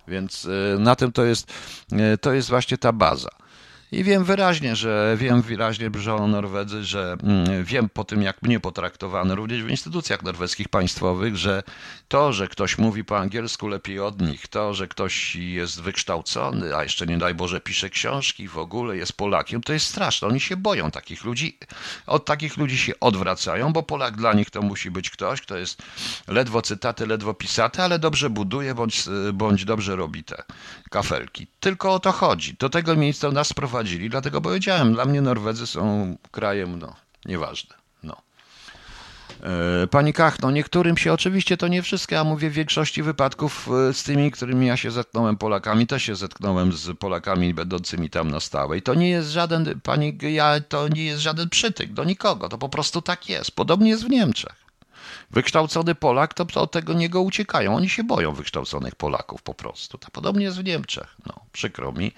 Więc 0.08 0.46
y, 0.46 0.76
na 0.80 0.96
tym 0.96 1.12
to 1.12 1.26
jest, 1.26 1.52
y, 2.14 2.18
to 2.18 2.34
jest 2.34 2.50
właśnie 2.50 2.78
ta 2.78 2.94
baza. 2.94 3.30
I 3.92 4.04
wiem 4.04 4.24
wyraźnie, 4.24 4.76
że 4.76 5.16
wiem 5.20 5.42
wyraźnie, 5.42 5.92
o 6.20 6.28
Norwedzy, 6.28 6.84
że 6.84 7.18
mm, 7.24 7.64
wiem 7.64 7.90
po 7.90 8.04
tym, 8.04 8.22
jak 8.22 8.42
mnie 8.42 8.60
potraktowano 8.60 9.36
również 9.36 9.64
w 9.64 9.70
instytucjach 9.70 10.24
norweskich 10.24 10.70
państwowych, 10.70 11.38
że 11.38 11.64
to, 12.08 12.34
że 12.34 12.48
ktoś 12.48 12.78
mówi 12.78 13.04
po 13.04 13.18
angielsku 13.18 13.68
lepiej 13.68 14.00
od 14.00 14.22
nich, 14.22 14.48
to, 14.48 14.74
że 14.74 14.88
ktoś 14.88 15.36
jest 15.36 15.82
wykształcony, 15.82 16.76
a 16.76 16.84
jeszcze 16.84 17.06
nie 17.06 17.18
daj 17.18 17.36
Boże 17.36 17.62
pisze 17.62 17.90
książki, 17.90 18.48
w 18.48 18.58
ogóle 18.58 18.98
jest 18.98 19.14
Polakiem, 19.14 19.62
to 19.62 19.74
jest 19.74 19.86
straszne. 19.86 20.28
Oni 20.28 20.40
się 20.40 20.58
boją 20.58 20.92
takich 20.92 21.24
ludzi. 21.24 21.58
Od 22.08 22.26
takich 22.26 22.58
ludzi 22.58 22.78
się 22.78 23.00
odwracają, 23.00 23.74
bo 23.74 23.84
Polak 23.84 24.16
dla 24.18 24.34
nich 24.34 24.50
to 24.50 24.62
musi 24.62 24.92
być 24.92 25.10
ktoś, 25.10 25.42
kto 25.42 25.58
jest 25.58 25.82
ledwo 26.28 26.62
cytaty, 26.62 27.08
ledwo 27.08 27.34
pisaty, 27.34 27.82
ale 27.82 28.00
dobrze 28.00 28.30
buduje 28.30 28.76
bądź, 28.76 29.04
bądź 29.34 29.66
dobrze 29.66 29.96
robi 29.96 30.24
te 30.24 30.44
kafelki. 30.90 31.48
Tylko 31.60 31.94
o 31.94 32.00
to 32.00 32.12
chodzi. 32.12 32.56
Do 32.60 32.70
tego 32.70 32.96
miejsca 32.96 33.32
nas 33.32 33.54
prowadzili, 33.78 34.10
dlatego 34.10 34.42
powiedziałem, 34.42 34.94
dla 34.94 35.06
mnie 35.06 35.22
Norwedzy 35.22 35.68
są 35.68 36.16
krajem, 36.32 36.80
no, 36.80 36.96
nieważne. 37.26 37.76
No. 38.04 38.16
E, 39.84 39.88
pani 39.88 40.14
Kach, 40.14 40.42
no 40.42 40.52
niektórym 40.52 40.98
się 40.98 41.14
oczywiście 41.14 41.58
to 41.58 41.68
nie 41.68 41.82
wszystkie, 41.82 42.20
a 42.20 42.24
mówię 42.24 42.50
w 42.50 42.54
większości 42.54 43.04
wypadków 43.04 43.70
e, 43.90 43.94
z 43.94 44.04
tymi, 44.04 44.32
którymi 44.32 44.68
ja 44.68 44.78
się 44.78 44.92
zetknąłem 44.92 45.38
Polakami, 45.38 45.88
też 45.88 46.04
się 46.04 46.16
zetknąłem 46.16 46.74
z 46.74 46.98
Polakami 46.98 47.54
będącymi 47.54 48.10
tam 48.10 48.32
na 48.32 48.40
stałe. 48.40 48.78
I 48.78 48.82
to 48.82 48.94
nie 48.94 49.10
jest 49.10 49.30
żaden, 49.30 49.80
pani, 49.84 50.18
ja, 50.22 50.60
to 50.70 50.88
nie 50.88 51.06
jest 51.06 51.22
żaden 51.22 51.50
przytyk 51.50 51.94
do 51.94 52.04
nikogo, 52.04 52.50
to 52.50 52.58
po 52.58 52.70
prostu 52.70 53.02
tak 53.02 53.30
jest. 53.30 53.52
Podobnie 53.52 53.90
jest 53.90 54.06
w 54.06 54.10
Niemczech. 54.10 54.56
Wykształcony 55.32 55.96
Polak, 55.96 56.34
to 56.34 56.62
od 56.62 56.72
tego 56.72 56.94
niego 56.94 57.22
uciekają. 57.22 57.76
Oni 57.76 57.90
się 57.90 58.04
boją 58.04 58.34
wykształconych 58.34 58.96
Polaków 58.96 59.42
po 59.42 59.54
prostu. 59.54 59.98
To 59.98 60.08
podobnie 60.12 60.46
jest 60.46 60.58
w 60.58 60.64
Niemczech. 60.64 61.16
No, 61.26 61.34
przykro 61.52 61.92
mi. 61.92 62.12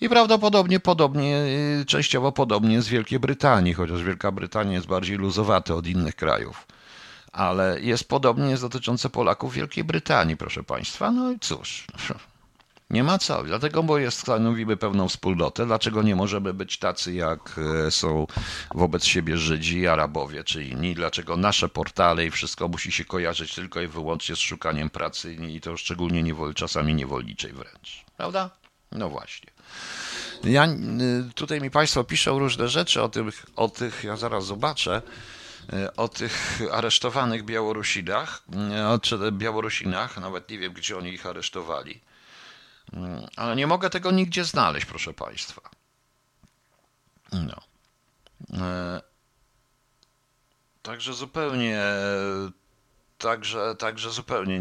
I 0.00 0.08
prawdopodobnie 0.08 0.80
podobnie, 0.80 1.36
y, 1.80 1.84
częściowo 1.86 2.32
podobnie 2.32 2.82
w 2.82 2.86
Wielkiej 2.86 3.20
Brytanii, 3.20 3.74
chociaż 3.74 4.02
Wielka 4.02 4.32
Brytania 4.32 4.72
jest 4.72 4.86
bardziej 4.86 5.16
luzowata 5.16 5.74
od 5.74 5.86
innych 5.86 6.16
krajów. 6.16 6.66
Ale 7.32 7.80
jest 7.80 8.08
podobnie 8.08 8.50
jest 8.50 8.62
dotyczące 8.62 9.10
Polaków 9.10 9.54
Wielkiej 9.54 9.84
Brytanii, 9.84 10.36
proszę 10.36 10.62
Państwa. 10.62 11.10
No 11.10 11.30
i 11.30 11.38
cóż, 11.38 11.86
nie 12.90 13.04
ma 13.04 13.18
co. 13.18 13.42
Dlatego, 13.42 13.82
bo 13.82 13.98
jest, 13.98 14.18
stanowimy 14.18 14.76
pewną 14.76 15.08
wspólnotę. 15.08 15.66
Dlaczego 15.66 16.02
nie 16.02 16.16
możemy 16.16 16.54
być 16.54 16.78
tacy, 16.78 17.12
jak 17.14 17.60
e, 17.86 17.90
są 17.90 18.26
wobec 18.74 19.04
siebie 19.04 19.36
Żydzi, 19.36 19.86
Arabowie 19.86 20.44
czy 20.44 20.64
inni? 20.64 20.94
Dlaczego 20.94 21.36
nasze 21.36 21.68
portale 21.68 22.26
i 22.26 22.30
wszystko 22.30 22.68
musi 22.68 22.92
się 22.92 23.04
kojarzyć 23.04 23.54
tylko 23.54 23.80
i 23.80 23.86
wyłącznie 23.86 24.36
z 24.36 24.38
szukaniem 24.38 24.90
pracy 24.90 25.34
i 25.34 25.60
to 25.60 25.76
szczególnie 25.76 26.22
niewol, 26.22 26.54
czasami 26.54 26.94
niewolniczej 26.94 27.52
wręcz. 27.52 28.04
Prawda? 28.16 28.50
No 28.92 29.08
właśnie. 29.08 29.59
Ja, 30.44 30.68
tutaj 31.34 31.60
mi 31.60 31.70
Państwo 31.70 32.04
piszą 32.04 32.38
różne 32.38 32.68
rzeczy 32.68 33.02
o 33.02 33.08
tych, 33.08 33.46
o 33.56 33.68
tych 33.68 34.04
ja 34.04 34.16
zaraz 34.16 34.46
zobaczę, 34.46 35.02
e, 35.72 35.96
o 35.96 36.08
tych 36.08 36.60
aresztowanych 36.72 37.44
Białorusinach, 37.44 38.42
e, 39.12 39.32
Białorusinach, 39.32 40.16
nawet 40.16 40.50
nie 40.50 40.58
wiem, 40.58 40.72
gdzie 40.72 40.98
oni 40.98 41.12
ich 41.12 41.26
aresztowali. 41.26 42.00
Mm, 42.92 43.26
ale 43.36 43.56
nie 43.56 43.66
mogę 43.66 43.90
tego 43.90 44.10
nigdzie 44.10 44.44
znaleźć, 44.44 44.86
proszę 44.86 45.12
Państwa. 45.12 45.70
No. 47.32 47.60
Także 50.82 51.14
zupełnie, 51.14 51.82
także, 53.20 53.74
także 53.78 54.10
zupełnie 54.10 54.58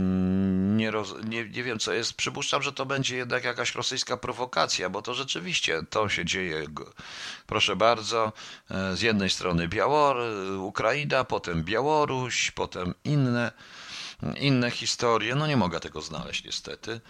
nie, 0.78 0.91
roz, 0.91 1.13
nie, 1.24 1.50
nie 1.50 1.63
wiem, 1.63 1.80
co 1.80 1.93
jest. 1.93 2.13
Przypuszczam, 2.13 2.62
że 2.63 2.74
to 2.74 2.86
będzie 2.86 3.17
jednak 3.17 3.43
jakaś 3.43 3.76
rosyjska 3.76 4.17
prowokacja, 4.17 4.89
bo 4.89 5.02
to 5.02 5.13
rzeczywiście 5.13 5.82
to 5.89 6.10
się 6.10 6.26
dzieje. 6.26 6.65
Proszę 7.48 7.76
bardzo, 7.76 8.34
e, 8.72 8.95
z 8.95 9.02
jednej 9.02 9.30
strony 9.30 9.67
Białor, 9.67 10.17
Ukraina, 10.58 11.24
potem 11.24 11.63
Białoruś, 11.63 12.52
potem 12.52 12.93
inne, 13.04 13.52
inne 14.39 14.72
historie. 14.72 15.36
No 15.36 15.48
nie 15.48 15.58
mogę 15.58 15.80
tego 15.80 16.02
znaleźć 16.02 16.43
niestety. 16.43 17.02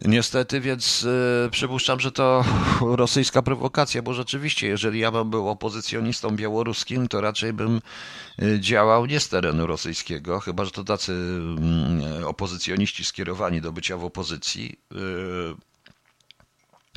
Niestety, 0.00 0.60
więc 0.60 1.02
y, 1.02 1.48
przypuszczam, 1.50 2.00
że 2.00 2.12
to 2.12 2.44
rosyjska 2.80 3.42
prowokacja, 3.42 4.02
bo 4.02 4.14
rzeczywiście, 4.14 4.68
jeżeli 4.68 5.00
ja 5.00 5.10
bym 5.10 5.30
był 5.30 5.48
opozycjonistą 5.48 6.36
białoruskim, 6.36 7.08
to 7.08 7.20
raczej 7.20 7.52
bym 7.52 7.80
y, 8.42 8.60
działał 8.60 9.06
nie 9.06 9.20
z 9.20 9.28
terenu 9.28 9.66
rosyjskiego, 9.66 10.40
chyba 10.40 10.64
że 10.64 10.70
to 10.70 10.84
tacy 10.84 11.12
y, 12.20 12.26
opozycjoniści 12.26 13.04
skierowani 13.04 13.60
do 13.60 13.72
bycia 13.72 13.96
w 13.96 14.04
opozycji, 14.04 14.78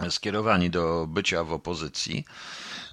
skierowani 0.09 0.69
do 0.69 1.07
bycia 1.07 1.43
w 1.43 1.53
opozycji. 1.53 2.25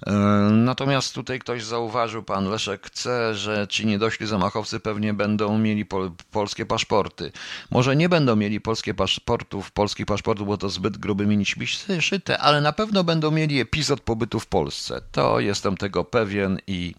E, 0.07 0.11
natomiast 0.51 1.15
tutaj 1.15 1.39
ktoś 1.39 1.63
zauważył, 1.63 2.23
pan 2.23 2.49
Leszek 2.49 2.87
chce, 2.87 3.35
że 3.35 3.67
ci 3.69 3.85
niedośli 3.85 4.27
zamachowcy 4.27 4.79
pewnie 4.79 5.13
będą 5.13 5.57
mieli 5.57 5.85
pol 5.85 6.11
polskie 6.31 6.65
paszporty. 6.65 7.31
Może 7.71 7.95
nie 7.95 8.09
będą 8.09 8.35
mieli 8.35 8.61
polskie 8.61 8.93
paszportów, 8.93 9.71
polskich 9.71 10.05
paszportów, 10.05 10.47
bo 10.47 10.57
to 10.57 10.69
zbyt 10.69 10.97
grubymi 10.97 11.37
nićmi 11.37 11.67
szyte, 11.99 12.37
ale 12.37 12.61
na 12.61 12.73
pewno 12.73 13.03
będą 13.03 13.31
mieli 13.31 13.59
epizod 13.59 14.01
pobytu 14.01 14.39
w 14.39 14.47
Polsce. 14.47 15.01
To 15.11 15.39
jestem 15.39 15.77
tego 15.77 16.03
pewien 16.03 16.59
i 16.67 16.95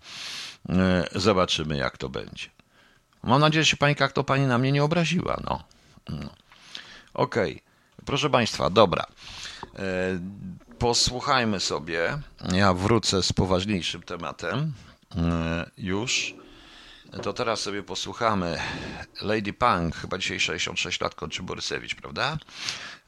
e, 0.69 1.09
zobaczymy, 1.15 1.77
jak 1.77 1.99
to 1.99 2.09
będzie. 2.09 2.49
Mam 3.23 3.41
nadzieję, 3.41 3.65
że 3.65 3.71
się 3.71 3.77
pani 3.77 3.95
to 4.15 4.25
pani 4.25 4.47
na 4.47 4.59
mnie 4.59 4.73
nie 4.73 4.85
obraziła. 4.85 5.41
No. 5.45 5.65
no. 6.09 6.31
Okej. 7.15 7.53
Okay. 7.53 7.65
Proszę 8.05 8.31
Państwa, 8.31 8.71
dobra. 8.71 9.07
E, 9.79 10.19
posłuchajmy 10.79 11.61
sobie. 11.61 12.19
Ja 12.53 12.75
wrócę 12.75 13.23
z 13.23 13.33
poważniejszym 13.33 14.03
tematem 14.03 14.73
e, 15.17 15.71
już. 15.79 16.35
To 17.23 17.33
teraz 17.33 17.61
sobie 17.61 17.83
posłuchamy 17.83 18.59
Lady 19.23 19.53
Punk, 19.53 19.97
chyba 19.97 20.19
dzisiaj 20.19 20.41
66 20.41 21.01
lat 21.01 21.15
kończy 21.15 21.43
Borysewicz, 21.43 21.95
prawda? 21.95 22.39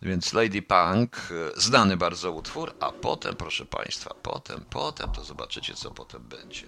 Więc 0.03 0.33
Lady 0.33 0.63
Punk, 0.63 1.17
e, 1.17 1.61
znany 1.61 1.97
bardzo 1.97 2.33
utwór, 2.33 2.75
a 2.81 2.93
potem, 2.93 3.37
proszę 3.37 3.67
Państwa, 3.67 4.15
potem, 4.23 4.65
potem, 4.71 5.13
to 5.13 5.25
zobaczycie, 5.25 5.75
co 5.75 5.91
potem 5.91 6.23
będzie. 6.23 6.67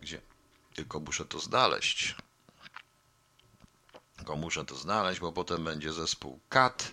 Gdzie? 0.00 0.20
Tylko 0.74 1.00
muszę 1.00 1.24
to 1.24 1.38
znaleźć. 1.38 2.14
Tylko 4.16 4.36
muszę 4.36 4.64
to 4.64 4.76
znaleźć, 4.76 5.20
bo 5.20 5.32
potem 5.32 5.64
będzie 5.64 5.92
zespół 5.92 6.40
Cat 6.48 6.92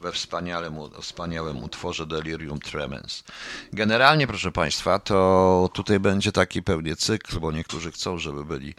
we 0.00 0.12
wspaniałym, 0.12 0.74
wspaniałym 1.00 1.64
utworze 1.64 2.06
Delirium 2.06 2.60
Tremens. 2.60 3.24
Generalnie, 3.72 4.26
proszę 4.26 4.52
Państwa, 4.52 4.98
to 4.98 5.70
tutaj 5.72 6.00
będzie 6.00 6.32
taki 6.32 6.62
pewnie 6.62 6.96
cykl, 6.96 7.40
bo 7.40 7.52
niektórzy 7.52 7.92
chcą, 7.92 8.18
żeby 8.18 8.44
byli, 8.44 8.74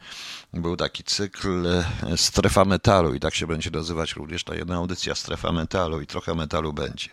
był 0.54 0.78
taki 0.78 1.04
cykl 1.04 1.68
e, 1.68 1.84
strefa 2.18 2.66
metalu 2.66 3.14
i 3.14 3.20
tak 3.20 3.36
się 3.36 3.48
będzie 3.48 3.72
nazywać 3.72 4.16
również 4.16 4.44
ta 4.44 4.56
jedna 4.56 4.76
audycja 4.76 5.16
strefa 5.16 5.52
metalu 5.52 6.02
i 6.02 6.08
trochę 6.08 6.36
metalu 6.36 6.74
będzie. 6.74 7.10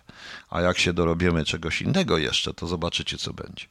A 0.51 0.61
jak 0.61 0.79
się 0.79 0.93
dorobimy 0.93 1.45
czegoś 1.45 1.83
innego 1.83 2.19
jeszcze, 2.19 2.55
to 2.55 2.67
zobaczycie, 2.67 3.19
co 3.19 3.33
będzie. 3.33 3.67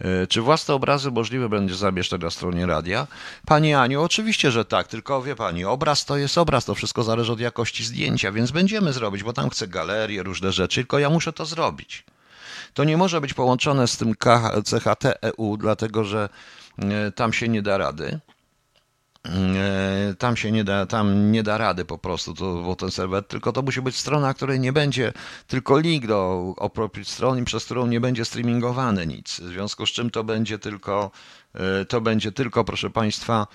E, 0.00 0.26
czy 0.26 0.40
własne 0.40 0.74
obrazy 0.74 1.10
możliwe 1.10 1.48
będzie 1.48 1.74
zamieszczać 1.74 2.20
na 2.20 2.30
stronie 2.30 2.66
radia? 2.66 3.06
Pani 3.46 3.74
Aniu, 3.74 4.02
oczywiście, 4.02 4.50
że 4.50 4.64
tak, 4.64 4.88
tylko 4.88 5.22
wie 5.22 5.36
pani, 5.36 5.64
obraz 5.64 6.04
to 6.04 6.16
jest 6.16 6.38
obraz, 6.38 6.64
to 6.64 6.74
wszystko 6.74 7.02
zależy 7.02 7.32
od 7.32 7.40
jakości 7.40 7.84
zdjęcia, 7.84 8.32
więc 8.32 8.50
będziemy 8.50 8.92
zrobić, 8.92 9.22
bo 9.22 9.32
tam 9.32 9.50
chcę 9.50 9.68
galerię, 9.68 10.22
różne 10.22 10.52
rzeczy, 10.52 10.74
tylko 10.74 10.98
ja 10.98 11.10
muszę 11.10 11.32
to 11.32 11.46
zrobić. 11.46 12.04
To 12.74 12.84
nie 12.84 12.96
może 12.96 13.20
być 13.20 13.34
połączone 13.34 13.88
z 13.88 13.96
tym 13.96 14.14
CHT 14.80 15.04
EU, 15.22 15.56
dlatego 15.56 16.04
że 16.04 16.28
e, 16.78 17.12
tam 17.12 17.32
się 17.32 17.48
nie 17.48 17.62
da 17.62 17.78
rady. 17.78 18.20
E, 19.28 20.14
tam 20.18 20.36
się 20.36 20.52
nie 20.52 20.64
da, 20.64 20.86
tam 20.86 21.32
nie 21.32 21.42
da 21.42 21.58
rady 21.58 21.84
po 21.84 21.98
prostu, 21.98 22.34
to, 22.34 22.54
bo 22.54 22.76
ten 22.76 22.90
serwer, 22.90 23.24
tylko 23.24 23.52
to 23.52 23.62
musi 23.62 23.82
być 23.82 23.96
strona, 23.96 24.34
której 24.34 24.60
nie 24.60 24.72
będzie, 24.72 25.12
tylko 25.46 25.78
link 25.78 26.06
do 26.06 26.54
oprócz 26.56 27.08
strony, 27.08 27.44
przez 27.44 27.64
którą 27.64 27.86
nie 27.86 28.00
będzie 28.00 28.24
streamingowane 28.24 29.06
nic. 29.06 29.40
W 29.40 29.48
związku 29.48 29.86
z 29.86 29.90
czym 29.90 30.10
to 30.10 30.24
będzie 30.24 30.58
tylko, 30.58 31.10
e, 31.54 31.84
to 31.84 32.00
będzie 32.00 32.32
tylko, 32.32 32.64
proszę 32.64 32.90
Państwa, 32.90 33.46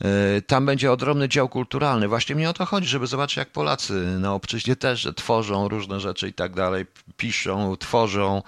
e, 0.00 0.42
tam 0.42 0.66
będzie 0.66 0.92
ogromny 0.92 1.28
dział 1.28 1.48
kulturalny. 1.48 2.08
Właśnie 2.08 2.34
mnie 2.34 2.50
o 2.50 2.52
to 2.52 2.66
chodzi, 2.66 2.88
żeby 2.88 3.06
zobaczyć, 3.06 3.36
jak 3.36 3.52
Polacy 3.52 3.92
na 4.20 4.34
obczyźnie 4.34 4.76
też 4.76 5.08
tworzą 5.16 5.68
różne 5.68 6.00
rzeczy 6.00 6.28
i 6.28 6.32
tak 6.32 6.54
dalej, 6.54 6.86
piszą, 7.16 7.76
tworzą, 7.76 8.42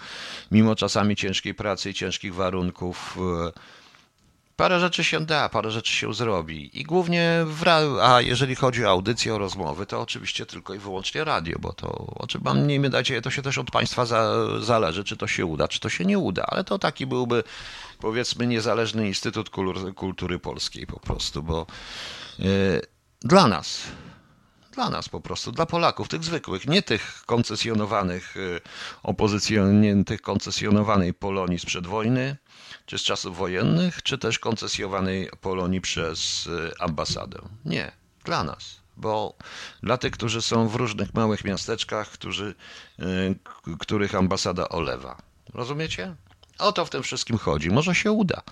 mimo 0.51 0.75
czasami 0.75 1.17
ciężkiej 1.17 1.55
pracy 1.55 1.91
i 1.91 1.95
ciężkich 1.95 2.35
warunków 2.35 3.19
parę 4.61 4.81
rzeczy 4.81 5.05
się 5.05 5.21
da, 5.21 5.49
parę 5.49 5.71
rzeczy 5.71 5.93
się 5.93 6.15
zrobi. 6.15 6.81
I 6.81 6.85
głównie, 6.85 7.45
w 7.47 7.69
a 8.03 8.21
jeżeli 8.21 8.55
chodzi 8.55 8.85
o 8.85 8.91
audycję, 8.91 9.35
o 9.35 9.39
rozmowy, 9.39 9.87
to 9.87 10.01
oczywiście 10.01 10.47
tylko 10.47 10.75
i 10.75 10.79
wyłącznie 10.79 11.25
radio, 11.25 11.59
bo 11.59 11.73
to, 11.73 11.89
o 12.15 12.27
czym 12.27 12.41
mam 12.45 12.67
miejmy 12.67 12.89
nadzieję, 12.89 13.23
to 13.23 13.31
się 13.31 13.43
też 13.43 13.59
od 13.59 13.71
Państwa 13.71 14.07
za, 14.07 14.35
zależy, 14.61 15.05
czy 15.05 15.17
to 15.17 15.27
się 15.27 15.47
uda, 15.47 15.69
czy 15.69 15.81
to 15.81 15.89
się 15.89 16.05
nie 16.05 16.19
uda. 16.19 16.45
Ale 16.47 16.65
to 16.65 16.79
taki 16.79 17.07
byłby, 17.07 17.43
powiedzmy, 17.99 18.47
niezależny 18.47 19.07
Instytut 19.09 19.51
Kultury 19.95 20.39
Polskiej 20.39 20.87
po 20.87 21.01
prostu, 21.01 21.43
bo 21.43 21.67
yy, 22.39 22.47
dla 23.21 23.49
nas, 23.49 23.83
dla 24.73 24.91
nas 24.91 25.09
po 25.09 25.21
prostu, 25.21 25.53
dla 25.53 25.67
Polaków, 25.67 26.09
tych 26.09 26.25
zwykłych, 26.25 26.67
nie 26.67 26.83
tych 26.83 27.23
koncesjonowanych 27.27 28.37
y, 28.37 28.61
opozycjon, 29.03 29.81
nie 29.81 30.05
tych 30.05 30.23
koncesjonowanej 30.23 31.15
Polonii 31.15 31.59
sprzed 31.59 31.87
wojny, 31.87 32.37
czy 32.91 32.99
z 32.99 33.03
czasów 33.03 33.37
wojennych, 33.37 34.03
czy 34.03 34.19
też 34.19 34.39
koncesjowanej 34.39 35.31
Polonii 35.41 35.81
przez 35.81 36.47
y, 36.47 36.73
ambasadę. 36.79 37.39
Nie, 37.65 37.93
dla 38.25 38.45
nas. 38.45 38.81
Bo 38.97 39.35
dla 39.83 39.99
tych, 39.99 40.13
którzy 40.13 40.43
są 40.43 40.69
w 40.69 40.75
różnych 40.75 41.15
małych 41.15 41.45
miasteczkach, 41.45 42.09
którzy, 42.09 42.55
y, 43.01 43.75
których 43.79 44.15
ambasada 44.15 44.69
olewa. 44.69 45.23
Rozumiecie? 45.55 46.15
O 46.61 46.73
to 46.73 46.85
w 46.85 46.91
tym 46.91 47.03
wszystkim 47.03 47.39
chodzi. 47.39 47.71
Może 47.71 47.95
się 47.95 48.13
uda. 48.13 48.43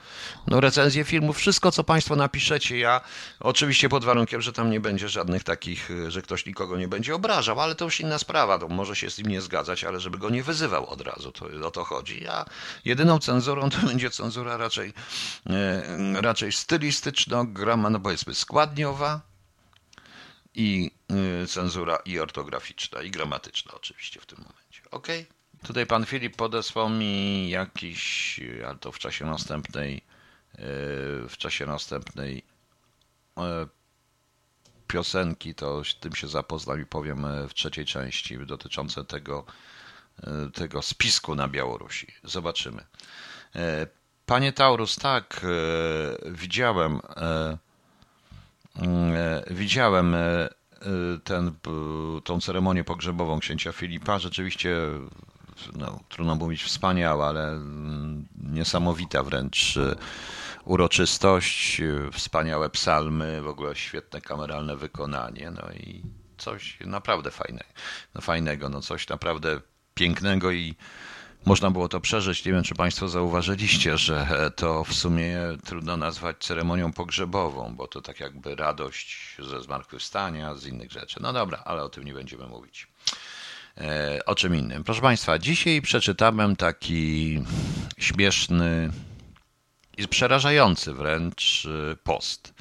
No 0.46 0.60
recenzje 0.60 1.04
filmów, 1.04 1.36
wszystko 1.36 1.72
co 1.72 1.84
Państwo 1.84 2.16
napiszecie, 2.16 2.78
ja 2.78 3.00
oczywiście 3.40 3.88
pod 3.88 4.04
warunkiem, 4.04 4.42
że 4.42 4.52
tam 4.52 4.70
nie 4.70 4.80
będzie 4.80 5.08
żadnych 5.08 5.44
takich, 5.44 5.90
że 6.08 6.22
ktoś 6.22 6.46
nikogo 6.46 6.76
nie 6.76 6.88
będzie 6.88 7.14
obrażał, 7.14 7.60
ale 7.60 7.74
to 7.74 7.84
już 7.84 8.00
inna 8.00 8.18
sprawa, 8.18 8.58
to 8.58 8.68
może 8.68 8.96
się 8.96 9.10
z 9.10 9.18
nim 9.18 9.26
nie 9.26 9.40
zgadzać, 9.40 9.84
ale 9.84 10.00
żeby 10.00 10.18
go 10.18 10.30
nie 10.30 10.42
wyzywał 10.42 10.86
od 10.86 11.00
razu, 11.00 11.32
to 11.32 11.46
o 11.66 11.70
to 11.70 11.84
chodzi. 11.84 12.24
Ja 12.24 12.44
jedyną 12.84 13.18
cenzurą 13.18 13.70
to 13.70 13.78
będzie 13.88 14.10
cenzura 14.10 14.56
raczej, 14.56 14.92
e, 15.50 16.20
raczej 16.20 16.52
stylistyczno, 16.52 17.44
grama, 17.44 17.90
no 17.90 18.00
powiedzmy 18.00 18.34
składniowa, 18.34 19.20
i 20.54 20.90
e, 21.42 21.46
cenzura 21.46 21.98
i 22.04 22.18
ortograficzna, 22.18 23.02
i 23.02 23.10
gramatyczna 23.10 23.72
oczywiście 23.74 24.20
w 24.20 24.26
tym 24.26 24.38
momencie. 24.38 24.82
ok? 24.90 25.06
Tutaj 25.62 25.86
pan 25.86 26.06
Filip 26.06 26.36
podesłał 26.36 26.90
mi 26.90 27.50
jakiś, 27.50 28.40
ale 28.66 28.78
to 28.78 28.92
w 28.92 28.98
czasie 28.98 29.26
następnej, 29.26 29.96
e, 29.96 30.58
w 31.28 31.34
czasie 31.38 31.66
następnej 31.66 32.42
e, 33.38 33.66
piosenki, 34.86 35.54
to 35.54 35.84
z 35.84 35.98
tym 36.00 36.14
się 36.14 36.28
zapoznam 36.28 36.82
i 36.82 36.86
powiem 36.86 37.24
e, 37.24 37.48
w 37.48 37.54
trzeciej 37.54 37.84
części 37.84 38.46
dotyczące 38.46 39.04
tego, 39.04 39.44
tego 40.54 40.82
spisku 40.82 41.34
na 41.34 41.48
Białorusi. 41.48 42.06
Zobaczymy. 42.24 42.84
Panie 44.26 44.52
Taurus, 44.52 44.96
tak, 44.96 45.46
widziałem, 46.26 47.00
widziałem 49.50 50.16
ten, 51.24 51.52
tą 52.24 52.40
ceremonię 52.40 52.84
pogrzebową 52.84 53.40
księcia 53.40 53.72
Filipa. 53.72 54.18
Rzeczywiście 54.18 54.76
no, 55.76 56.00
trudno 56.08 56.34
mówić 56.34 56.62
wspaniała, 56.62 57.28
ale 57.28 57.48
mm, 57.48 58.28
niesamowita 58.42 59.22
wręcz 59.22 59.76
y, 59.76 59.96
uroczystość, 60.64 61.80
y, 61.80 62.10
wspaniałe 62.12 62.70
psalmy, 62.70 63.42
w 63.42 63.48
ogóle 63.48 63.76
świetne 63.76 64.20
kameralne 64.20 64.76
wykonanie, 64.76 65.50
no 65.50 65.72
i 65.72 66.02
coś 66.38 66.78
naprawdę 66.80 67.30
fajnego, 67.30 67.68
no 68.14 68.20
fajnego, 68.20 68.68
no 68.68 68.80
coś 68.80 69.08
naprawdę 69.08 69.60
pięknego 69.94 70.50
i 70.50 70.74
można 71.44 71.70
było 71.70 71.88
to 71.88 72.00
przeżyć. 72.00 72.44
Nie 72.44 72.52
wiem, 72.52 72.62
czy 72.62 72.74
Państwo 72.74 73.08
zauważyliście, 73.08 73.98
że 73.98 74.50
to 74.56 74.84
w 74.84 74.94
sumie 74.94 75.38
trudno 75.64 75.96
nazwać 75.96 76.36
ceremonią 76.44 76.92
pogrzebową, 76.92 77.74
bo 77.76 77.88
to 77.88 78.00
tak 78.00 78.20
jakby 78.20 78.54
radość 78.54 79.36
ze 79.38 79.60
zmartwychwstania, 79.60 80.54
z 80.54 80.66
innych 80.66 80.92
rzeczy. 80.92 81.22
No 81.22 81.32
dobra, 81.32 81.62
ale 81.64 81.82
o 81.82 81.88
tym 81.88 82.04
nie 82.04 82.14
będziemy 82.14 82.46
mówić. 82.46 82.88
E, 83.80 84.18
o 84.26 84.34
czym 84.34 84.56
innym. 84.56 84.84
Proszę 84.84 85.00
Państwa, 85.00 85.38
dzisiaj 85.38 85.82
przeczytałem 85.82 86.56
taki 86.56 87.42
śmieszny 87.98 88.90
i 89.98 90.08
przerażający 90.08 90.94
wręcz 90.94 91.66
e, 91.92 91.96
post. 91.96 92.54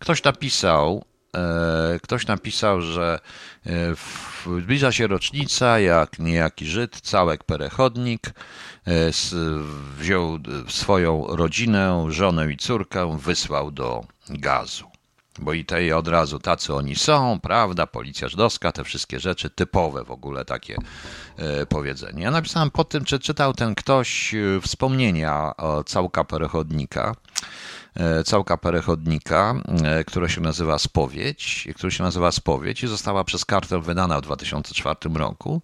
Ktoś 0.00 0.22
napisał, 0.22 1.04
e, 1.36 1.98
ktoś 2.02 2.26
napisał, 2.26 2.80
że 2.80 3.18
zbliża 4.62 4.92
się 4.92 5.06
rocznica, 5.06 5.78
jak 5.78 6.18
niejaki 6.18 6.66
Żyd, 6.66 7.00
całek 7.00 7.44
perechodnik, 7.44 8.32
wziął 9.98 10.38
swoją 10.68 11.26
rodzinę, 11.28 12.06
żonę 12.08 12.52
i 12.52 12.56
córkę, 12.56 13.18
wysłał 13.18 13.70
do 13.70 14.04
gazu. 14.28 14.89
Bo 15.40 15.52
i 15.52 15.64
tej 15.64 15.92
od 15.92 16.08
razu 16.08 16.38
tacy 16.38 16.74
oni 16.74 16.96
są, 16.96 17.40
prawda, 17.40 17.86
policja 17.86 18.28
żydowska, 18.28 18.72
te 18.72 18.84
wszystkie 18.84 19.20
rzeczy 19.20 19.50
typowe 19.50 20.04
w 20.04 20.10
ogóle 20.10 20.44
takie 20.44 20.76
e, 21.36 21.66
powiedzenie. 21.66 22.22
Ja 22.22 22.30
napisałem 22.30 22.70
po 22.70 22.84
tym, 22.84 23.04
czy 23.04 23.18
czytał 23.18 23.52
ten 23.52 23.74
ktoś 23.74 24.34
e, 24.34 24.60
wspomnienia 24.62 25.56
o 25.56 25.84
całka 25.84 26.24
perechodnika, 26.24 27.14
e, 27.94 28.24
całka 28.24 28.56
perechodnika, 28.56 29.54
które 30.06 30.28
się 30.28 30.40
nazywa 30.40 30.78
Spowiedź, 30.78 31.68
który 31.76 31.92
się 31.92 32.02
nazywa 32.02 32.32
Spowiedź 32.32 32.82
i 32.82 32.88
została 32.88 33.24
przez 33.24 33.44
kartę 33.44 33.80
wydana 33.80 34.18
w 34.18 34.22
2004 34.22 35.14
roku. 35.14 35.62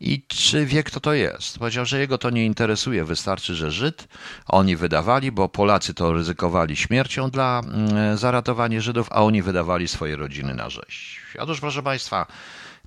I 0.00 0.22
czy 0.28 0.66
wie, 0.66 0.82
kto 0.82 1.00
to 1.00 1.12
jest? 1.12 1.58
Powiedział, 1.58 1.84
że 1.84 2.00
jego 2.00 2.18
to 2.18 2.30
nie 2.30 2.46
interesuje, 2.46 3.04
wystarczy, 3.04 3.54
że 3.54 3.70
Żyd. 3.70 4.08
Oni 4.46 4.76
wydawali, 4.76 5.32
bo 5.32 5.48
Polacy 5.48 5.94
to 5.94 6.12
ryzykowali 6.12 6.76
śmiercią 6.76 7.30
dla 7.30 7.60
mm, 7.64 8.16
za 8.16 8.30
ratowanie 8.30 8.80
Żydów, 8.80 9.08
a 9.10 9.22
oni 9.22 9.42
wydawali 9.42 9.88
swoje 9.88 10.16
rodziny 10.16 10.54
na 10.54 10.70
rzeź. 10.70 11.20
Otóż, 11.38 11.60
proszę 11.60 11.82
Państwa, 11.82 12.26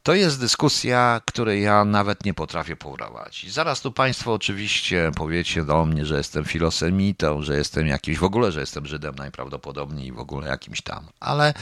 to 0.03 0.13
jest 0.13 0.39
dyskusja, 0.39 1.21
której 1.25 1.63
ja 1.63 1.85
nawet 1.85 2.25
nie 2.25 2.33
potrafię 2.33 2.75
poprowadzić. 2.75 3.53
Zaraz 3.53 3.81
tu 3.81 3.91
Państwo 3.91 4.33
oczywiście 4.33 5.11
powiecie 5.15 5.63
do 5.63 5.85
mnie, 5.85 6.05
że 6.05 6.17
jestem 6.17 6.45
filosemitą, 6.45 7.41
że 7.41 7.57
jestem 7.57 7.87
jakiś, 7.87 8.17
w 8.17 8.23
ogóle, 8.23 8.51
że 8.51 8.59
jestem 8.59 8.85
Żydem 8.85 9.15
najprawdopodobniej 9.15 10.11
w 10.11 10.19
ogóle 10.19 10.47
jakimś 10.47 10.81
tam. 10.81 11.05
Ale 11.19 11.53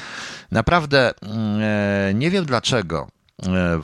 naprawdę 0.51 1.13
mm, 1.21 1.61
e, 1.61 2.13
nie 2.13 2.31
wiem 2.31 2.45
dlaczego 2.45 3.07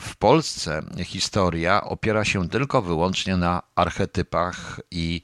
w 0.00 0.16
Polsce 0.16 0.82
historia 1.04 1.84
opiera 1.84 2.24
się 2.24 2.48
tylko 2.48 2.82
wyłącznie 2.82 3.36
na 3.36 3.62
archetypach 3.74 4.80
i 4.90 5.22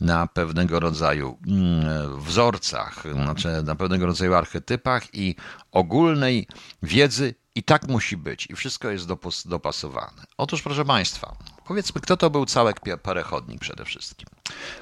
na 0.00 0.26
pewnego 0.26 0.80
rodzaju 0.80 1.38
mm, 1.46 2.20
wzorcach, 2.20 3.02
znaczy 3.12 3.62
na 3.62 3.74
pewnego 3.74 4.06
rodzaju 4.06 4.34
archetypach 4.34 5.14
i 5.14 5.36
ogólnej 5.72 6.46
wiedzy 6.82 7.34
i 7.54 7.62
tak 7.62 7.88
musi 7.88 8.16
być 8.16 8.46
i 8.50 8.56
wszystko 8.56 8.90
jest 8.90 9.08
dopasowane. 9.46 10.24
Otóż 10.36 10.62
proszę 10.62 10.84
Państwa, 10.84 11.36
powiedzmy, 11.70 12.00
kto 12.00 12.16
to 12.16 12.30
był 12.30 12.46
Całek 12.46 12.80
Parechodnik 13.02 13.60
przede 13.60 13.84
wszystkim. 13.84 14.28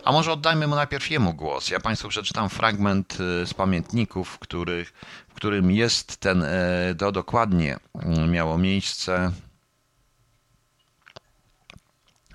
A 0.05 0.13
może 0.13 0.33
oddajmy 0.33 0.67
mu 0.67 0.75
najpierw 0.75 1.11
jemu 1.11 1.35
głos. 1.35 1.71
Ja 1.71 1.81
Państwu 1.81 2.09
przeczytam 2.09 2.49
fragment 2.49 3.19
y, 3.21 3.47
z 3.47 3.55
pamiętników, 3.55 4.39
których 4.39 4.93
którym 5.35 5.71
jest 5.71 6.17
ten, 6.17 6.43
e, 6.43 6.95
to 6.99 7.13
dokładnie 7.13 7.77
mm, 7.95 8.31
miało 8.31 8.59
miejsce. 8.59 9.33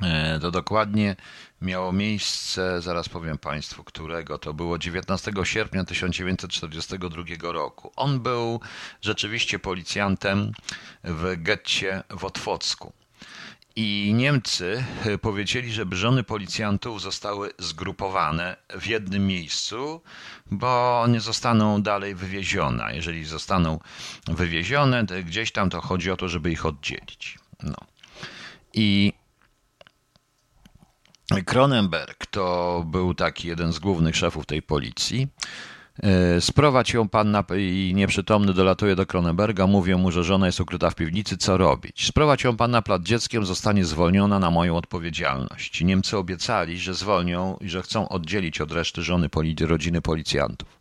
E, 0.01 0.39
to 0.39 0.51
dokładnie 0.51 1.15
miało 1.61 1.93
miejsce, 1.93 2.81
zaraz 2.81 3.09
powiem 3.09 3.37
Państwu, 3.37 3.83
którego 3.83 4.37
to 4.37 4.53
było 4.53 4.77
19 4.77 5.31
sierpnia 5.43 5.83
1942 5.83 7.51
roku. 7.51 7.91
On 7.95 8.19
był 8.19 8.59
rzeczywiście 9.01 9.59
policjantem 9.59 10.51
w 11.03 11.35
getcie 11.37 12.03
w 12.09 12.25
Otwocku. 12.25 12.93
I 13.75 14.13
Niemcy 14.15 14.83
e, 15.05 15.17
powiedzieli, 15.17 15.71
że 15.71 15.85
żony 15.91 16.23
policjantów 16.23 17.01
zostały 17.01 17.49
zgrupowane 17.59 18.55
w 18.69 18.87
jednym 18.87 19.27
miejscu, 19.27 20.01
bo 20.51 21.05
nie 21.09 21.21
zostaną 21.21 21.81
dalej 21.81 22.15
wywiezione. 22.15 22.95
Jeżeli 22.95 23.25
zostaną 23.25 23.79
wywiezione 24.27 25.05
gdzieś 25.05 25.51
tam, 25.51 25.69
to 25.69 25.81
chodzi 25.81 26.11
o 26.11 26.17
to, 26.17 26.27
żeby 26.27 26.51
ich 26.51 26.65
oddzielić. 26.65 27.39
No. 27.63 27.75
I 28.73 29.13
Kronenberg 31.45 32.25
to 32.25 32.83
był 32.87 33.13
taki 33.13 33.47
jeden 33.47 33.73
z 33.73 33.79
głównych 33.79 34.15
szefów 34.15 34.45
tej 34.45 34.61
policji. 34.61 35.27
E, 35.99 36.41
sprowadź 36.41 36.93
ją 36.93 37.09
pan 37.09 37.37
i 37.57 37.91
nieprzytomny 37.95 38.53
dolatuje 38.53 38.95
do 38.95 39.05
Kronenberga, 39.05 39.67
mówią 39.67 39.97
mu, 39.97 40.11
że 40.11 40.23
żona 40.23 40.45
jest 40.45 40.59
ukryta 40.59 40.89
w 40.89 40.95
piwnicy, 40.95 41.37
co 41.37 41.57
robić? 41.57 42.07
Sprowadź 42.07 42.43
ją 42.43 42.57
pan 42.57 42.71
na 42.71 42.81
plac 42.81 43.01
dzieckiem, 43.01 43.45
zostanie 43.45 43.85
zwolniona 43.85 44.39
na 44.39 44.51
moją 44.51 44.77
odpowiedzialność. 44.77 45.81
Niemcy 45.81 46.17
obiecali, 46.17 46.79
że 46.79 46.93
zwolnią 46.93 47.57
i 47.61 47.69
że 47.69 47.81
chcą 47.81 48.09
oddzielić 48.09 48.61
od 48.61 48.71
reszty 48.71 49.01
żony 49.01 49.29
rodziny 49.59 50.01
policjantów. 50.01 50.79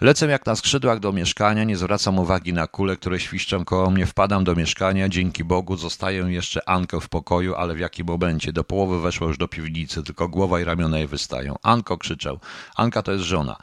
Lecę 0.00 0.26
jak 0.26 0.46
na 0.46 0.56
skrzydłach 0.56 1.00
do 1.00 1.12
mieszkania, 1.12 1.64
nie 1.64 1.76
zwracam 1.76 2.18
uwagi 2.18 2.52
na 2.52 2.66
kule, 2.66 2.96
które 2.96 3.20
świszczą 3.20 3.64
koło 3.64 3.90
mnie, 3.90 4.06
wpadam 4.06 4.44
do 4.44 4.54
mieszkania, 4.54 5.08
dzięki 5.08 5.44
Bogu 5.44 5.76
zostaję 5.76 6.24
jeszcze 6.28 6.68
Ankę 6.68 7.00
w 7.00 7.08
pokoju, 7.08 7.54
ale 7.54 7.74
w 7.74 7.78
jakim 7.78 8.06
momencie? 8.06 8.52
Do 8.52 8.64
połowy 8.64 9.00
weszła 9.00 9.26
już 9.26 9.38
do 9.38 9.48
piwnicy, 9.48 10.02
tylko 10.02 10.28
głowa 10.28 10.60
i 10.60 10.64
ramiona 10.64 10.98
jej 10.98 11.06
wystają. 11.06 11.56
Anko 11.62 11.98
krzyczał. 11.98 12.38
Anka 12.76 13.02
to 13.02 13.12
jest 13.12 13.24
żona. 13.24 13.56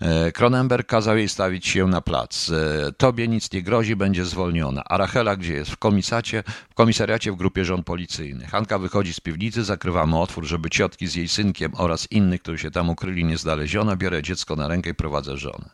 E, 0.00 0.32
Kronenberg 0.32 0.88
kazał 0.88 1.16
jej 1.16 1.28
stawić 1.28 1.66
się 1.66 1.86
na 1.86 2.00
plac. 2.00 2.50
E, 2.50 2.92
tobie 2.92 3.28
nic 3.28 3.52
nie 3.52 3.62
grozi, 3.62 3.96
będzie 3.96 4.24
zwolniona. 4.24 4.82
A 4.84 4.96
Rachela 4.96 5.36
gdzie 5.36 5.54
jest? 5.54 5.70
W, 5.70 5.76
komisacie, 5.76 6.42
w 6.70 6.74
komisariacie 6.74 7.32
w 7.32 7.36
grupie 7.36 7.64
żon 7.64 7.84
policyjnych. 7.84 8.50
Hanka 8.50 8.78
wychodzi 8.78 9.12
z 9.12 9.20
piwnicy, 9.20 9.64
zakrywamy 9.64 10.18
otwór, 10.18 10.44
żeby 10.44 10.70
ciotki 10.70 11.06
z 11.06 11.14
jej 11.14 11.28
synkiem 11.28 11.72
oraz 11.76 12.12
innych, 12.12 12.42
którzy 12.42 12.58
się 12.58 12.70
tam 12.70 12.90
ukryli, 12.90 13.24
nie 13.24 13.38
znaleziono. 13.38 13.96
Biorę 13.96 14.22
dziecko 14.22 14.56
na 14.56 14.68
rękę 14.68 14.90
i 14.90 14.94
prowadzę 14.94 15.36
żonę. 15.38 15.70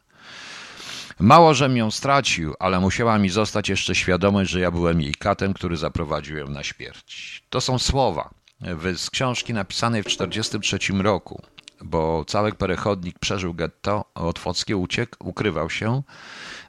Mało, 1.20 1.54
żem 1.54 1.76
ją 1.76 1.90
stracił, 1.90 2.54
ale 2.58 2.80
musiała 2.80 3.18
mi 3.18 3.28
zostać 3.28 3.68
jeszcze 3.68 3.94
świadomość, 3.94 4.50
że 4.50 4.60
ja 4.60 4.70
byłem 4.70 5.00
jej 5.00 5.14
katem, 5.14 5.54
który 5.54 5.76
zaprowadził 5.76 6.36
ją 6.36 6.48
na 6.48 6.62
śmierć. 6.62 7.42
To 7.50 7.60
są 7.60 7.78
słowa 7.78 8.30
z 8.96 9.10
książki 9.10 9.54
napisanej 9.54 10.02
w 10.02 10.04
1943 10.04 11.02
roku 11.02 11.42
bo 11.84 12.24
cały 12.24 12.52
perechodnik 12.52 13.18
przeżył 13.18 13.54
getto 13.54 14.04
otwockie, 14.14 14.76
uciekł, 14.76 15.16
ukrywał 15.18 15.70
się. 15.70 16.02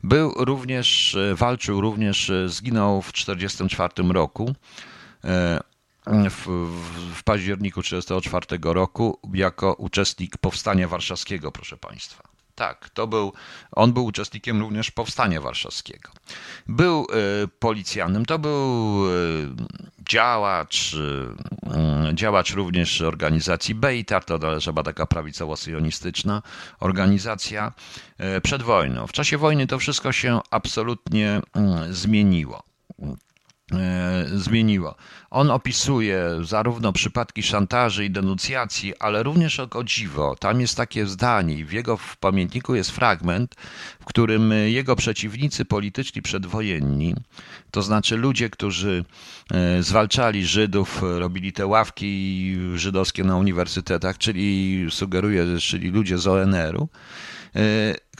Był 0.03 0.33
również, 0.37 1.15
e, 1.15 1.35
walczył 1.35 1.81
również, 1.81 2.29
e, 2.29 2.49
zginął 2.49 3.01
w 3.01 3.11
1944 3.11 4.13
roku. 4.13 4.55
E, 5.23 5.59
w, 6.29 6.45
w 7.15 7.23
październiku 7.23 7.81
1944 7.81 8.73
roku 8.73 9.19
jako 9.33 9.73
uczestnik 9.73 10.37
powstania 10.37 10.87
warszawskiego, 10.87 11.51
proszę 11.51 11.77
Państwa. 11.77 12.23
Tak, 12.55 12.89
to 12.89 13.07
był, 13.07 13.33
on 13.71 13.93
był 13.93 14.05
uczestnikiem 14.05 14.59
również 14.59 14.91
Powstania 14.91 15.41
Warszawskiego. 15.41 16.09
Był 16.67 17.07
y, 17.43 17.47
policjantem, 17.47 18.25
to 18.25 18.39
był 18.39 19.03
działacz, 20.11 20.93
y, 20.93 22.13
działacz 22.13 22.53
również 22.53 23.01
organizacji 23.01 23.75
Bejtar, 23.75 24.23
to 24.23 24.39
chyba 24.65 24.83
taka 24.83 25.05
prawicowo-syjonistyczna 25.05 26.41
organizacja 26.79 27.71
przed 28.43 28.61
wojną. 28.63 29.07
W 29.07 29.11
czasie 29.11 29.37
wojny 29.37 29.67
to 29.67 29.79
wszystko 29.79 30.11
się 30.11 30.39
absolutnie 30.51 31.41
zmieniło. 31.89 32.63
E, 33.73 34.25
zmieniło. 34.33 34.95
On 35.29 35.51
opisuje 35.51 36.25
zarówno 36.41 36.93
przypadki 36.93 37.43
szantaży 37.43 38.05
i 38.05 38.09
denuncjacji, 38.09 38.93
ale 38.99 39.23
również 39.23 39.59
o 39.59 39.83
dziwo. 39.83 40.35
Tam 40.39 40.61
jest 40.61 40.77
takie 40.77 41.05
zdanie, 41.05 41.65
w 41.65 41.73
jego 41.73 41.97
pamiętniku 42.19 42.75
jest 42.75 42.91
fragment, 42.91 43.55
w 43.99 44.05
którym 44.05 44.53
jego 44.65 44.95
przeciwnicy 44.95 45.65
polityczni 45.65 46.21
przedwojenni, 46.21 47.15
to 47.71 47.81
znaczy 47.81 48.17
ludzie, 48.17 48.49
którzy 48.49 49.05
e, 49.51 49.83
zwalczali 49.83 50.45
Żydów, 50.45 51.01
robili 51.01 51.53
te 51.53 51.67
ławki 51.67 52.57
żydowskie 52.75 53.23
na 53.23 53.37
uniwersytetach, 53.37 54.17
czyli 54.17 54.87
sugeruje, 54.89 55.45
czyli 55.59 55.89
ludzie 55.89 56.17
z 56.17 56.27
ONR-u, 56.27 56.89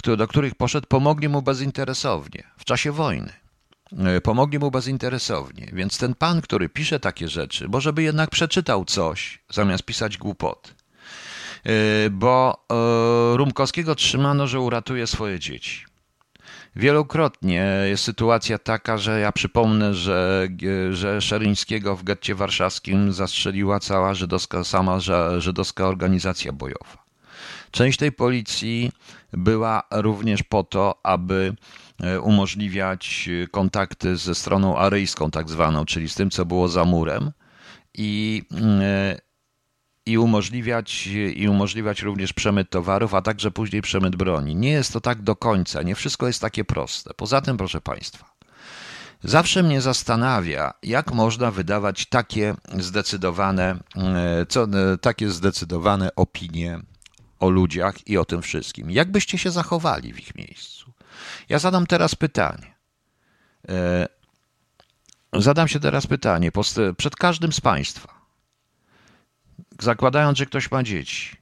e, 0.05 0.17
do 0.17 0.27
których 0.27 0.55
poszedł, 0.55 0.87
pomogli 0.87 1.29
mu 1.29 1.41
bezinteresownie 1.41 2.43
w 2.57 2.65
czasie 2.65 2.91
wojny. 2.91 3.40
E, 3.97 4.21
pomogli 4.21 4.59
mu 4.59 4.71
bezinteresownie. 4.71 5.69
Więc 5.73 5.97
ten 5.97 6.15
pan, 6.15 6.41
który 6.41 6.69
pisze 6.69 6.99
takie 6.99 7.27
rzeczy, 7.27 7.67
może 7.67 7.93
by 7.93 8.03
jednak 8.03 8.29
przeczytał 8.29 8.85
coś, 8.85 9.39
zamiast 9.49 9.83
pisać 9.83 10.17
głupot. 10.17 10.75
E, 11.65 12.09
bo 12.09 12.65
e, 13.33 13.37
Rumkowskiego 13.37 13.95
trzymano, 13.95 14.47
że 14.47 14.59
uratuje 14.59 15.07
swoje 15.07 15.39
dzieci. 15.39 15.85
Wielokrotnie 16.75 17.65
jest 17.85 18.03
sytuacja 18.03 18.57
taka, 18.57 18.97
że 18.97 19.19
ja 19.19 19.31
przypomnę, 19.31 19.93
że, 19.93 20.47
że 20.91 21.21
Szeryńskiego 21.21 21.95
w 21.95 22.03
getcie 22.03 22.35
warszawskim 22.35 23.13
zastrzeliła 23.13 23.79
cała 23.79 24.13
żydowska, 24.13 24.63
sama 24.63 24.99
żydowska 25.37 25.87
organizacja 25.87 26.51
bojowa. 26.51 27.03
Część 27.71 27.97
tej 27.97 28.11
policji 28.11 28.91
była 29.33 29.83
również 29.91 30.43
po 30.43 30.63
to, 30.63 30.99
aby 31.03 31.55
umożliwiać 32.23 33.29
kontakty 33.51 34.17
ze 34.17 34.35
stroną 34.35 34.77
aryjską, 34.77 35.31
tak 35.31 35.49
zwaną, 35.49 35.85
czyli 35.85 36.09
z 36.09 36.15
tym, 36.15 36.29
co 36.29 36.45
było 36.45 36.67
za 36.67 36.85
murem, 36.85 37.31
i, 37.97 38.43
e, 38.81 39.17
i, 40.05 40.17
umożliwiać, 40.17 41.07
i 41.35 41.47
umożliwiać 41.47 42.01
również 42.01 42.33
przemyt 42.33 42.69
towarów, 42.69 43.13
a 43.13 43.21
także 43.21 43.51
później 43.51 43.81
przemyt 43.81 44.15
broni. 44.15 44.55
Nie 44.55 44.71
jest 44.71 44.93
to 44.93 45.01
tak 45.01 45.21
do 45.21 45.35
końca, 45.35 45.81
nie 45.81 45.95
wszystko 45.95 46.27
jest 46.27 46.41
takie 46.41 46.65
proste. 46.65 47.13
Poza 47.13 47.41
tym, 47.41 47.57
proszę 47.57 47.81
Państwa, 47.81 48.31
zawsze 49.23 49.63
mnie 49.63 49.81
zastanawia, 49.81 50.73
jak 50.83 51.13
można 51.13 51.51
wydawać 51.51 52.05
takie 52.05 52.55
zdecydowane, 52.79 53.79
e, 53.95 54.45
co, 54.49 54.67
takie 55.01 55.29
zdecydowane 55.29 56.15
opinie 56.15 56.79
o 57.39 57.49
ludziach 57.49 58.07
i 58.07 58.17
o 58.17 58.25
tym 58.25 58.41
wszystkim. 58.41 58.91
Jak 58.91 59.11
byście 59.11 59.37
się 59.37 59.51
zachowali 59.51 60.13
w 60.13 60.19
ich 60.19 60.35
miejscu? 60.35 60.90
Ja 61.49 61.59
zadam 61.59 61.87
teraz 61.87 62.15
pytanie. 62.15 62.75
E, 63.69 64.07
zadam 65.33 65.67
się 65.67 65.79
teraz 65.79 66.07
pytanie 66.07 66.51
przed 66.97 67.15
każdym 67.15 67.53
z 67.53 67.61
Państwa. 67.61 68.21
Zakładając, 69.79 70.37
że 70.37 70.45
ktoś 70.45 70.71
ma 70.71 70.83
dzieci, 70.83 71.35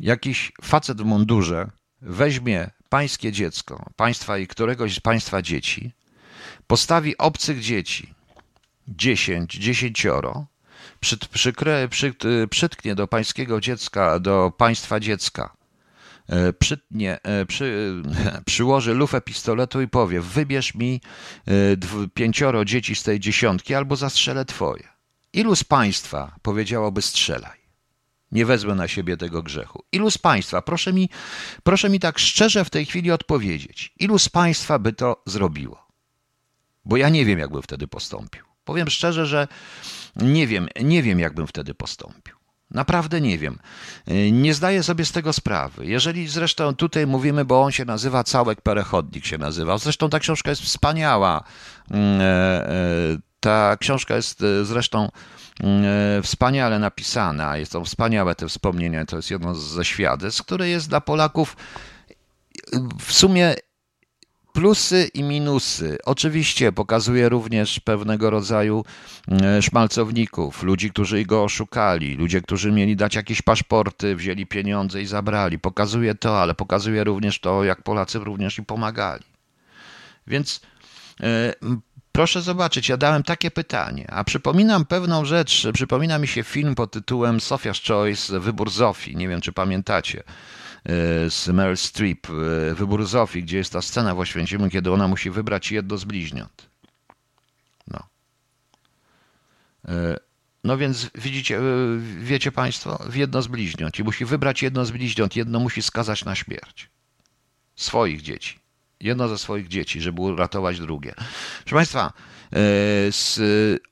jakiś 0.00 0.52
facet 0.62 1.02
w 1.02 1.04
mundurze 1.04 1.70
weźmie 2.02 2.70
pańskie 2.88 3.32
dziecko, 3.32 3.90
państwa 3.96 4.38
i 4.38 4.46
któregoś 4.46 4.94
z 4.94 5.00
państwa 5.00 5.42
dzieci, 5.42 5.92
postawi 6.66 7.18
obcych 7.18 7.60
dzieci, 7.60 8.14
dziesięć, 8.88 9.54
dziesięcioro, 9.54 10.46
przyt, 11.00 11.28
przykre, 11.28 11.88
przy, 11.88 12.14
przytknie 12.50 12.94
do 12.94 13.08
pańskiego 13.08 13.60
dziecka, 13.60 14.20
do 14.20 14.52
państwa 14.58 15.00
dziecka, 15.00 15.56
przytnie, 16.58 17.18
e, 17.22 17.46
przy, 17.46 17.94
przyłoży 18.46 18.94
lufę 18.94 19.20
pistoletu 19.20 19.80
i 19.80 19.88
powie: 19.88 20.20
Wybierz 20.20 20.74
mi 20.74 21.00
e, 21.48 22.06
pięcioro 22.14 22.64
dzieci 22.64 22.94
z 22.94 23.02
tej 23.02 23.20
dziesiątki, 23.20 23.74
albo 23.74 23.96
zastrzelę 23.96 24.44
twoje. 24.44 24.88
Ilu 25.32 25.56
z 25.56 25.64
państwa 25.64 26.36
powiedziałoby 26.42 27.02
strzelaj? 27.02 27.60
Nie 28.32 28.46
wezmę 28.46 28.74
na 28.74 28.88
siebie 28.88 29.16
tego 29.16 29.42
grzechu. 29.42 29.84
Ilu 29.92 30.10
z 30.10 30.18
państwa, 30.18 30.62
proszę 30.62 30.92
mi, 30.92 31.08
proszę 31.62 31.90
mi 31.90 32.00
tak 32.00 32.18
szczerze 32.18 32.64
w 32.64 32.70
tej 32.70 32.86
chwili 32.86 33.10
odpowiedzieć, 33.10 33.92
ilu 33.98 34.18
z 34.18 34.28
państwa 34.28 34.78
by 34.78 34.92
to 34.92 35.22
zrobiło? 35.26 35.86
Bo 36.84 36.96
ja 36.96 37.08
nie 37.08 37.24
wiem, 37.24 37.38
jakbym 37.38 37.62
wtedy 37.62 37.88
postąpił. 37.88 38.44
Powiem 38.64 38.90
szczerze, 38.90 39.26
że 39.26 39.48
nie 40.16 40.46
wiem, 40.46 40.68
nie 40.82 41.02
wiem, 41.02 41.18
jakbym 41.18 41.46
wtedy 41.46 41.74
postąpił. 41.74 42.39
Naprawdę 42.70 43.20
nie 43.20 43.38
wiem. 43.38 43.58
Nie 44.32 44.54
zdaję 44.54 44.82
sobie 44.82 45.04
z 45.04 45.12
tego 45.12 45.32
sprawy. 45.32 45.86
Jeżeli 45.86 46.28
zresztą 46.28 46.74
tutaj 46.74 47.06
mówimy, 47.06 47.44
bo 47.44 47.62
on 47.62 47.72
się 47.72 47.84
nazywa 47.84 48.24
Całek 48.24 48.60
Perechodnik 48.60 49.26
się 49.26 49.38
nazywa. 49.38 49.78
Zresztą 49.78 50.10
ta 50.10 50.18
książka 50.18 50.50
jest 50.50 50.62
wspaniała. 50.62 51.44
Mm, 51.90 52.20
e, 52.20 52.24
e, 52.24 52.72
ta 53.40 53.76
książka 53.80 54.16
jest 54.16 54.42
e, 54.42 54.64
zresztą 54.64 55.08
wspaniale 56.22 56.78
napisana. 56.78 57.56
Jest 57.56 57.72
to 57.72 57.84
wspaniałe 57.84 58.34
te 58.34 58.48
wspomnienia. 58.48 59.04
To 59.06 59.16
jest 59.16 59.30
jedno 59.30 59.54
ze 59.54 59.84
świadectw, 59.84 60.42
które 60.42 60.68
jest 60.68 60.88
dla 60.88 61.00
Polaków 61.00 61.56
w 62.98 63.12
sumie 63.12 63.54
plusy 64.52 65.10
i 65.14 65.22
minusy. 65.22 65.98
Oczywiście 66.04 66.72
pokazuje 66.72 67.28
również 67.28 67.80
pewnego 67.80 68.30
rodzaju 68.30 68.84
e, 69.28 69.62
szmalcowników, 69.62 70.62
ludzi, 70.62 70.90
którzy 70.90 71.24
go 71.24 71.44
oszukali, 71.44 72.14
ludzie, 72.14 72.40
którzy 72.40 72.72
mieli 72.72 72.96
dać 72.96 73.14
jakieś 73.14 73.42
paszporty, 73.42 74.16
wzięli 74.16 74.46
pieniądze 74.46 75.02
i 75.02 75.06
zabrali. 75.06 75.58
Pokazuje 75.58 76.14
to, 76.14 76.42
ale 76.42 76.54
pokazuje 76.54 77.04
również 77.04 77.40
to, 77.40 77.64
jak 77.64 77.82
Polacy 77.82 78.18
również 78.18 78.58
im 78.58 78.64
pomagali. 78.64 79.24
Więc 80.26 80.60
e, 81.20 81.54
proszę 82.12 82.42
zobaczyć, 82.42 82.88
ja 82.88 82.96
dałem 82.96 83.22
takie 83.22 83.50
pytanie, 83.50 84.10
a 84.10 84.24
przypominam 84.24 84.86
pewną 84.86 85.24
rzecz, 85.24 85.66
przypomina 85.74 86.18
mi 86.18 86.28
się 86.28 86.42
film 86.42 86.74
pod 86.74 86.90
tytułem 86.92 87.38
Sophia's 87.38 87.88
Choice, 87.88 88.40
Wybór 88.40 88.70
Zofii, 88.70 89.16
nie 89.16 89.28
wiem 89.28 89.40
czy 89.40 89.52
pamiętacie. 89.52 90.22
E, 90.84 91.30
z 91.30 91.48
Meryl 91.48 91.76
Streep, 91.76 92.26
e, 92.30 92.74
Wybór 92.74 93.06
Zofii, 93.06 93.42
gdzie 93.42 93.58
jest 93.58 93.72
ta 93.72 93.82
scena 93.82 94.14
w 94.14 94.18
Oświęcimiu, 94.18 94.70
kiedy 94.70 94.92
ona 94.92 95.08
musi 95.08 95.30
wybrać 95.30 95.72
jedno 95.72 95.98
z 95.98 96.04
bliźniąt. 96.04 96.70
No. 97.86 98.06
E, 99.88 100.16
no 100.64 100.78
więc 100.78 101.10
widzicie, 101.14 101.60
wiecie 102.18 102.52
Państwo, 102.52 103.04
w 103.08 103.14
jedno 103.14 103.42
z 103.42 103.46
bliźniąt 103.46 103.98
i 103.98 104.04
musi 104.04 104.24
wybrać 104.24 104.62
jedno 104.62 104.84
z 104.84 104.90
bliźniąt, 104.90 105.36
jedno 105.36 105.60
musi 105.60 105.82
skazać 105.82 106.24
na 106.24 106.34
śmierć. 106.34 106.90
Swoich 107.76 108.22
dzieci. 108.22 108.60
Jedno 109.00 109.28
ze 109.28 109.38
swoich 109.38 109.68
dzieci, 109.68 110.00
żeby 110.00 110.20
uratować 110.20 110.80
drugie. 110.80 111.14
Proszę 111.60 111.74
Państwa, 111.76 112.12
z, 113.10 113.38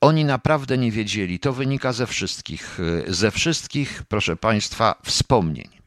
oni 0.01 0.25
naprawdę 0.25 0.77
nie 0.77 0.91
wiedzieli. 0.91 1.39
To 1.39 1.53
wynika 1.53 1.93
ze 1.93 2.07
wszystkich, 2.07 2.79
ze 3.07 3.31
wszystkich, 3.31 4.03
proszę 4.09 4.35
Państwa, 4.35 4.95
wspomnień. 5.03 5.78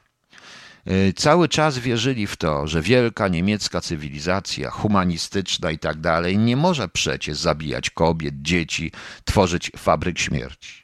E, 0.86 1.12
cały 1.12 1.48
czas 1.48 1.78
wierzyli 1.78 2.26
w 2.26 2.36
to, 2.36 2.66
że 2.66 2.82
wielka 2.82 3.28
niemiecka 3.28 3.80
cywilizacja 3.80 4.70
humanistyczna 4.70 5.70
i 5.70 5.78
tak 5.78 6.00
dalej 6.00 6.38
nie 6.38 6.56
może 6.56 6.88
przecież 6.88 7.38
zabijać 7.38 7.90
kobiet, 7.90 8.34
dzieci, 8.42 8.92
tworzyć 9.24 9.70
fabryk 9.76 10.18
śmierci. 10.18 10.82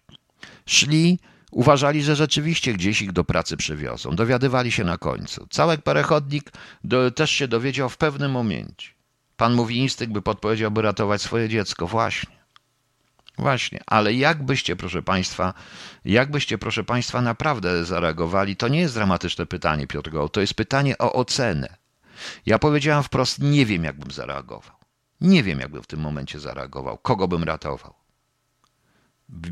Szli, 0.66 1.18
uważali, 1.50 2.02
że 2.02 2.16
rzeczywiście 2.16 2.72
gdzieś 2.72 3.02
ich 3.02 3.12
do 3.12 3.24
pracy 3.24 3.56
przywiozą. 3.56 4.16
Dowiadywali 4.16 4.72
się 4.72 4.84
na 4.84 4.98
końcu. 4.98 5.46
Cały 5.50 5.78
perechodnik 5.78 6.52
do, 6.84 7.10
też 7.10 7.30
się 7.30 7.48
dowiedział 7.48 7.88
w 7.88 7.96
pewnym 7.96 8.30
momencie. 8.30 8.88
Pan 9.36 9.54
mówi 9.54 9.76
instynkt, 9.76 10.14
by 10.14 10.22
podpowiedział, 10.22 10.70
by 10.70 10.82
ratować 10.82 11.22
swoje 11.22 11.48
dziecko. 11.48 11.86
Właśnie. 11.86 12.37
Właśnie, 13.38 13.80
ale 13.86 14.14
jakbyście, 14.14 14.76
proszę 14.76 15.02
Państwa, 15.02 15.54
jakbyście, 16.04 16.58
proszę 16.58 16.84
Państwa, 16.84 17.20
naprawdę 17.20 17.84
zareagowali, 17.84 18.56
to 18.56 18.68
nie 18.68 18.80
jest 18.80 18.94
dramatyczne 18.94 19.46
pytanie, 19.46 19.86
Piotr 19.86 20.10
Goł, 20.10 20.28
to 20.28 20.40
jest 20.40 20.54
pytanie 20.54 20.98
o 20.98 21.12
ocenę. 21.12 21.76
Ja 22.46 22.58
powiedziałem 22.58 23.02
wprost, 23.02 23.38
nie 23.38 23.66
wiem, 23.66 23.84
jakbym 23.84 24.10
zareagował. 24.10 24.76
Nie 25.20 25.42
wiem, 25.42 25.60
jakbym 25.60 25.82
w 25.82 25.86
tym 25.86 26.00
momencie 26.00 26.40
zareagował, 26.40 26.98
kogo 26.98 27.28
bym 27.28 27.44
ratował. 27.44 27.94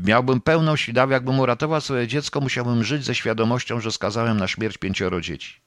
Miałbym 0.03 0.41
pełną 0.41 0.75
świadomość, 0.75 1.11
jakbym 1.11 1.39
uratował 1.39 1.81
swoje 1.81 2.07
dziecko, 2.07 2.41
musiałbym 2.41 2.83
żyć 2.83 3.05
ze 3.05 3.15
świadomością, 3.15 3.79
że 3.79 3.91
skazałem 3.91 4.37
na 4.37 4.47
śmierć 4.47 4.77
pięcioro 4.77 5.21
dzieci. 5.21 5.61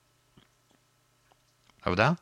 Prawda? 1.83 2.17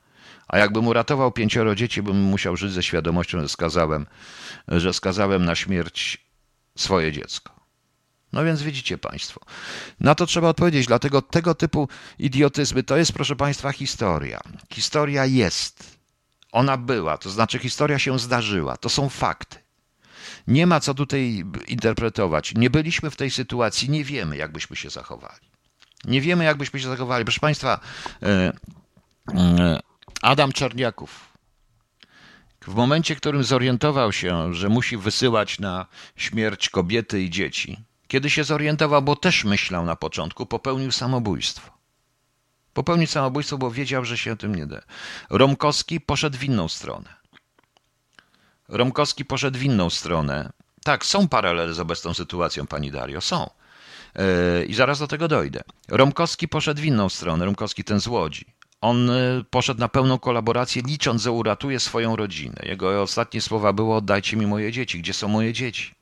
A 0.48 0.58
jakbym 0.58 0.86
uratował 0.86 1.32
pięcioro 1.32 1.74
dzieci, 1.74 2.02
bym 2.02 2.16
musiał 2.16 2.56
żyć 2.56 2.72
ze 2.72 2.82
świadomością, 2.82 3.40
że 3.40 3.48
skazałem, 3.48 4.06
że 4.68 4.92
skazałem 4.92 5.44
na 5.44 5.54
śmierć 5.54 6.18
swoje 6.76 7.12
dziecko. 7.12 7.58
No 8.32 8.44
więc 8.44 8.62
widzicie 8.62 8.98
Państwo. 8.98 9.40
Na 10.00 10.14
to 10.14 10.26
trzeba 10.26 10.48
odpowiedzieć, 10.48 10.86
dlatego 10.86 11.22
tego 11.22 11.54
typu 11.54 11.88
idiotyzmy 12.18 12.82
to 12.82 12.96
jest, 12.96 13.12
proszę 13.12 13.36
Państwa, 13.36 13.72
historia. 13.72 14.40
Historia 14.72 15.26
jest. 15.26 15.98
Ona 16.52 16.76
była, 16.76 17.18
to 17.18 17.30
znaczy 17.30 17.58
historia 17.58 17.98
się 17.98 18.18
zdarzyła. 18.18 18.76
To 18.76 18.88
są 18.88 19.08
fakty. 19.08 19.58
Nie 20.46 20.66
ma 20.66 20.80
co 20.80 20.94
tutaj 20.94 21.44
interpretować. 21.68 22.54
Nie 22.54 22.70
byliśmy 22.70 23.10
w 23.10 23.16
tej 23.16 23.30
sytuacji, 23.30 23.90
nie 23.90 24.04
wiemy, 24.04 24.36
jak 24.36 24.52
byśmy 24.52 24.76
się 24.76 24.90
zachowali. 24.90 25.48
Nie 26.04 26.20
wiemy, 26.20 26.44
jak 26.44 26.56
byśmy 26.56 26.80
się 26.80 26.88
zachowali. 26.88 27.24
Proszę 27.24 27.40
Państwa, 27.40 27.80
e, 28.22 28.52
e, 29.34 29.80
Adam 30.22 30.52
Czarniaków. 30.52 31.28
W 32.66 32.74
momencie, 32.74 33.14
w 33.14 33.20
którym 33.20 33.44
zorientował 33.44 34.12
się, 34.12 34.54
że 34.54 34.68
musi 34.68 34.96
wysyłać 34.96 35.58
na 35.58 35.86
śmierć 36.16 36.68
kobiety 36.68 37.22
i 37.22 37.30
dzieci, 37.30 37.78
kiedy 38.08 38.30
się 38.30 38.44
zorientował, 38.44 39.02
bo 39.02 39.16
też 39.16 39.44
myślał 39.44 39.84
na 39.84 39.96
początku, 39.96 40.46
popełnił 40.46 40.92
samobójstwo. 40.92 41.70
Popełnił 42.74 43.06
samobójstwo, 43.06 43.58
bo 43.58 43.70
wiedział, 43.70 44.04
że 44.04 44.18
się 44.18 44.36
tym 44.36 44.54
nie 44.54 44.66
da. 44.66 44.80
Romkowski 45.30 46.00
poszedł 46.00 46.38
w 46.38 46.44
inną 46.44 46.68
stronę. 46.68 47.14
Romkowski 48.68 49.24
poszedł 49.24 49.58
w 49.58 49.62
inną 49.62 49.90
stronę. 49.90 50.52
Tak, 50.84 51.06
są 51.06 51.28
paralele 51.28 51.74
z 51.74 51.80
obecną 51.80 52.14
sytuacją, 52.14 52.66
pani 52.66 52.90
Dario, 52.90 53.20
są. 53.20 53.50
Yy, 54.14 54.64
I 54.64 54.74
zaraz 54.74 54.98
do 54.98 55.06
tego 55.06 55.28
dojdę. 55.28 55.62
Romkowski 55.88 56.48
poszedł 56.48 56.80
w 56.82 56.84
inną 56.84 57.08
stronę. 57.08 57.44
Romkowski 57.44 57.84
ten 57.84 58.00
z 58.00 58.06
Łodzi. 58.06 58.57
On 58.80 59.10
y, 59.10 59.44
poszedł 59.50 59.80
na 59.80 59.88
pełną 59.88 60.18
kolaborację, 60.18 60.82
licząc, 60.82 61.22
że 61.22 61.32
uratuje 61.32 61.80
swoją 61.80 62.16
rodzinę. 62.16 62.62
Jego 62.62 63.02
ostatnie 63.02 63.40
słowa 63.40 63.72
było: 63.72 63.96
Oddajcie 63.96 64.36
mi 64.36 64.46
moje 64.46 64.72
dzieci. 64.72 64.98
Gdzie 64.98 65.12
są 65.12 65.28
moje 65.28 65.52
dzieci? 65.52 65.94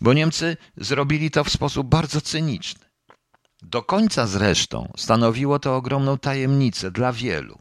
Bo 0.00 0.12
Niemcy 0.12 0.56
zrobili 0.76 1.30
to 1.30 1.44
w 1.44 1.50
sposób 1.50 1.86
bardzo 1.86 2.20
cyniczny. 2.20 2.84
Do 3.62 3.82
końca 3.82 4.26
zresztą 4.26 4.92
stanowiło 4.96 5.58
to 5.58 5.76
ogromną 5.76 6.18
tajemnicę 6.18 6.90
dla 6.90 7.12
wielu 7.12 7.58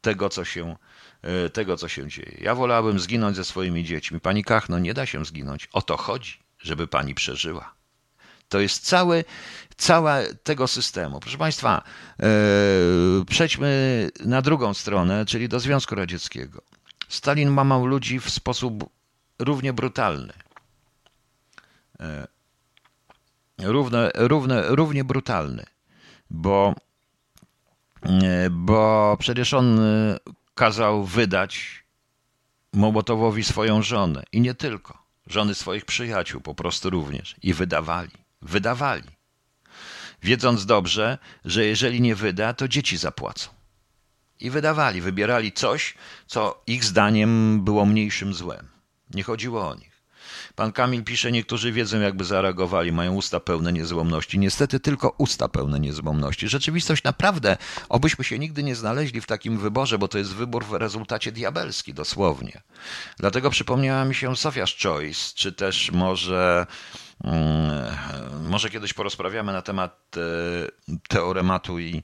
tego, 0.00 0.28
co 0.28 0.44
się, 0.44 0.76
y, 1.46 1.50
tego, 1.50 1.76
co 1.76 1.88
się 1.88 2.08
dzieje. 2.08 2.36
Ja 2.40 2.54
wolałbym 2.54 3.00
zginąć 3.00 3.36
ze 3.36 3.44
swoimi 3.44 3.84
dziećmi. 3.84 4.20
Pani 4.20 4.44
Kachno, 4.44 4.78
nie 4.78 4.94
da 4.94 5.06
się 5.06 5.24
zginąć. 5.24 5.68
O 5.72 5.82
to 5.82 5.96
chodzi, 5.96 6.38
żeby 6.58 6.86
pani 6.86 7.14
przeżyła. 7.14 7.74
To 8.48 8.60
jest 8.60 8.86
cały, 8.86 9.24
cała 9.76 10.18
tego 10.42 10.68
systemu. 10.68 11.20
Proszę 11.20 11.38
Państwa, 11.38 11.82
e, 12.20 12.26
przejdźmy 13.28 14.10
na 14.24 14.42
drugą 14.42 14.74
stronę, 14.74 15.26
czyli 15.26 15.48
do 15.48 15.60
Związku 15.60 15.94
Radzieckiego. 15.94 16.62
Stalin 17.08 17.50
mamał 17.50 17.86
ludzi 17.86 18.20
w 18.20 18.30
sposób 18.30 18.90
równie 19.38 19.72
brutalny. 19.72 20.32
E, 22.00 22.26
równe, 23.58 24.10
równe, 24.14 24.62
równie 24.68 25.04
brutalny, 25.04 25.64
bo, 26.30 26.74
e, 28.02 28.50
bo 28.50 29.16
przecież 29.20 29.54
on 29.54 29.80
kazał 30.54 31.04
wydać 31.04 31.86
Mołotowowi 32.72 33.44
swoją 33.44 33.82
żonę 33.82 34.22
i 34.32 34.40
nie 34.40 34.54
tylko, 34.54 34.98
żony 35.26 35.54
swoich 35.54 35.84
przyjaciół 35.84 36.40
po 36.40 36.54
prostu 36.54 36.90
również 36.90 37.36
i 37.42 37.54
wydawali, 37.54 38.25
wydawali 38.42 39.16
wiedząc 40.22 40.66
dobrze, 40.66 41.18
że 41.44 41.64
jeżeli 41.64 42.00
nie 42.00 42.14
wyda, 42.14 42.54
to 42.54 42.68
dzieci 42.68 42.96
zapłacą. 42.96 43.48
I 44.40 44.50
wydawali, 44.50 45.00
wybierali 45.00 45.52
coś, 45.52 45.94
co 46.26 46.62
ich 46.66 46.84
zdaniem 46.84 47.60
było 47.64 47.86
mniejszym 47.86 48.34
złem. 48.34 48.68
Nie 49.14 49.22
chodziło 49.22 49.68
o 49.68 49.74
nich. 49.74 49.96
Pan 50.54 50.72
Kamil 50.72 51.04
pisze, 51.04 51.32
niektórzy 51.32 51.72
wiedzą, 51.72 52.00
jakby 52.00 52.24
zareagowali, 52.24 52.92
mają 52.92 53.14
usta 53.14 53.40
pełne 53.40 53.72
niezłomności. 53.72 54.38
Niestety 54.38 54.80
tylko 54.80 55.14
usta 55.18 55.48
pełne 55.48 55.80
niezłomności. 55.80 56.48
Rzeczywistość 56.48 57.04
naprawdę, 57.04 57.56
obyśmy 57.88 58.24
się 58.24 58.38
nigdy 58.38 58.62
nie 58.62 58.74
znaleźli 58.74 59.20
w 59.20 59.26
takim 59.26 59.58
wyborze, 59.58 59.98
bo 59.98 60.08
to 60.08 60.18
jest 60.18 60.34
wybór 60.34 60.64
w 60.64 60.72
rezultacie 60.72 61.32
diabelski, 61.32 61.94
dosłownie. 61.94 62.62
Dlatego 63.18 63.50
przypomniała 63.50 64.04
mi 64.04 64.14
się 64.14 64.30
Sofia's 64.30 64.82
Choice, 64.82 65.20
czy 65.34 65.52
też 65.52 65.92
może 65.92 66.66
może 68.48 68.70
kiedyś 68.70 68.92
porozprawiamy 68.92 69.52
na 69.52 69.62
temat 69.62 70.16
e, 70.16 70.20
teorematu 71.08 71.78
i 71.78 72.02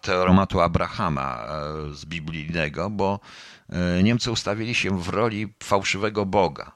teorematu 0.00 0.60
Abrahama 0.60 1.44
e, 1.44 1.94
z 1.94 2.04
biblijnego, 2.04 2.90
bo 2.90 3.20
e, 3.68 4.02
Niemcy 4.02 4.30
ustawili 4.30 4.74
się 4.74 5.00
w 5.00 5.08
roli 5.08 5.54
fałszywego 5.62 6.26
Boga. 6.26 6.72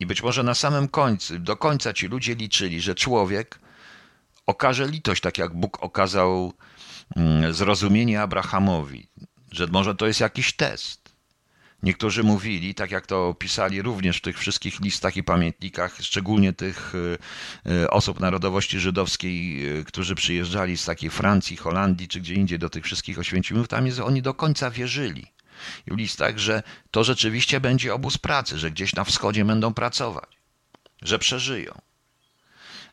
I 0.00 0.06
być 0.06 0.22
może 0.22 0.42
na 0.42 0.54
samym 0.54 0.88
końcu, 0.88 1.38
do 1.38 1.56
końca 1.56 1.92
ci 1.92 2.08
ludzie 2.08 2.34
liczyli, 2.34 2.80
że 2.80 2.94
człowiek 2.94 3.58
okaże 4.46 4.86
litość, 4.86 5.22
tak 5.22 5.38
jak 5.38 5.54
Bóg 5.54 5.82
okazał 5.82 6.52
mm, 7.16 7.52
zrozumienie 7.52 8.22
Abrahamowi, 8.22 9.08
że 9.50 9.66
może 9.66 9.94
to 9.94 10.06
jest 10.06 10.20
jakiś 10.20 10.52
test. 10.56 11.01
Niektórzy 11.82 12.22
mówili, 12.22 12.74
tak 12.74 12.90
jak 12.90 13.06
to 13.06 13.34
pisali 13.34 13.82
również 13.82 14.18
w 14.18 14.20
tych 14.20 14.38
wszystkich 14.38 14.80
listach 14.80 15.16
i 15.16 15.22
pamiętnikach, 15.22 15.96
szczególnie 16.00 16.52
tych 16.52 16.94
y, 16.94 17.18
y, 17.72 17.90
osób 17.90 18.20
narodowości 18.20 18.80
żydowskiej, 18.80 19.66
y, 19.78 19.84
którzy 19.84 20.14
przyjeżdżali 20.14 20.76
z 20.76 20.84
takiej 20.84 21.10
Francji, 21.10 21.56
Holandii 21.56 22.08
czy 22.08 22.20
gdzie 22.20 22.34
indziej 22.34 22.58
do 22.58 22.70
tych 22.70 22.84
wszystkich 22.84 23.18
Oświęcimów, 23.18 23.68
tam 23.68 23.86
jest, 23.86 24.00
oni 24.00 24.22
do 24.22 24.34
końca 24.34 24.70
wierzyli 24.70 25.26
w 25.86 25.96
listach, 25.96 26.38
że 26.38 26.62
to 26.90 27.04
rzeczywiście 27.04 27.60
będzie 27.60 27.94
obóz 27.94 28.18
pracy, 28.18 28.58
że 28.58 28.70
gdzieś 28.70 28.94
na 28.94 29.04
wschodzie 29.04 29.44
będą 29.44 29.74
pracować, 29.74 30.28
że 31.02 31.18
przeżyją. 31.18 31.91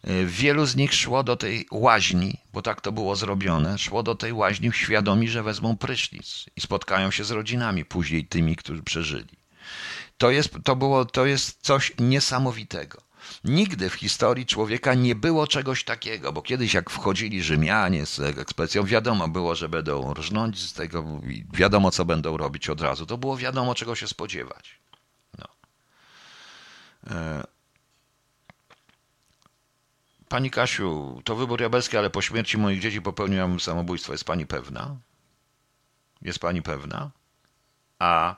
E, 0.04 0.26
wielu 0.26 0.66
z 0.66 0.76
nich 0.76 0.93
szło 0.93 1.24
do 1.24 1.36
tej 1.36 1.68
łaźni, 1.72 2.38
bo 2.54 2.62
tak 2.62 2.82
to 2.82 2.91
było 2.91 3.16
zrobione, 3.16 3.78
szło 3.78 4.04
do 4.04 4.16
tej 4.16 4.34
łaźni 4.34 4.72
świadomi, 4.74 5.30
że 5.30 5.43
wezmą 5.43 5.78
prysznic 5.78 6.45
i 6.56 6.62
spotkają 6.62 7.12
się 7.12 7.24
z 7.24 7.32
rodzinami, 7.32 7.86
później 7.86 8.26
tymi, 8.26 8.56
którzy 8.56 8.84
przeżyli. 8.84 9.38
To 10.18 10.32
jest, 10.32 10.54
to 10.64 10.76
było, 10.76 11.06
to 11.06 11.26
jest 11.26 11.62
coś 11.62 11.93
niesamowitego. 12.00 13.02
Nigdy 13.43 13.89
w 13.89 13.93
historii 13.93 14.45
człowieka 14.45 14.93
nie 14.93 15.16
było 15.16 15.47
czegoś 15.47 15.84
takiego, 15.84 16.34
bo 16.34 16.41
kiedyś 16.41 16.74
jak 16.74 16.89
wchodzili 16.89 17.43
Rzymianie 17.43 18.06
z 18.06 18.20
ekspedycją, 18.20 18.84
wiadomo 18.84 19.28
było, 19.28 19.56
że 19.56 19.70
będą 19.70 20.14
rżnąć 20.14 20.60
z 20.60 20.74
tego, 20.74 21.22
wiadomo 21.54 21.91
co 21.91 22.06
będą 22.06 22.38
robić 22.38 22.70
od 22.70 22.82
razu. 22.82 23.06
To 23.06 23.18
było 23.18 23.38
wiadomo 23.38 23.76
czego 23.76 23.95
się 23.95 24.08
spodziewać. 24.08 24.80
No. 25.38 25.47
Pani 30.30 30.52
Kasiu, 30.52 31.22
to 31.26 31.36
wybór 31.36 31.58
diabelski, 31.58 31.98
ale 31.98 32.10
po 32.10 32.22
śmierci 32.22 32.58
moich 32.58 32.82
dzieci 32.82 33.02
popełniłam 33.02 33.60
samobójstwo. 33.60 34.12
Jest 34.12 34.24
pani 34.24 34.46
pewna? 34.48 34.98
Jest 36.22 36.40
pani 36.40 36.62
pewna? 36.62 37.12
A, 38.00 38.36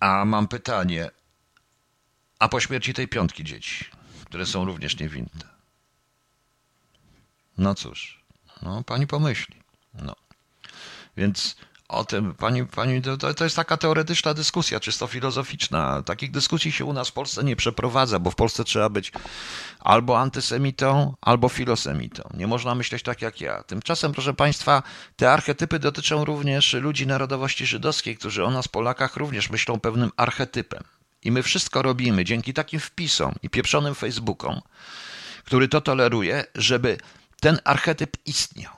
a 0.00 0.24
mam 0.24 0.48
pytanie. 0.48 1.10
A 2.38 2.48
po 2.48 2.60
śmierci 2.60 2.94
tej 2.94 3.08
piątki 3.08 3.44
dzieci, 3.44 3.84
które 4.24 4.46
są 4.46 4.64
również 4.64 4.98
niewinne. 5.00 5.48
No 7.58 7.74
cóż, 7.74 8.24
no 8.62 8.84
pani 8.84 9.06
pomyśli. 9.06 9.56
No. 9.94 10.16
Więc 11.16 11.56
o 11.88 12.04
tym, 12.04 12.34
pani, 12.34 12.66
pani 12.66 13.02
to, 13.02 13.34
to 13.34 13.44
jest 13.44 13.56
taka 13.56 13.76
teoretyczna 13.76 14.34
dyskusja, 14.34 14.80
czysto 14.80 15.06
filozoficzna. 15.06 16.02
Takich 16.02 16.30
dyskusji 16.30 16.72
się 16.72 16.84
u 16.84 16.92
nas 16.92 17.08
w 17.08 17.12
Polsce 17.12 17.44
nie 17.44 17.56
przeprowadza, 17.56 18.18
bo 18.18 18.30
w 18.30 18.34
Polsce 18.34 18.64
trzeba 18.64 18.88
być 18.88 19.12
albo 19.80 20.20
antysemitą, 20.20 21.14
albo 21.20 21.48
filosemitą. 21.48 22.22
Nie 22.34 22.46
można 22.46 22.74
myśleć 22.74 23.02
tak 23.02 23.22
jak 23.22 23.40
ja. 23.40 23.62
Tymczasem, 23.62 24.12
proszę 24.12 24.34
Państwa, 24.34 24.82
te 25.16 25.32
archetypy 25.32 25.78
dotyczą 25.78 26.24
również 26.24 26.72
ludzi 26.72 27.06
narodowości 27.06 27.66
żydowskiej, 27.66 28.16
którzy 28.16 28.44
o 28.44 28.50
nas, 28.50 28.68
Polakach, 28.68 29.16
również 29.16 29.50
myślą 29.50 29.80
pewnym 29.80 30.10
archetypem. 30.16 30.84
I 31.22 31.32
my 31.32 31.42
wszystko 31.42 31.82
robimy 31.82 32.24
dzięki 32.24 32.54
takim 32.54 32.80
wpisom 32.80 33.34
i 33.42 33.50
pieprzonym 33.50 33.94
Facebookom, 33.94 34.60
który 35.44 35.68
to 35.68 35.80
toleruje, 35.80 36.44
żeby 36.54 36.98
ten 37.40 37.58
archetyp 37.64 38.16
istniał 38.26 38.72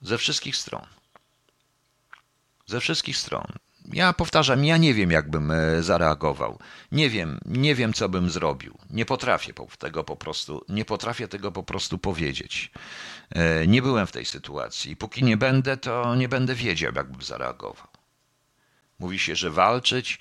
ze 0.00 0.18
wszystkich 0.18 0.56
stron. 0.56 0.95
Ze 2.66 2.80
wszystkich 2.80 3.16
stron. 3.16 3.46
Ja 3.92 4.12
powtarzam, 4.12 4.64
ja 4.64 4.76
nie 4.76 4.94
wiem, 4.94 5.10
jakbym 5.10 5.50
e, 5.50 5.82
zareagował. 5.82 6.58
Nie 6.92 7.10
wiem, 7.10 7.40
nie 7.44 7.74
wiem, 7.74 7.92
co 7.92 8.08
bym 8.08 8.30
zrobił. 8.30 8.78
Nie 8.90 9.04
potrafię 9.04 9.52
tego 9.78 10.04
po 10.04 10.16
prostu, 10.16 10.64
nie 10.68 10.84
potrafię 10.84 11.28
tego 11.28 11.52
po 11.52 11.62
prostu 11.62 11.98
powiedzieć. 11.98 12.70
E, 13.30 13.66
nie 13.66 13.82
byłem 13.82 14.06
w 14.06 14.12
tej 14.12 14.24
sytuacji. 14.24 14.96
Póki 14.96 15.24
nie 15.24 15.36
będę, 15.36 15.76
to 15.76 16.14
nie 16.14 16.28
będę 16.28 16.54
wiedział, 16.54 16.92
jakbym 16.96 17.22
zareagował. 17.22 17.88
Mówi 18.98 19.18
się, 19.18 19.36
że 19.36 19.50
walczyć, 19.50 20.18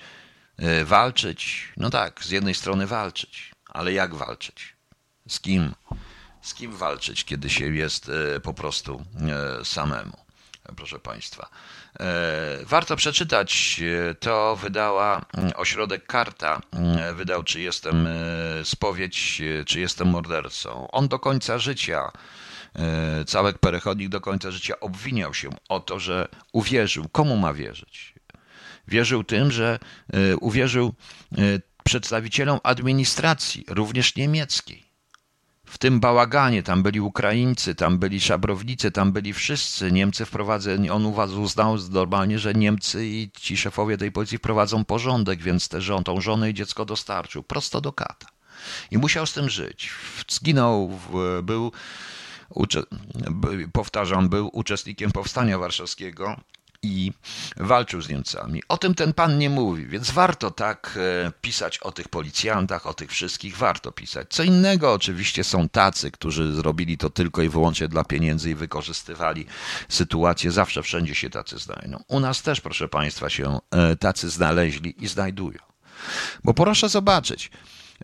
E, 0.57 0.85
walczyć, 0.85 1.73
no 1.77 1.89
tak, 1.89 2.23
z 2.23 2.29
jednej 2.29 2.53
strony 2.53 2.87
walczyć, 2.87 3.51
ale 3.67 3.93
jak 3.93 4.15
walczyć? 4.15 4.75
Z 5.27 5.39
kim? 5.39 5.75
Z 6.41 6.53
kim 6.53 6.75
walczyć, 6.75 7.25
kiedy 7.25 7.49
się 7.49 7.75
jest 7.75 8.11
po 8.43 8.53
prostu 8.53 9.05
samemu? 9.63 10.17
Proszę 10.75 10.99
Państwa. 10.99 11.49
Warto 12.65 12.95
przeczytać, 12.95 13.81
to 14.19 14.55
wydała 14.55 15.25
mm, 15.37 15.51
ośrodek 15.55 16.05
Karta, 16.05 16.61
mm, 16.71 17.15
wydał 17.15 17.43
Czy 17.43 17.61
jestem 17.61 18.07
spowiedź, 18.63 19.41
czy 19.65 19.79
jestem 19.79 20.07
mordercą. 20.07 20.87
On 20.91 21.07
do 21.07 21.19
końca 21.19 21.57
życia, 21.57 22.11
całek 23.27 23.57
perechodnik 23.57 24.09
do 24.09 24.21
końca 24.21 24.51
życia 24.51 24.79
obwiniał 24.79 25.33
się 25.33 25.49
o 25.69 25.79
to, 25.79 25.99
że 25.99 26.27
uwierzył. 26.51 27.09
Komu 27.09 27.37
ma 27.37 27.53
wierzyć? 27.53 28.15
Wierzył 28.87 29.23
tym, 29.23 29.51
że 29.51 29.79
e, 30.13 30.37
uwierzył 30.37 30.93
e, 31.31 31.41
przedstawicielom 31.83 32.59
administracji, 32.63 33.65
również 33.67 34.15
niemieckiej. 34.15 34.84
W 35.75 35.77
tym 35.77 35.99
bałaganie 35.99 36.63
tam 36.63 36.83
byli 36.83 37.01
Ukraińcy, 37.01 37.75
tam 37.75 37.97
byli 37.99 38.21
szabrownicy, 38.21 38.91
tam 38.91 39.11
byli 39.11 39.33
wszyscy. 39.33 39.91
Niemcy 39.91 40.25
wprowadzą, 40.25 40.71
on 40.91 41.05
uznał 41.39 41.77
normalnie, 41.91 42.39
że 42.39 42.53
Niemcy 42.53 43.07
i 43.07 43.31
ci 43.31 43.57
szefowie 43.57 43.97
tej 43.97 44.11
policji 44.11 44.37
wprowadzą 44.37 44.85
porządek, 44.85 45.41
więc 45.41 45.69
te 45.69 45.81
żon, 45.81 46.03
tą 46.03 46.21
żonę 46.21 46.49
i 46.49 46.53
dziecko 46.53 46.85
dostarczył 46.85 47.43
prosto 47.43 47.81
do 47.81 47.93
kata. 47.93 48.27
I 48.91 48.97
musiał 48.97 49.25
z 49.25 49.33
tym 49.33 49.49
żyć. 49.49 49.89
Zginął, 50.27 50.99
był, 51.43 51.71
powtarzam, 53.73 54.29
był 54.29 54.49
uczestnikiem 54.53 55.11
powstania 55.11 55.59
warszawskiego 55.59 56.39
i 56.81 57.11
walczył 57.57 58.01
z 58.01 58.09
Niemcami. 58.09 58.63
O 58.67 58.77
tym 58.77 58.95
ten 58.95 59.13
pan 59.13 59.37
nie 59.37 59.49
mówi, 59.49 59.85
więc 59.85 60.11
warto 60.11 60.51
tak 60.51 60.99
e, 61.25 61.31
pisać 61.41 61.79
o 61.79 61.91
tych 61.91 62.09
policjantach, 62.09 62.87
o 62.87 62.93
tych 62.93 63.11
wszystkich, 63.11 63.57
warto 63.57 63.91
pisać. 63.91 64.27
Co 64.29 64.43
innego 64.43 64.93
oczywiście 64.93 65.43
są 65.43 65.69
tacy, 65.69 66.11
którzy 66.11 66.55
zrobili 66.55 66.97
to 66.97 67.09
tylko 67.09 67.41
i 67.41 67.49
wyłącznie 67.49 67.87
dla 67.87 68.03
pieniędzy 68.03 68.51
i 68.51 68.55
wykorzystywali 68.55 69.45
sytuację. 69.89 70.51
Zawsze 70.51 70.83
wszędzie 70.83 71.15
się 71.15 71.29
tacy 71.29 71.57
znajdą. 71.57 72.03
U 72.07 72.19
nas 72.19 72.41
też, 72.41 72.61
proszę 72.61 72.87
państwa, 72.87 73.29
się 73.29 73.59
e, 73.71 73.95
tacy 73.95 74.29
znaleźli 74.29 75.03
i 75.03 75.07
znajdują. 75.07 75.59
Bo 76.43 76.53
proszę 76.53 76.89
zobaczyć, 76.89 77.51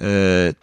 e, 0.02 0.06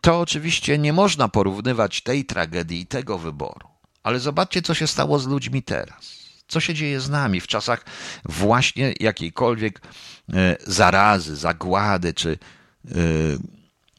to 0.01 0.21
oczywiście 0.21 0.79
nie 0.79 0.93
można 0.93 1.29
porównywać 1.29 2.03
tej 2.03 2.25
tragedii 2.25 2.81
i 2.81 2.87
tego 2.87 3.19
wyboru. 3.19 3.69
Ale 4.03 4.21
zobaczcie, 4.21 4.63
co 4.63 4.75
się 4.75 4.87
stało 4.87 5.19
z 5.19 5.27
ludźmi 5.27 5.63
teraz. 5.63 6.18
Co 6.49 6.61
się 6.61 6.75
dzieje 6.75 7.01
z 7.01 7.11
nami 7.11 7.41
w 7.41 7.47
czasach 7.47 7.85
właśnie 8.25 8.95
jakiejkolwiek 9.01 9.81
e, 10.33 10.57
zarazy, 10.67 11.37
zagłady 11.37 12.15
czy, 12.15 12.39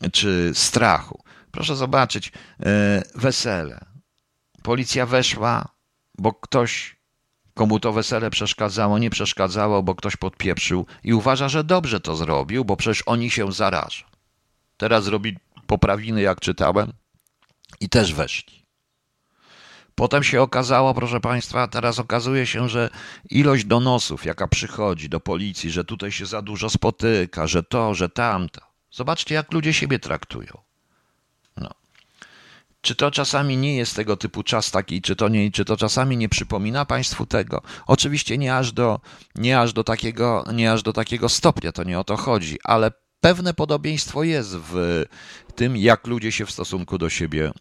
e, 0.04 0.10
czy 0.10 0.52
strachu? 0.54 1.24
Proszę 1.52 1.76
zobaczyć, 1.76 2.32
e, 2.60 3.04
wesele. 3.16 3.80
Policja 4.64 5.06
weszła, 5.06 5.68
bo 6.18 6.34
ktoś, 6.34 6.96
komu 7.54 7.80
to 7.80 7.94
wesele 7.94 8.30
przeszkadzało, 8.30 9.00
nie 9.00 9.10
przeszkadzało, 9.10 9.84
bo 9.84 9.96
ktoś 9.96 10.16
podpieprzył 10.16 10.86
i 11.04 11.14
uważa, 11.14 11.50
że 11.50 11.64
dobrze 11.64 12.00
to 12.00 12.16
zrobił, 12.16 12.66
bo 12.66 12.78
przecież 12.78 13.04
oni 13.06 13.32
się 13.32 13.52
zarażą. 13.52 14.06
Teraz 14.78 15.08
robi 15.08 15.38
poprawiny, 15.68 16.22
jak 16.22 16.40
czytałem, 16.40 16.94
i 17.80 17.90
też 17.90 18.14
weszli. 18.14 18.59
Potem 20.00 20.24
się 20.24 20.42
okazało, 20.42 20.94
proszę 20.94 21.20
Państwa, 21.20 21.68
teraz 21.68 22.00
okazuje 22.00 22.48
się, 22.48 22.70
że 22.70 22.90
ilość 23.30 23.66
donosów, 23.66 24.26
jaka 24.26 24.48
przychodzi 24.48 25.10
do 25.10 25.20
policji, 25.20 25.72
że 25.72 25.86
tutaj 25.86 26.12
się 26.12 26.26
za 26.26 26.42
dużo 26.42 26.70
spotyka, 26.70 27.48
że 27.48 27.64
to, 27.64 27.96
że 27.96 28.10
tamto. 28.10 28.62
Zobaczcie, 28.92 29.36
jak 29.36 29.54
ludzie 29.54 29.74
siebie 29.74 30.00
traktują. 30.00 30.58
No. 31.58 31.70
Czy 32.82 32.96
to 32.96 33.12
czasami 33.12 33.58
nie 33.58 33.76
jest 33.76 33.96
tego 33.96 34.18
typu 34.18 34.44
czas 34.44 34.72
taki, 34.72 35.02
czy 35.02 35.16
to, 35.16 35.30
nie, 35.30 35.52
czy 35.52 35.66
to 35.66 35.78
czasami 35.78 36.18
nie 36.18 36.30
przypomina 36.30 36.86
Państwu 36.86 37.26
tego? 37.26 37.62
Oczywiście 37.88 38.38
nie 38.38 38.56
aż, 38.56 38.72
do, 38.72 39.00
nie, 39.36 39.60
aż 39.60 39.74
do 39.74 39.84
takiego, 39.84 40.44
nie 40.54 40.72
aż 40.72 40.84
do 40.84 40.94
takiego 40.94 41.30
stopnia, 41.30 41.72
to 41.72 41.84
nie 41.84 42.00
o 42.00 42.04
to 42.04 42.18
chodzi, 42.18 42.58
ale 42.64 42.92
pewne 43.22 43.54
podobieństwo 43.54 44.24
jest 44.24 44.56
w 44.56 45.04
tym, 45.56 45.78
jak 45.78 46.08
ludzie 46.08 46.32
się 46.32 46.46
w 46.46 46.52
stosunku 46.52 46.98
do 46.98 47.10
siebie, 47.10 47.52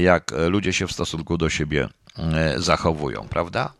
jak 0.00 0.32
ludzie 0.48 0.72
się 0.72 0.86
w 0.86 0.92
stosunku 0.92 1.38
do 1.38 1.50
siebie 1.50 1.88
e, 2.18 2.54
zachowują, 2.60 3.28
prawda? 3.28 3.72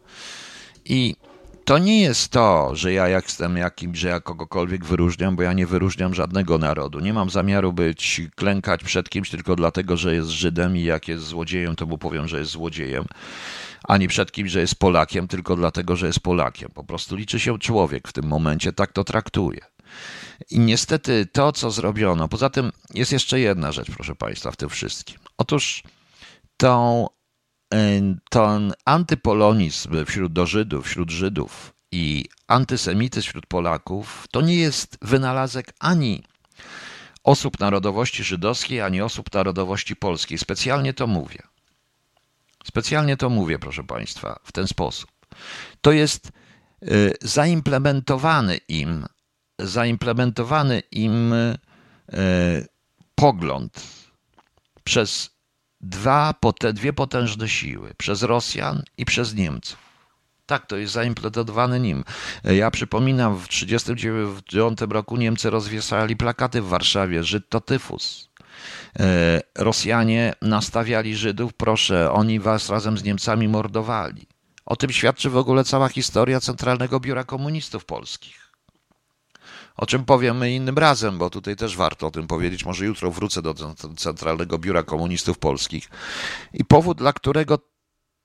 I 0.84 1.16
to 1.64 1.78
nie 1.78 2.00
jest 2.00 2.28
to, 2.28 2.70
że 2.76 2.92
ja 2.92 3.08
jak 3.08 3.24
jestem 3.24 3.56
jakimś, 3.56 3.98
że 3.98 4.08
ja 4.08 4.20
kogokolwiek 4.20 4.84
wyróżniam, 4.84 5.36
bo 5.36 5.42
ja 5.42 5.52
nie 5.52 5.66
wyróżniam 5.66 6.14
żadnego 6.14 6.58
narodu. 6.58 7.00
Nie 7.00 7.12
mam 7.12 7.30
zamiaru 7.30 7.72
być, 7.72 8.20
klękać 8.34 8.84
przed 8.84 9.08
kimś 9.08 9.30
tylko 9.30 9.56
dlatego, 9.56 9.96
że 9.96 10.14
jest 10.14 10.28
Żydem 10.28 10.76
i 10.76 10.82
jak 10.82 11.08
jest 11.08 11.24
złodziejem, 11.24 11.76
to 11.76 11.86
mu 11.86 11.98
powiem, 11.98 12.28
że 12.28 12.38
jest 12.38 12.50
złodziejem. 12.50 13.04
Ani 13.84 14.08
przed 14.08 14.32
kimś, 14.32 14.50
że 14.50 14.60
jest 14.60 14.74
Polakiem, 14.74 15.28
tylko 15.28 15.56
dlatego, 15.56 15.96
że 15.96 16.06
jest 16.06 16.20
Polakiem. 16.20 16.70
Po 16.74 16.84
prostu 16.84 17.16
liczy 17.16 17.40
się 17.40 17.58
człowiek 17.58 18.08
w 18.08 18.12
tym 18.12 18.26
momencie, 18.26 18.72
tak 18.72 18.92
to 18.92 19.04
traktuje. 19.04 19.60
I 20.51 20.59
niestety 20.59 21.26
to, 21.32 21.53
co 21.53 21.70
zrobiono, 21.70 22.28
poza 22.28 22.51
tym 22.51 22.72
jest 22.95 23.12
jeszcze 23.12 23.41
jedna 23.41 23.72
rzecz, 23.72 23.91
proszę 23.91 24.14
Państwa, 24.14 24.51
w 24.51 24.57
tym 24.57 24.68
wszystkim. 24.68 25.18
Otóż 25.39 25.82
tą 26.57 27.07
ten 28.30 28.72
antypolonizm 28.84 30.05
wśród 30.05 30.32
do 30.32 30.47
Żydów, 30.47 30.87
wśród 30.87 31.11
Żydów 31.11 31.72
i 31.93 32.24
antysemityzm 32.47 33.28
wśród 33.28 33.47
Polaków 33.47 34.26
to 34.30 34.41
nie 34.41 34.57
jest 34.57 34.99
wynalazek 35.03 35.72
ani 35.80 36.22
osób 37.24 37.61
narodowości 37.61 38.24
żydowskiej, 38.24 38.80
ani 38.80 39.03
osób 39.03 39.34
narodowości 39.34 39.97
polskiej. 39.97 40.39
Specjalnie 40.39 40.95
to 40.95 41.07
mówię. 41.07 41.43
Specjalnie 42.64 43.16
to 43.16 43.30
mówię, 43.30 43.59
proszę 43.59 43.84
Państwa, 43.84 44.41
w 44.45 44.53
ten 44.53 44.66
sposób. 44.66 45.11
To 45.80 45.93
jest 45.93 46.32
y, 46.82 47.14
zaimplementowany 47.20 48.57
im, 48.68 49.07
zaimplementowany 49.59 50.82
im 50.90 51.32
y, 51.32 51.57
pogląd 53.14 53.82
przez 54.84 55.30
dwa, 55.80 56.34
dwie 56.72 56.92
potężne 56.92 57.48
siły 57.48 57.94
przez 57.96 58.22
Rosjan 58.22 58.82
i 58.98 59.04
przez 59.04 59.34
Niemców. 59.34 59.78
Tak, 60.46 60.66
to 60.66 60.76
jest 60.76 60.92
zaimplementowane 60.92 61.80
nim. 61.80 62.04
Ja 62.44 62.70
przypominam, 62.70 63.36
w 63.36 63.48
1939 63.48 64.78
roku 64.90 65.16
Niemcy 65.16 65.50
rozwiesali 65.50 66.16
plakaty 66.16 66.62
w 66.62 66.68
Warszawie, 66.68 67.24
Żyd 67.24 67.48
to 67.48 67.61
tyfus. 67.61 68.28
E, 68.98 69.40
Rosjanie 69.54 70.34
nastawiali 70.42 71.16
Żydów, 71.16 71.54
proszę, 71.54 72.12
oni 72.12 72.40
was 72.40 72.68
razem 72.68 72.98
z 72.98 73.04
Niemcami 73.04 73.48
mordowali. 73.48 74.26
O 74.66 74.76
tym 74.76 74.92
świadczy 74.92 75.30
w 75.30 75.36
ogóle 75.36 75.64
cała 75.64 75.88
historia 75.88 76.40
Centralnego 76.40 77.00
Biura 77.00 77.24
Komunistów 77.24 77.84
Polskich 77.84 78.45
o 79.77 79.87
czym 79.87 80.05
powiemy 80.05 80.53
innym 80.53 80.79
razem, 80.79 81.18
bo 81.18 81.31
tutaj 81.31 81.57
też 81.57 81.77
warto 81.77 82.07
o 82.07 82.11
tym 82.11 82.27
powiedzieć. 82.27 82.64
Może 82.64 82.87
jutro 82.87 83.11
wrócę 83.11 83.43
do 83.43 83.55
Centralnego 83.97 84.59
Biura 84.59 84.83
Komunistów 84.83 85.39
Polskich. 85.39 85.91
I 86.53 86.64
powód, 86.64 86.99
dla 86.99 87.12
którego 87.12 87.59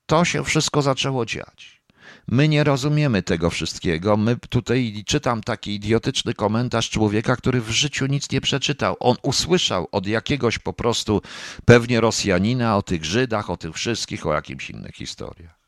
to 0.05 0.25
się 0.25 0.43
wszystko 0.43 0.81
zaczęło 0.81 1.25
dziać. 1.25 1.81
My 2.27 2.47
nie 2.47 2.63
rozumiemy 2.63 3.23
tego 3.23 3.49
wszystkiego. 3.49 4.17
My 4.17 4.37
tutaj 4.49 5.03
czytam 5.07 5.43
taki 5.43 5.75
idiotyczny 5.75 6.33
komentarz 6.33 6.89
człowieka, 6.89 7.35
który 7.35 7.61
w 7.61 7.69
życiu 7.69 8.05
nic 8.05 8.31
nie 8.31 8.41
przeczytał. 8.41 8.97
On 8.99 9.15
usłyszał 9.21 9.87
od 9.91 10.07
jakiegoś 10.07 10.59
po 10.59 10.73
prostu 10.73 11.21
pewnie 11.65 12.01
Rosjanina 12.01 12.77
o 12.77 12.81
tych 12.81 13.05
Żydach, 13.05 13.49
o 13.49 13.57
tych 13.57 13.75
wszystkich, 13.75 14.27
o 14.27 14.33
jakimś 14.33 14.69
innych 14.69 14.95
historiach. 14.95 15.59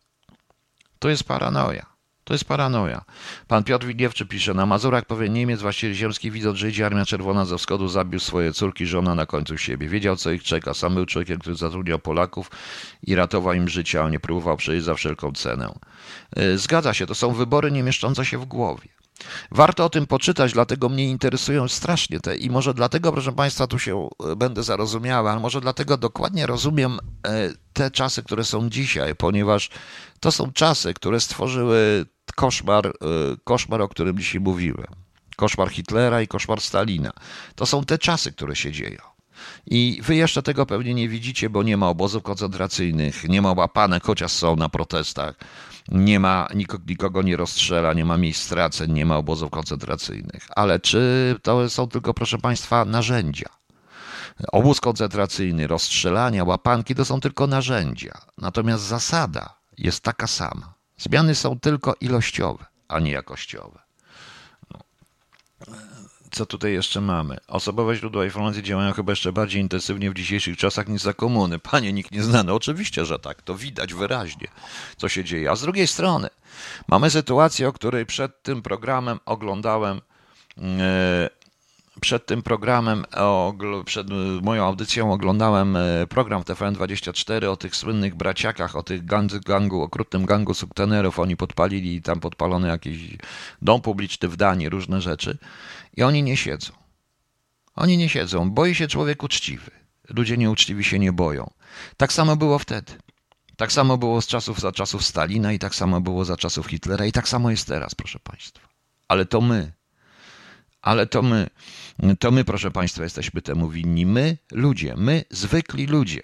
To 1.00 1.10
jest 1.10 1.24
paranoja. 1.24 1.93
To 2.24 2.34
jest 2.34 2.46
paranoja. 2.46 3.06
Pan 3.48 3.64
Piotr 3.64 3.86
Wigiewczy 3.86 4.26
pisze, 4.26 4.54
na 4.54 4.66
Mazurach 4.66 5.06
pewien 5.06 5.34
Niemiec, 5.34 5.62
właściciel 5.62 5.94
ziemski, 5.94 6.32
widząc, 6.32 6.58
że 6.58 6.70
idzie 6.70 6.86
armia 6.86 7.06
czerwona 7.06 7.46
ze 7.46 7.58
wschodu, 7.58 7.88
zabił 7.88 8.20
swoje 8.20 8.54
córki, 8.54 8.86
żona 8.86 9.16
na 9.16 9.26
końcu 9.26 9.58
siebie. 9.58 9.88
Wiedział, 9.90 10.16
co 10.16 10.32
ich 10.32 10.44
czeka. 10.44 10.74
Sam 10.74 10.96
był 10.96 11.06
człowiekiem, 11.06 11.40
który 11.40 11.56
zatrudniał 11.56 12.00
Polaków 12.00 12.52
i 13.04 13.16
ratował 13.16 13.54
im 13.54 13.70
życie, 13.70 14.04
a 14.04 14.10
nie 14.10 14.20
próbował 14.20 14.58
przejść 14.58 14.86
za 14.86 14.94
wszelką 14.94 15.32
cenę. 15.32 15.74
E, 16.36 16.58
zgadza 16.58 16.94
się, 16.94 17.06
to 17.06 17.16
są 17.16 17.34
wybory 17.34 17.72
nie 17.72 17.84
mieszczące 17.84 18.26
się 18.26 18.38
w 18.38 18.46
głowie. 18.46 18.90
Warto 19.52 19.86
o 19.86 19.90
tym 19.90 20.08
poczytać, 20.08 20.54
dlatego 20.54 20.90
mnie 20.90 21.10
interesują 21.10 21.68
strasznie 21.68 22.20
te 22.20 22.38
i 22.38 22.50
może 22.50 22.74
dlatego, 22.74 23.12
proszę 23.12 23.32
Państwa, 23.32 23.68
tu 23.68 23.80
się 23.80 24.10
e, 24.32 24.36
będę 24.36 24.64
zarozumiała, 24.64 25.32
ale 25.32 25.40
może 25.40 25.62
dlatego 25.62 25.98
dokładnie 25.98 26.48
rozumiem 26.48 27.00
e, 27.28 27.50
te 27.74 27.92
czasy, 27.92 28.24
które 28.24 28.44
są 28.44 28.70
dzisiaj, 28.70 29.16
ponieważ 29.16 29.70
to 30.20 30.32
są 30.32 30.52
czasy, 30.52 30.94
które 30.94 31.20
stworzyły 31.20 32.06
koszmar, 32.36 32.88
y, 32.88 32.92
koszmar, 33.44 33.82
o 33.82 33.88
którym 33.88 34.18
dzisiaj 34.18 34.42
mówiłem. 34.42 35.04
Koszmar 35.36 35.70
Hitlera 35.70 36.22
i 36.22 36.28
koszmar 36.28 36.62
Stalina. 36.62 37.12
To 37.56 37.66
są 37.66 37.86
te 37.86 37.98
czasy, 37.98 38.32
które 38.32 38.56
się 38.56 38.72
dzieją. 38.72 39.14
I 39.66 40.02
wy 40.04 40.16
jeszcze 40.16 40.44
tego 40.44 40.66
pewnie 40.66 40.94
nie 40.94 41.10
widzicie, 41.10 41.50
bo 41.50 41.64
nie 41.64 41.78
ma 41.78 41.90
obozów 41.90 42.24
koncentracyjnych, 42.24 43.24
nie 43.30 43.42
ma 43.42 43.52
łapanek, 43.52 44.04
chociaż 44.04 44.32
są 44.32 44.56
na 44.56 44.70
protestach, 44.70 45.36
nie 45.88 46.20
ma, 46.20 46.48
nikogo 46.88 47.22
nie 47.22 47.38
rozstrzela, 47.38 47.94
nie 47.94 48.06
ma 48.06 48.18
miejsc 48.18 48.44
straceń, 48.44 48.92
nie 48.92 49.06
ma 49.06 49.18
obozów 49.18 49.52
koncentracyjnych. 49.52 50.48
Ale 50.56 50.80
czy 50.80 51.36
to 51.42 51.70
są 51.70 51.88
tylko, 51.88 52.14
proszę 52.14 52.38
Państwa, 52.38 52.86
narzędzia? 52.86 53.50
Obóz 54.52 54.82
koncentracyjny, 54.82 55.68
rozstrzelania, 55.68 56.44
łapanki 56.44 56.96
to 56.96 57.06
są 57.06 57.20
tylko 57.20 57.48
narzędzia. 57.48 58.22
Natomiast 58.38 58.84
zasada 58.84 59.56
jest 59.78 60.04
taka 60.04 60.28
sama. 60.28 60.74
Zmiany 60.98 61.36
są 61.36 61.60
tylko 61.60 61.96
ilościowe, 62.02 62.66
a 62.88 63.00
nie 63.00 63.12
jakościowe. 63.12 63.80
No. 64.72 64.80
Co 66.32 66.46
tutaj 66.46 66.74
jeszcze 66.74 67.02
mamy? 67.02 67.38
Osobowe 67.48 67.96
źródła 67.96 68.26
informacji 68.26 68.64
działają 68.64 68.94
chyba 68.94 69.12
jeszcze 69.12 69.32
bardziej 69.32 69.62
intensywnie 69.62 70.12
w 70.12 70.14
dzisiejszych 70.14 70.58
czasach 70.58 70.88
niż 70.88 71.02
za 71.02 71.14
komuny. 71.14 71.60
Panie, 71.60 71.94
nikt 71.94 72.12
nie 72.12 72.24
znany. 72.24 72.54
Oczywiście, 72.54 73.06
że 73.06 73.20
tak. 73.20 73.42
To 73.42 73.56
widać 73.56 73.94
wyraźnie, 73.94 74.48
co 74.98 75.10
się 75.10 75.24
dzieje. 75.24 75.52
A 75.52 75.56
z 75.56 75.62
drugiej 75.62 75.88
strony 75.88 76.30
mamy 76.88 77.10
sytuację, 77.10 77.68
o 77.68 77.74
której 77.74 78.06
przed 78.06 78.44
tym 78.44 78.62
programem 78.62 79.20
oglądałem 79.26 80.02
e, 80.58 81.30
przed 82.04 82.26
tym 82.26 82.42
programem, 82.42 83.06
przed 83.86 84.08
moją 84.42 84.66
audycją 84.66 85.14
oglądałem 85.14 85.76
e, 85.76 86.08
program 86.08 86.42
TVN24 86.42 87.46
o 87.46 87.58
tych 87.58 87.76
słynnych 87.76 88.16
braciakach, 88.16 88.76
o 88.76 88.84
tych 88.84 89.06
gangu, 89.06 89.40
gangu 89.46 89.82
okrutnym 89.82 90.26
gangu 90.26 90.54
subtenerów. 90.54 91.20
Oni 91.20 91.38
podpalili 91.38 92.02
tam 92.02 92.20
podpalony 92.20 92.68
jakiś 92.68 93.18
dom 93.62 93.82
publiczny 93.82 94.30
w 94.30 94.38
Danii, 94.38 94.70
różne 94.70 95.02
rzeczy. 95.02 95.38
I 95.98 96.04
oni 96.04 96.24
nie 96.24 96.38
siedzą. 96.38 96.74
Oni 97.76 97.98
nie 97.98 98.10
siedzą. 98.10 98.52
Boi 98.52 98.76
się 98.76 98.88
człowiek 98.88 99.24
uczciwy. 99.24 99.72
Ludzie 100.10 100.38
nieuczciwi 100.38 100.84
się 100.84 101.00
nie 101.00 101.14
boją. 101.14 101.50
Tak 101.98 102.14
samo 102.14 102.36
było 102.36 102.60
wtedy. 102.60 102.94
Tak 103.58 103.72
samo 103.72 103.98
było 103.98 104.22
z 104.22 104.28
czasów, 104.28 104.60
za 104.60 104.72
czasów 104.72 105.06
Stalina 105.06 105.54
i 105.54 105.60
tak 105.60 105.76
samo 105.76 106.02
było 106.02 106.26
za 106.26 106.38
czasów 106.38 106.68
Hitlera 106.68 107.06
i 107.06 107.12
tak 107.12 107.30
samo 107.30 107.52
jest 107.52 107.68
teraz, 107.68 107.96
proszę 107.96 108.20
Państwa. 108.20 108.68
Ale 109.08 109.26
to 109.26 109.42
my, 109.42 109.72
ale 110.84 111.08
to 111.08 111.22
my, 111.22 111.50
to 112.20 112.32
my, 112.32 112.44
proszę 112.44 112.72
Państwa, 112.72 113.04
jesteśmy 113.04 113.42
temu 113.42 113.70
winni. 113.70 114.06
My, 114.06 114.38
ludzie, 114.52 114.94
my, 114.98 115.24
zwykli 115.30 115.88
ludzie, 115.88 116.22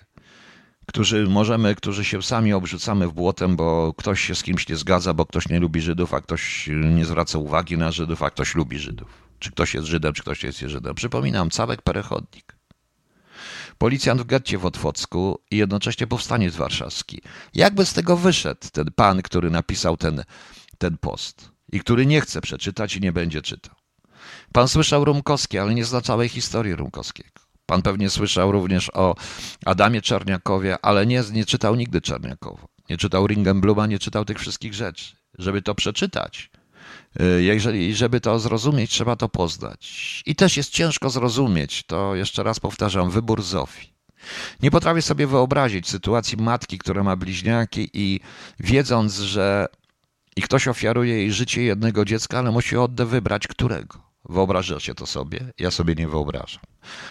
którzy 0.86 1.28
możemy, 1.28 1.76
którzy 1.76 2.06
się 2.06 2.22
sami 2.22 2.54
obrzucamy 2.54 3.08
w 3.08 3.14
błotem, 3.14 3.56
bo 3.56 3.94
ktoś 3.98 4.22
się 4.22 4.36
z 4.36 4.44
kimś 4.44 4.68
nie 4.70 4.76
zgadza, 4.76 5.14
bo 5.14 5.26
ktoś 5.26 5.50
nie 5.50 5.60
lubi 5.60 5.82
Żydów, 5.82 6.14
a 6.14 6.22
ktoś 6.22 6.70
nie 6.96 7.06
zwraca 7.06 7.38
uwagi 7.38 7.78
na 7.78 7.92
Żydów, 7.92 8.24
a 8.24 8.30
ktoś 8.30 8.56
lubi 8.56 8.80
Żydów. 8.80 9.08
Czy 9.40 9.52
ktoś 9.52 9.74
jest 9.74 9.88
Żydem, 9.88 10.14
czy 10.14 10.22
ktoś 10.22 10.44
jest 10.44 10.60
Żydem. 10.60 10.96
Przypominam, 10.96 11.50
całek 11.50 11.82
perechodnik. 11.82 12.56
Policjant 13.78 14.22
w 14.22 14.26
getcie 14.26 14.58
w 14.58 14.66
Otwocku 14.66 15.40
i 15.52 15.58
jednocześnie 15.58 16.08
powstaniec 16.08 16.56
warszawski. 16.56 17.22
Jakby 17.54 17.86
z 17.86 17.94
tego 17.94 18.18
wyszedł 18.18 18.68
ten 18.72 18.92
pan, 18.96 19.22
który 19.22 19.50
napisał 19.50 19.98
ten, 19.98 20.24
ten 20.78 20.98
post 20.98 21.52
i 21.72 21.80
który 21.80 22.06
nie 22.06 22.22
chce 22.22 22.42
przeczytać 22.42 22.96
i 22.96 23.02
nie 23.02 23.12
będzie 23.12 23.42
czytał? 23.42 23.79
Pan 24.54 24.68
słyszał 24.68 25.06
Rumkowskie, 25.06 25.62
ale 25.62 25.76
nie 25.76 25.86
zna 25.86 26.02
całej 26.02 26.30
historii 26.30 26.76
Rumkowskiego. 26.76 27.40
Pan 27.66 27.82
pewnie 27.82 28.10
słyszał 28.10 28.52
również 28.52 28.92
o 28.94 29.16
Adamie 29.66 30.02
Czarniakowie, 30.02 30.78
ale 30.82 31.06
nie, 31.06 31.24
nie 31.32 31.46
czytał 31.46 31.76
nigdy 31.76 32.02
Czarniakowa. 32.02 32.68
Nie 32.90 32.98
czytał 32.98 33.28
Ringenbluma, 33.28 33.88
nie 33.88 34.00
czytał 34.00 34.26
tych 34.26 34.40
wszystkich 34.40 34.74
rzeczy. 34.74 35.16
Żeby 35.38 35.62
to 35.62 35.76
przeczytać, 35.76 36.50
y, 37.22 37.44
jeżeli, 37.44 37.96
żeby 37.96 38.22
to 38.22 38.40
zrozumieć, 38.40 38.92
trzeba 38.92 39.16
to 39.16 39.30
poznać. 39.30 40.24
I 40.26 40.36
też 40.36 40.58
jest 40.58 40.72
ciężko 40.72 41.10
zrozumieć, 41.10 41.84
to 41.84 42.16
jeszcze 42.16 42.44
raz 42.44 42.60
powtarzam, 42.60 43.10
wybór 43.10 43.44
Zofii. 43.44 43.94
Nie 44.62 44.72
potrafię 44.72 45.02
sobie 45.02 45.28
wyobrazić 45.28 45.88
sytuacji 45.88 46.38
matki, 46.38 46.78
która 46.78 47.04
ma 47.04 47.16
bliźniaki 47.16 47.90
i 47.94 48.20
wiedząc, 48.60 49.16
że 49.20 49.68
i 50.36 50.42
ktoś 50.42 50.68
ofiaruje 50.68 51.16
jej 51.16 51.32
życie 51.32 51.64
jednego 51.64 52.06
dziecka, 52.06 52.40
ale 52.40 52.52
musi 52.52 52.78
oddać 52.78 53.08
wybrać 53.08 53.48
którego 53.48 54.09
Wyobrażacie 54.30 54.96
to 54.96 55.06
sobie? 55.06 55.54
Ja 55.60 55.72
sobie 55.72 55.96
nie 55.96 56.08
wyobrażam. 56.08 56.62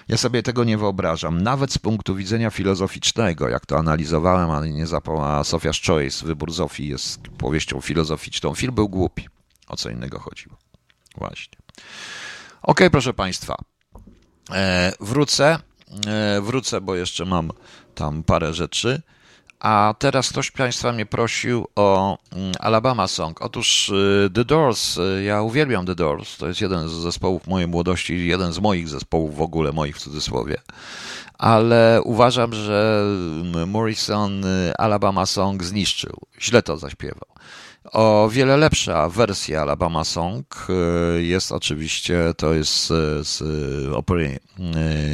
Ja 0.08 0.16
sobie 0.16 0.42
tego 0.42 0.64
nie 0.64 0.78
wyobrażam, 0.78 1.42
nawet 1.42 1.72
z 1.72 1.78
punktu 1.78 2.14
widzenia 2.14 2.50
filozoficznego, 2.50 3.48
jak 3.48 3.66
to 3.66 3.78
analizowałem, 3.78 4.50
ale 4.50 4.70
nie 4.70 4.86
zapomniała 4.86 5.42
Sofia's 5.42 5.86
Choice, 5.86 6.26
Wybór 6.26 6.52
Zofii 6.52 6.88
jest 6.88 7.20
powieścią 7.38 7.80
filozoficzną. 7.80 8.54
Film 8.54 8.74
był 8.74 8.88
głupi. 8.88 9.28
O 9.68 9.76
co 9.76 9.90
innego 9.90 10.18
chodziło. 10.18 10.56
Właśnie. 11.16 11.58
Ok, 12.62 12.80
proszę 12.90 13.14
Państwa. 13.14 13.54
E, 14.52 14.92
wrócę. 15.00 15.58
E, 16.06 16.40
wrócę, 16.40 16.80
bo 16.80 16.94
jeszcze 16.94 17.24
mam 17.24 17.50
tam 17.94 18.22
parę 18.22 18.54
rzeczy. 18.54 19.02
A 19.60 19.94
teraz 19.98 20.28
ktoś 20.28 20.50
Państwa 20.50 20.92
mnie 20.92 21.06
prosił 21.06 21.66
o 21.76 22.18
mm, 22.32 22.52
Alabama 22.60 23.08
Song. 23.08 23.42
Otóż 23.42 23.88
y, 23.88 24.30
The 24.34 24.44
Doors, 24.44 24.96
y, 24.96 25.22
ja 25.22 25.42
uwielbiam 25.42 25.86
The 25.86 25.94
Doors, 25.94 26.36
to 26.36 26.48
jest 26.48 26.60
jeden 26.60 26.88
z 26.88 26.92
zespołów 26.92 27.46
mojej 27.46 27.68
młodości, 27.68 28.26
jeden 28.26 28.52
z 28.52 28.58
moich 28.58 28.88
zespołów 28.88 29.36
w 29.36 29.42
ogóle, 29.42 29.72
moich 29.72 29.96
w 29.96 30.00
cudzysłowie. 30.00 30.56
Ale 31.38 32.00
uważam, 32.04 32.54
że 32.54 33.04
mm, 33.44 33.70
Morrison 33.70 34.44
y, 34.44 34.72
Alabama 34.76 35.26
Song 35.26 35.64
zniszczył. 35.64 36.16
Źle 36.40 36.62
to 36.62 36.76
zaśpiewał. 36.76 37.28
O 37.92 38.28
wiele 38.32 38.56
lepsza 38.56 39.08
wersja 39.08 39.62
Alabama 39.62 40.04
Song 40.04 40.66
jest 41.18 41.52
oczywiście, 41.52 42.34
to 42.36 42.54
jest 42.54 42.86
z 43.22 43.42
opery 43.94 44.38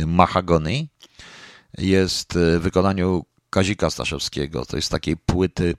Mahagony. 0.07 0.87
Jest 1.79 2.33
w 2.35 2.61
wykonaniu 2.61 3.25
Kazika 3.55 3.91
Staszewskiego. 3.91 4.67
To 4.67 4.77
jest 4.77 4.91
takiej 4.91 5.17
płyty, 5.17 5.75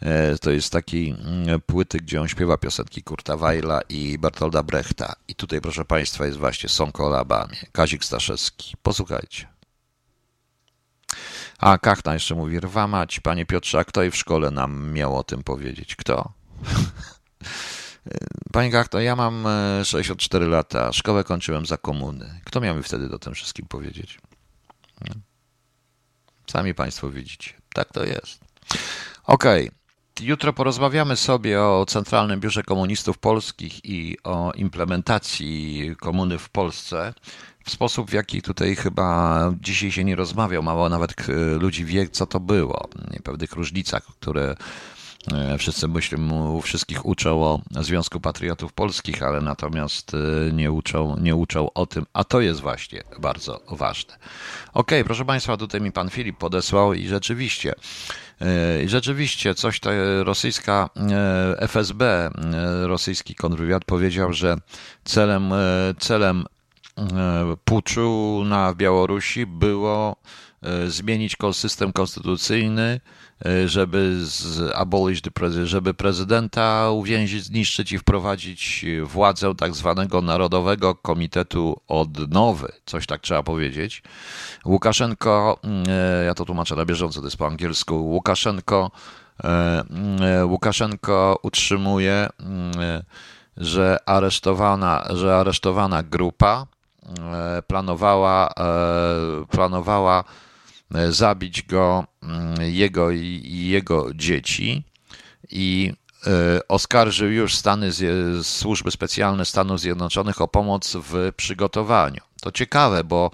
e, 0.00 0.38
to 0.38 0.50
jest 0.50 0.72
takiej 0.72 1.10
mm, 1.10 1.60
płyty, 1.60 1.98
gdzie 1.98 2.20
on 2.20 2.28
śpiewa 2.28 2.56
piosenki 2.56 3.02
Kurta 3.02 3.36
Weila 3.36 3.80
i 3.88 4.18
Bertolda 4.18 4.62
Brechta. 4.62 5.12
I 5.28 5.34
tutaj, 5.34 5.60
proszę 5.60 5.84
Państwa, 5.84 6.26
jest 6.26 6.38
właśnie 6.38 6.68
Song 6.68 7.00
o 7.00 7.06
Alabamie. 7.06 7.56
Kazik 7.72 8.04
Staszewski. 8.04 8.74
Posłuchajcie. 8.82 9.48
A 11.58 11.78
Kachna 11.78 12.14
jeszcze 12.14 12.34
mówi, 12.34 12.60
rwa 12.60 12.86
mać, 12.86 13.20
panie 13.20 13.46
Piotrze, 13.46 13.78
a 13.78 13.84
kto 13.84 14.02
i 14.02 14.10
w 14.10 14.16
szkole 14.16 14.50
nam 14.50 14.92
miał 14.92 15.16
o 15.16 15.24
tym 15.24 15.42
powiedzieć? 15.42 15.96
Kto? 15.96 16.32
Panie 18.52 18.70
Kachno, 18.70 19.00
ja 19.00 19.16
mam 19.16 19.44
64 19.84 20.46
e, 20.46 20.48
lata, 20.48 20.92
szkołę 20.92 21.24
kończyłem 21.24 21.66
za 21.66 21.76
komuny. 21.76 22.40
Kto 22.44 22.60
miał 22.60 22.76
mi 22.76 22.82
wtedy 22.82 23.08
do 23.08 23.18
tym 23.18 23.34
wszystkim 23.34 23.66
powiedzieć? 23.66 24.18
Sami 26.50 26.74
Państwo 26.74 27.10
widzicie. 27.10 27.52
Tak 27.74 27.92
to 27.92 28.04
jest. 28.04 28.40
Okej. 29.24 29.68
Okay. 29.68 30.26
Jutro 30.26 30.52
porozmawiamy 30.52 31.16
sobie 31.16 31.62
o 31.62 31.86
Centralnym 31.88 32.40
Biurze 32.40 32.62
Komunistów 32.62 33.18
Polskich 33.18 33.84
i 33.84 34.16
o 34.24 34.52
implementacji 34.52 35.90
komuny 36.00 36.38
w 36.38 36.48
Polsce. 36.48 37.14
W 37.64 37.70
sposób, 37.70 38.10
w 38.10 38.12
jaki 38.12 38.42
tutaj 38.42 38.76
chyba 38.76 39.52
dzisiaj 39.60 39.92
się 39.92 40.04
nie 40.04 40.16
rozmawiał, 40.16 40.62
mało 40.62 40.88
nawet 40.88 41.14
ludzi 41.58 41.84
wie, 41.84 42.08
co 42.08 42.26
to 42.26 42.40
było. 42.40 42.88
Pewnych 43.24 43.52
różnicach, 43.52 44.04
które 44.04 44.56
wszyscy 45.58 45.88
myślą, 45.88 46.60
wszystkich 46.60 47.06
uczą 47.06 47.42
o 47.42 47.60
Związku 47.80 48.20
Patriotów 48.20 48.72
Polskich, 48.72 49.22
ale 49.22 49.40
natomiast 49.40 50.12
e, 50.14 50.52
nie 50.52 50.72
uczą, 50.72 51.16
nie 51.20 51.36
uczą 51.36 51.72
o 51.72 51.86
tym, 51.86 52.06
a 52.12 52.24
to 52.24 52.40
jest 52.40 52.60
właśnie 52.60 53.02
bardzo 53.18 53.60
ważne. 53.70 54.14
Ok, 54.74 54.90
proszę 55.04 55.24
Państwa, 55.24 55.56
tutaj 55.56 55.80
mi 55.80 55.92
pan 55.92 56.10
Filip 56.10 56.38
podesłał 56.38 56.94
i 56.94 57.06
rzeczywiście, 57.06 57.74
e, 58.40 58.88
rzeczywiście 58.88 59.54
coś 59.54 59.80
ta 59.80 59.90
rosyjska 60.22 60.90
FSB, 61.58 62.30
rosyjski 62.82 63.34
kontrwywiad 63.34 63.84
powiedział, 63.84 64.32
że 64.32 64.56
celem, 65.04 65.52
celem 65.98 66.44
puczu 67.64 68.42
na 68.44 68.74
Białorusi 68.74 69.46
było 69.46 70.16
zmienić 70.88 71.36
system 71.52 71.92
konstytucyjny, 71.92 73.00
E, 73.46 73.68
żeby 73.68 74.16
abolish 74.74 75.22
the 75.22 75.30
żeby 75.66 75.94
prezydenta 75.94 76.90
uwięzić, 76.90 77.44
zniszczyć 77.44 77.92
i 77.92 77.98
wprowadzić 77.98 78.84
władzę 79.04 79.54
tak 79.54 79.74
zwanego 79.74 80.22
Narodowego 80.22 80.94
Komitetu 80.94 81.80
Odnowy, 81.88 82.72
coś 82.86 83.06
tak 83.06 83.20
trzeba 83.20 83.42
powiedzieć. 83.42 84.02
Łukaszenko, 84.64 85.58
mm, 85.64 85.84
e, 85.88 86.24
ja 86.24 86.34
to 86.34 86.44
tłumaczę 86.44 86.76
na 86.76 86.84
bieżąco, 86.84 87.20
to 87.20 87.26
jest 87.26 87.36
po 87.36 87.46
angielsku, 87.46 88.10
Łukaszenko, 88.10 88.90
Łukaszenko 90.44 91.38
utrzymuje, 91.42 92.28
że 93.56 93.98
aresztowana, 94.06 95.04
że 95.14 95.36
aresztowana 95.36 96.02
grupa 96.02 96.66
planowała, 97.66 98.54
planowała 99.50 100.24
zabić 101.10 101.62
go, 101.62 102.04
mm, 102.22 102.54
jego 102.62 103.10
i 103.10 103.66
jego 103.68 104.14
dzieci 104.14 104.84
i 105.50 105.92
e, 106.26 106.60
oskarżył 106.68 107.30
już 107.30 107.54
Stany, 107.54 107.90
służby 108.42 108.90
specjalne 108.90 109.44
Stanów 109.44 109.80
Zjednoczonych 109.80 110.40
o 110.40 110.48
pomoc 110.48 110.96
w 110.96 111.32
przygotowaniu. 111.36 112.20
To 112.42 112.52
ciekawe, 112.52 113.04
bo 113.04 113.30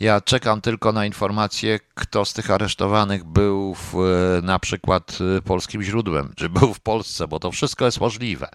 ja 0.00 0.20
czekam 0.20 0.60
tylko 0.60 0.92
na 0.92 1.06
informację, 1.06 1.80
kto 1.94 2.24
z 2.24 2.32
tych 2.32 2.50
aresztowanych 2.50 3.24
był 3.24 3.74
w, 3.74 3.94
na 4.42 4.58
przykład 4.58 5.18
polskim 5.44 5.82
źródłem, 5.82 6.32
czy 6.36 6.48
był 6.48 6.74
w 6.74 6.80
Polsce, 6.80 7.28
bo 7.28 7.40
to 7.40 7.50
wszystko 7.50 7.84
jest 7.84 8.00
możliwe. 8.00 8.48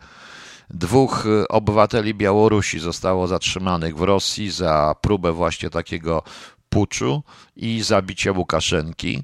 Dwóch 0.70 1.26
obywateli 1.50 2.14
Białorusi 2.14 2.80
zostało 2.80 3.28
zatrzymanych 3.28 3.98
w 3.98 4.02
Rosji 4.02 4.52
za 4.52 4.96
próbę 5.02 5.32
właśnie 5.32 5.70
takiego 5.70 6.24
puczu 6.72 7.24
i 7.56 7.82
zabicia 7.82 8.32
Łukaszenki. 8.32 9.24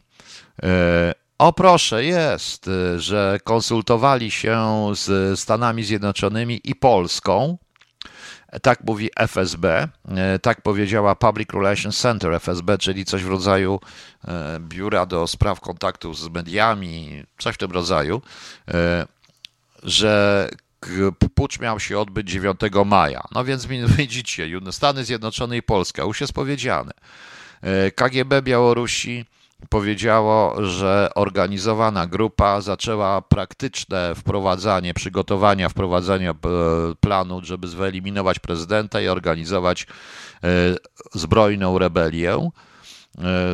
E, 0.64 1.14
o 1.38 1.54
proszę, 1.54 2.06
jest, 2.06 2.68
e, 2.68 3.00
że 3.00 3.40
konsultowali 3.44 4.32
się 4.32 4.66
z 4.96 5.40
Stanami 5.40 5.84
Zjednoczonymi 5.84 6.62
i 6.64 6.76
Polską. 6.76 7.58
Tak 8.62 8.80
mówi 8.84 9.10
FSB, 9.16 9.88
e, 10.08 10.40
tak 10.40 10.62
powiedziała 10.62 11.16
Public 11.16 11.50
Relations 11.54 11.98
Center 12.00 12.34
FSB, 12.34 12.78
czyli 12.78 13.06
coś 13.06 13.24
w 13.24 13.28
rodzaju 13.28 13.80
biura 14.60 15.06
do 15.06 15.28
spraw 15.28 15.60
kontaktów 15.60 16.20
z 16.20 16.30
mediami, 16.30 17.24
coś 17.38 17.56
w 17.56 17.58
tym 17.58 17.72
rodzaju, 17.72 18.22
że 19.84 20.50
pucz 21.36 21.60
miał 21.60 21.80
się 21.80 22.00
odbyć 22.00 22.30
9 22.30 22.60
maja. 22.86 23.24
No 23.32 23.46
więc 23.46 23.66
widzicie, 23.98 24.50
Stany 24.72 25.06
Zjednoczone 25.06 25.58
i 25.58 25.64
Polska, 25.64 26.04
już 26.04 26.22
jest 26.22 26.34
powiedziane. 26.34 26.92
E, 27.62 27.92
KGB 27.92 28.42
Białorusi 28.42 29.26
powiedziało, 29.70 30.66
że 30.66 31.10
organizowana 31.16 32.08
grupa 32.08 32.62
zaczęła 32.62 33.22
praktyczne 33.22 34.16
wprowadzanie, 34.16 34.94
przygotowania 34.94 35.70
wprowadzania 35.70 36.32
e, 36.32 36.36
planu, 37.00 37.42
żeby 37.44 37.68
wyeliminować 37.68 38.40
prezydenta 38.40 39.02
i 39.02 39.08
organizować 39.08 39.84
e, 39.84 40.48
zbrojną 41.14 41.78
rebelię. 41.78 42.50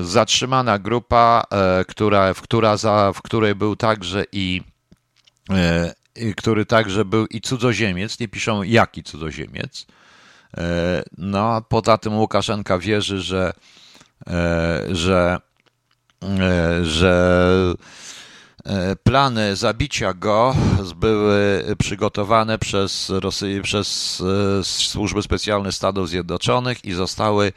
Zatrzymana 0.02 0.80
grupa, 0.80 1.44
która, 1.88 2.34
w, 2.34 2.42
która 2.42 2.78
za, 2.78 3.12
w 3.16 3.22
której 3.22 3.56
był 3.56 3.76
także 3.76 4.24
i 4.32 4.62
który 6.38 6.66
także 6.66 7.06
był 7.06 7.26
i 7.26 7.42
cudzoziemiec, 7.42 8.20
nie 8.20 8.28
piszą 8.28 8.64
jaki 8.64 9.04
cudzoziemiec. 9.04 9.86
No 11.18 11.62
poza 11.62 11.98
tym 11.98 12.18
Łukaszenka 12.18 12.80
wierzy, 12.80 13.22
że 13.22 13.54
że, 14.92 15.38
e, 16.24 16.86
że 16.86 17.74
e, 18.66 18.96
plany 18.96 19.56
zabicia 19.56 20.14
go 20.14 20.56
były 20.96 21.64
przygotowane 21.80 22.60
przez, 22.60 23.10
Rosy, 23.10 23.62
przez 23.64 24.22
służby 24.64 25.22
specjalne 25.22 25.72
Stanów 25.72 26.10
Zjednoczonych 26.10 26.86
i 26.86 26.94
zostały 26.94 27.52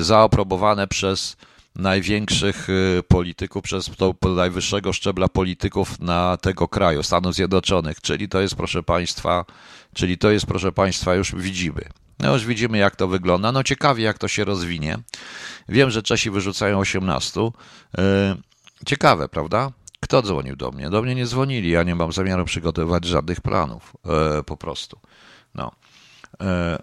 zaaprobowane 0.00 0.88
przez 0.88 1.36
największych 1.76 2.68
polityków, 3.08 3.62
przez 3.62 3.90
to 3.96 4.14
najwyższego 4.36 4.92
szczebla 4.92 5.28
polityków 5.28 6.00
na 6.00 6.36
tego 6.36 6.68
kraju, 6.68 7.02
Stanów 7.02 7.34
Zjednoczonych. 7.34 8.00
Czyli 8.00 8.28
to 8.28 8.40
jest, 8.40 8.54
proszę 8.54 8.82
Państwa, 8.82 9.44
czyli 9.94 10.18
to 10.18 10.30
jest, 10.30 10.46
proszę 10.46 10.72
Państwa, 10.72 11.14
już 11.14 11.34
widzimy. 11.34 11.82
No 12.20 12.32
już 12.32 12.46
widzimy, 12.46 12.78
jak 12.78 12.96
to 12.96 13.08
wygląda. 13.08 13.52
No 13.52 13.62
ciekawie, 13.62 14.04
jak 14.04 14.18
to 14.18 14.28
się 14.28 14.44
rozwinie. 14.44 14.98
Wiem, 15.68 15.90
że 15.90 16.02
Czesi 16.02 16.30
wyrzucają 16.30 16.78
18. 16.78 17.40
E, 17.98 18.36
ciekawe, 18.86 19.28
prawda? 19.28 19.72
Kto 20.00 20.22
dzwonił 20.22 20.56
do 20.56 20.70
mnie? 20.70 20.90
Do 20.90 21.02
mnie 21.02 21.14
nie 21.14 21.26
dzwonili. 21.26 21.70
Ja 21.70 21.82
nie 21.82 21.94
mam 21.94 22.12
zamiaru 22.12 22.44
przygotowywać 22.44 23.04
żadnych 23.04 23.40
planów. 23.40 23.92
E, 24.38 24.42
po 24.42 24.56
prostu. 24.56 24.98
No. 25.54 25.72
E, 26.40 26.78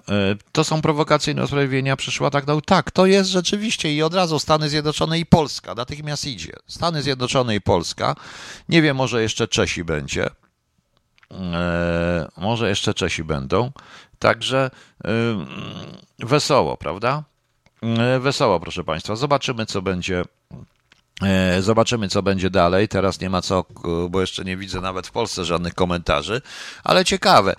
to 0.52 0.64
są 0.64 0.82
prowokacyjne 0.82 1.44
usprawiedliwienia. 1.44 1.96
Przyszła 1.96 2.30
tak, 2.30 2.48
no 2.48 2.62
tak, 2.62 2.92
to 2.92 3.06
jest 3.06 3.30
rzeczywiście 3.30 3.94
i 3.94 4.04
od 4.04 4.14
razu 4.14 4.40
Stany 4.40 4.70
Zjednoczone 4.70 5.20
i 5.20 5.26
Polska. 5.26 5.76
Natychmiast 5.76 6.26
idzie. 6.26 6.54
Stany 6.68 7.02
Zjednoczone 7.02 7.56
i 7.56 7.62
Polska. 7.62 8.16
Nie 8.70 8.82
wiem, 8.82 8.98
może 8.98 9.22
jeszcze 9.22 9.48
Czesi 9.48 9.84
będzie. 9.84 10.30
Może 12.38 12.70
jeszcze 12.70 12.94
Czesi 12.94 13.24
będą. 13.24 13.72
Także 14.20 14.72
wesoło, 16.20 16.78
prawda? 16.78 17.24
E, 17.84 18.20
wesoło, 18.20 18.60
proszę 18.60 18.84
Państwa. 18.84 19.16
Zobaczymy, 19.16 19.66
co 19.66 19.82
będzie. 19.82 20.24
Zobaczymy, 21.60 22.10
co 22.10 22.24
będzie 22.24 22.50
dalej. 22.50 22.88
Teraz 22.88 23.22
nie 23.22 23.30
ma 23.30 23.42
co, 23.42 23.66
bo 24.10 24.22
jeszcze 24.22 24.44
nie 24.46 24.58
widzę 24.58 24.82
nawet 24.82 25.08
w 25.08 25.12
Polsce 25.12 25.46
żadnych 25.46 25.74
komentarzy, 25.74 26.42
ale 26.84 27.06
ciekawe. 27.06 27.56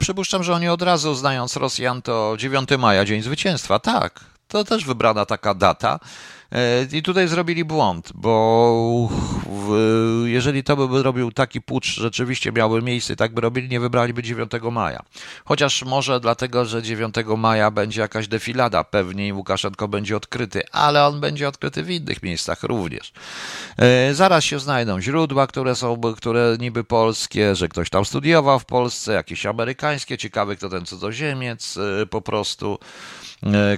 Przypuszczam, 0.00 0.44
że 0.44 0.54
oni 0.54 0.68
od 0.68 0.82
razu, 0.82 1.14
znając 1.14 1.56
Rosjan, 1.56 2.02
to 2.02 2.34
9 2.38 2.68
maja, 2.78 3.04
Dzień 3.04 3.22
Zwycięstwa. 3.22 3.78
Tak, 3.78 4.20
to 4.48 4.64
też 4.64 4.84
wybrana 4.84 5.26
taka 5.26 5.54
data. 5.54 6.00
E, 6.52 6.86
I 6.92 7.02
tutaj 7.02 7.28
zrobili 7.28 7.64
błąd, 7.64 8.12
bo 8.14 9.08
jeżeli 10.24 10.64
to 10.64 10.88
by 10.88 11.02
robił 11.02 11.32
taki 11.32 11.60
pucz, 11.60 11.86
rzeczywiście 11.86 12.52
miałby 12.52 12.82
miejsce, 12.82 13.16
tak 13.16 13.34
by 13.34 13.40
robili, 13.40 13.68
nie 13.68 13.80
wybraliby 13.80 14.22
9 14.22 14.52
maja. 14.72 15.02
Chociaż 15.44 15.84
może 15.84 16.20
dlatego, 16.20 16.64
że 16.64 16.82
9 16.82 17.14
maja 17.36 17.70
będzie 17.70 18.00
jakaś 18.00 18.28
defilada, 18.28 18.84
pewnie 18.84 19.34
Łukaszenko 19.34 19.88
będzie 19.88 20.16
odkryty, 20.16 20.62
ale 20.72 21.06
on 21.06 21.20
będzie 21.20 21.48
odkryty 21.48 21.82
w 21.82 21.90
innych 21.90 22.22
miejscach 22.22 22.62
również. 22.62 23.12
E, 23.78 24.14
zaraz 24.14 24.44
się 24.44 24.58
znajdą 24.58 25.00
źródła, 25.00 25.46
które 25.46 25.76
są, 25.76 26.00
które 26.16 26.56
niby 26.60 26.84
polskie, 26.84 27.54
że 27.54 27.68
ktoś 27.68 27.90
tam 27.90 28.04
studiował 28.04 28.58
w 28.58 28.64
Polsce, 28.64 29.12
jakieś 29.12 29.46
amerykańskie, 29.46 30.18
ciekawy 30.18 30.56
kto 30.56 30.68
ten 30.68 30.86
cudzoziemiec 30.86 31.76
e, 31.76 32.06
po 32.06 32.20
prostu. 32.20 32.78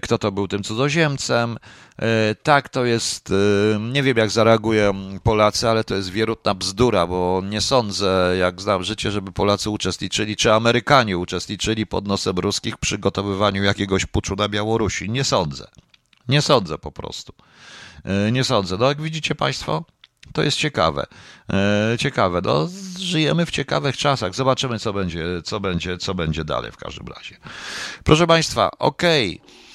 Kto 0.02 0.18
to 0.18 0.32
był 0.32 0.48
tym 0.48 0.62
cudzoziemcem. 0.62 1.58
E, 1.98 2.34
tak, 2.62 2.68
to 2.68 2.84
jest, 2.84 3.30
e, 3.30 3.78
nie 3.78 4.02
wiem 4.02 4.16
jak 4.16 4.30
zareagują 4.30 4.94
Polacy, 5.22 5.68
ale 5.68 5.84
to 5.84 5.94
jest 5.94 6.10
wierutna 6.10 6.54
bzdura, 6.54 7.06
bo 7.06 7.42
nie 7.44 7.60
sądzę, 7.60 8.36
jak 8.38 8.60
znam 8.60 8.82
życie, 8.82 9.10
żeby 9.10 9.32
Polacy 9.32 9.70
uczestniczyli, 9.70 10.36
czy 10.36 10.52
Amerykanie 10.52 11.18
uczestniczyli 11.18 11.86
pod 11.86 12.08
nosem 12.08 12.38
ruskich 12.38 12.74
w 12.74 12.78
przygotowywaniu 12.78 13.62
jakiegoś 13.62 14.06
puczu 14.06 14.36
na 14.36 14.48
Białorusi. 14.48 15.10
Nie 15.10 15.24
sądzę. 15.24 15.66
Nie 16.28 16.42
sądzę 16.42 16.78
po 16.78 16.92
prostu. 16.92 17.32
Nie 18.32 18.44
sądzę. 18.44 18.76
No 18.76 18.88
jak 18.88 19.02
widzicie 19.02 19.34
Państwo, 19.34 19.84
to 20.32 20.42
jest 20.42 20.56
ciekawe. 20.56 21.06
Ciekawe. 21.98 22.40
No, 22.44 22.68
żyjemy 22.98 23.46
w 23.46 23.50
ciekawych 23.50 23.96
czasach. 23.96 24.34
Zobaczymy, 24.34 24.78
co 24.78 24.92
będzie, 24.92 25.24
co 25.44 25.60
będzie, 25.60 25.98
co 25.98 26.14
będzie 26.14 26.44
dalej 26.44 26.72
w 26.72 26.76
każdym 26.76 27.06
razie. 27.06 27.36
Proszę 28.04 28.26
Państwa, 28.26 28.70
okej. 28.78 29.40
Okay. 29.44 29.69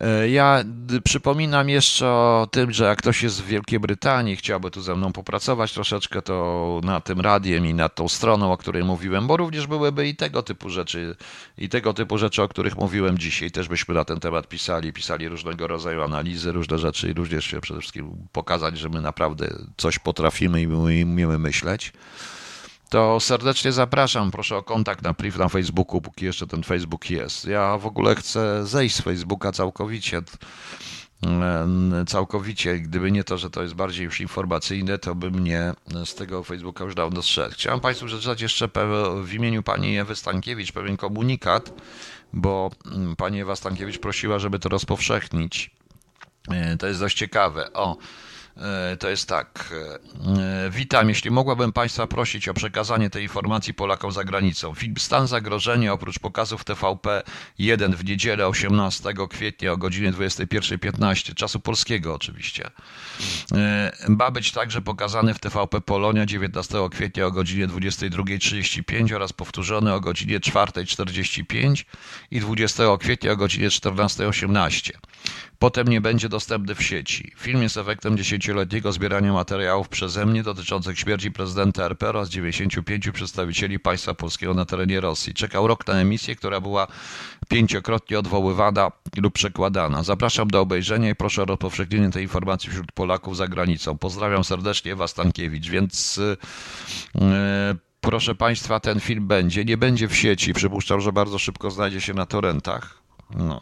E, 0.00 0.28
ja 0.28 0.64
przypominam 1.04 1.68
jeszcze 1.68 2.08
o 2.08 2.48
tym, 2.50 2.72
że 2.72 2.84
jak 2.84 2.98
ktoś 2.98 3.22
jest 3.22 3.42
w 3.42 3.46
Wielkiej 3.46 3.80
Brytanii, 3.80 4.36
chciałby 4.36 4.70
tu 4.70 4.82
ze 4.82 4.96
mną 4.96 5.12
popracować 5.12 5.72
troszeczkę, 5.72 6.22
to 6.22 6.80
na 6.84 7.00
tym 7.00 7.20
radiem 7.20 7.66
i 7.66 7.74
nad 7.74 7.94
tą 7.94 8.08
stroną, 8.08 8.52
o 8.52 8.56
której 8.56 8.84
mówiłem, 8.84 9.26
bo 9.26 9.36
również 9.36 9.66
byłyby 9.66 10.08
i 10.08 10.16
tego 10.16 10.42
typu 10.42 10.70
rzeczy, 10.70 11.16
i 11.58 11.68
tego 11.68 11.94
typu 11.94 12.18
rzeczy, 12.18 12.42
o 12.42 12.48
których 12.48 12.76
mówiłem 12.76 13.18
dzisiaj, 13.18 13.50
też 13.50 13.68
byśmy 13.68 13.94
na 13.94 14.04
ten 14.04 14.20
temat 14.20 14.48
pisali, 14.48 14.92
pisali 14.92 15.28
różnego 15.28 15.66
rodzaju 15.66 16.02
analizy, 16.02 16.52
różne 16.52 16.78
rzeczy 16.78 17.10
i 17.10 17.12
również 17.12 17.44
się 17.44 17.60
przede 17.60 17.80
wszystkim 17.80 18.28
pokazać, 18.32 18.78
że 18.78 18.88
my 18.88 19.00
naprawdę 19.00 19.48
coś 19.76 19.98
potrafimy 19.98 20.62
i 20.62 20.66
umiemy 20.66 21.38
myśleć 21.38 21.92
to 22.88 23.20
serdecznie 23.20 23.72
zapraszam. 23.72 24.30
Proszę 24.30 24.56
o 24.56 24.62
kontakt 24.62 25.02
na 25.02 25.14
priv 25.14 25.38
na 25.38 25.48
Facebooku, 25.48 26.00
póki 26.00 26.24
jeszcze 26.24 26.46
ten 26.46 26.62
Facebook 26.62 27.10
jest. 27.10 27.44
Ja 27.44 27.78
w 27.78 27.86
ogóle 27.86 28.14
chcę 28.14 28.66
zejść 28.66 28.96
z 28.96 29.00
Facebooka 29.00 29.52
całkowicie. 29.52 30.22
Całkowicie. 32.06 32.78
Gdyby 32.78 33.12
nie 33.12 33.24
to, 33.24 33.38
że 33.38 33.50
to 33.50 33.62
jest 33.62 33.74
bardziej 33.74 34.04
już 34.04 34.20
informacyjne, 34.20 34.98
to 34.98 35.14
bym 35.14 35.44
nie 35.44 35.72
z 36.04 36.14
tego 36.14 36.44
Facebooka 36.44 36.84
już 36.84 36.94
dawno 36.94 37.22
zszedł. 37.22 37.54
Chciałem 37.54 37.80
Państwu 37.80 38.06
przeczytać 38.06 38.40
jeszcze 38.40 38.68
w 39.24 39.34
imieniu 39.34 39.62
pani 39.62 39.98
Ewy 39.98 40.16
Stankiewicz 40.16 40.72
pewien 40.72 40.96
komunikat, 40.96 41.72
bo 42.32 42.70
mm, 42.86 43.16
pani 43.16 43.40
Ewa 43.40 43.56
Stankiewicz 43.56 43.98
prosiła, 43.98 44.38
żeby 44.38 44.58
to 44.58 44.68
rozpowszechnić. 44.68 45.70
E, 46.50 46.76
to 46.76 46.86
jest 46.86 47.00
dość 47.00 47.16
ciekawe. 47.16 47.72
O, 47.72 47.96
E, 47.96 48.27
to 48.98 49.10
jest 49.10 49.28
tak. 49.28 49.74
E, 50.38 50.70
witam. 50.70 51.08
Jeśli 51.08 51.30
mogłabym 51.30 51.72
Państwa 51.72 52.06
prosić 52.06 52.48
o 52.48 52.54
przekazanie 52.54 53.10
tej 53.10 53.22
informacji 53.22 53.74
Polakom 53.74 54.12
za 54.12 54.24
granicą. 54.24 54.74
Film 54.74 54.94
Stan 54.98 55.26
Zagrożenia 55.26 55.92
oprócz 55.92 56.18
pokazów 56.18 56.64
TVP 56.64 57.22
1 57.58 57.96
w 57.96 58.04
niedzielę 58.04 58.48
18 58.48 59.14
kwietnia 59.30 59.72
o 59.72 59.76
godzinie 59.76 60.12
21.15, 60.12 61.34
czasu 61.34 61.60
polskiego 61.60 62.14
oczywiście. 62.14 62.70
E, 63.52 63.92
ma 64.08 64.30
być 64.30 64.52
także 64.52 64.82
pokazany 64.82 65.34
w 65.34 65.38
TVP 65.38 65.80
Polonia 65.80 66.26
19 66.26 66.78
kwietnia 66.90 67.26
o 67.26 67.30
godzinie 67.30 67.68
22.35 67.68 69.14
oraz 69.14 69.32
powtórzony 69.32 69.94
o 69.94 70.00
godzinie 70.00 70.40
4.45 70.40 71.84
i 72.30 72.40
20 72.40 72.82
kwietnia 73.00 73.32
o 73.32 73.36
godzinie 73.36 73.68
14.18. 73.68 74.92
Potem 75.58 75.88
nie 75.88 76.00
będzie 76.00 76.28
dostępny 76.28 76.74
w 76.74 76.82
sieci. 76.82 77.32
Film 77.36 77.62
jest 77.62 77.76
efektem 77.76 78.16
dziesięcioletniego 78.16 78.92
zbierania 78.92 79.32
materiałów 79.32 79.88
przeze 79.88 80.26
mnie 80.26 80.42
dotyczących 80.42 80.98
śmierci 80.98 81.32
prezydenta 81.32 81.84
RP 81.84 82.08
oraz 82.08 82.28
95 82.28 83.10
przedstawicieli 83.10 83.78
państwa 83.78 84.14
polskiego 84.14 84.54
na 84.54 84.64
terenie 84.64 85.00
Rosji. 85.00 85.34
Czekał 85.34 85.66
rok 85.66 85.86
na 85.86 85.94
emisję, 85.94 86.36
która 86.36 86.60
była 86.60 86.86
pięciokrotnie 87.48 88.18
odwoływana 88.18 88.90
lub 89.16 89.34
przekładana. 89.34 90.02
Zapraszam 90.02 90.48
do 90.48 90.60
obejrzenia 90.60 91.10
i 91.10 91.14
proszę 91.14 91.42
o 91.42 91.44
rozpowszechnienie 91.44 92.10
tej 92.10 92.22
informacji 92.22 92.70
wśród 92.70 92.92
Polaków 92.92 93.36
za 93.36 93.48
granicą. 93.48 93.98
Pozdrawiam 93.98 94.44
serdecznie, 94.44 94.92
Ewa 94.92 95.08
Stankiewicz. 95.08 95.68
Więc 95.68 96.20
yy, 97.14 97.26
proszę 98.00 98.34
Państwa, 98.34 98.80
ten 98.80 99.00
film 99.00 99.26
będzie. 99.26 99.64
Nie 99.64 99.76
będzie 99.76 100.08
w 100.08 100.16
sieci. 100.16 100.54
Przypuszczam, 100.54 101.00
że 101.00 101.12
bardzo 101.12 101.38
szybko 101.38 101.70
znajdzie 101.70 102.00
się 102.00 102.14
na 102.14 102.26
torrentach. 102.26 103.02
No. 103.36 103.60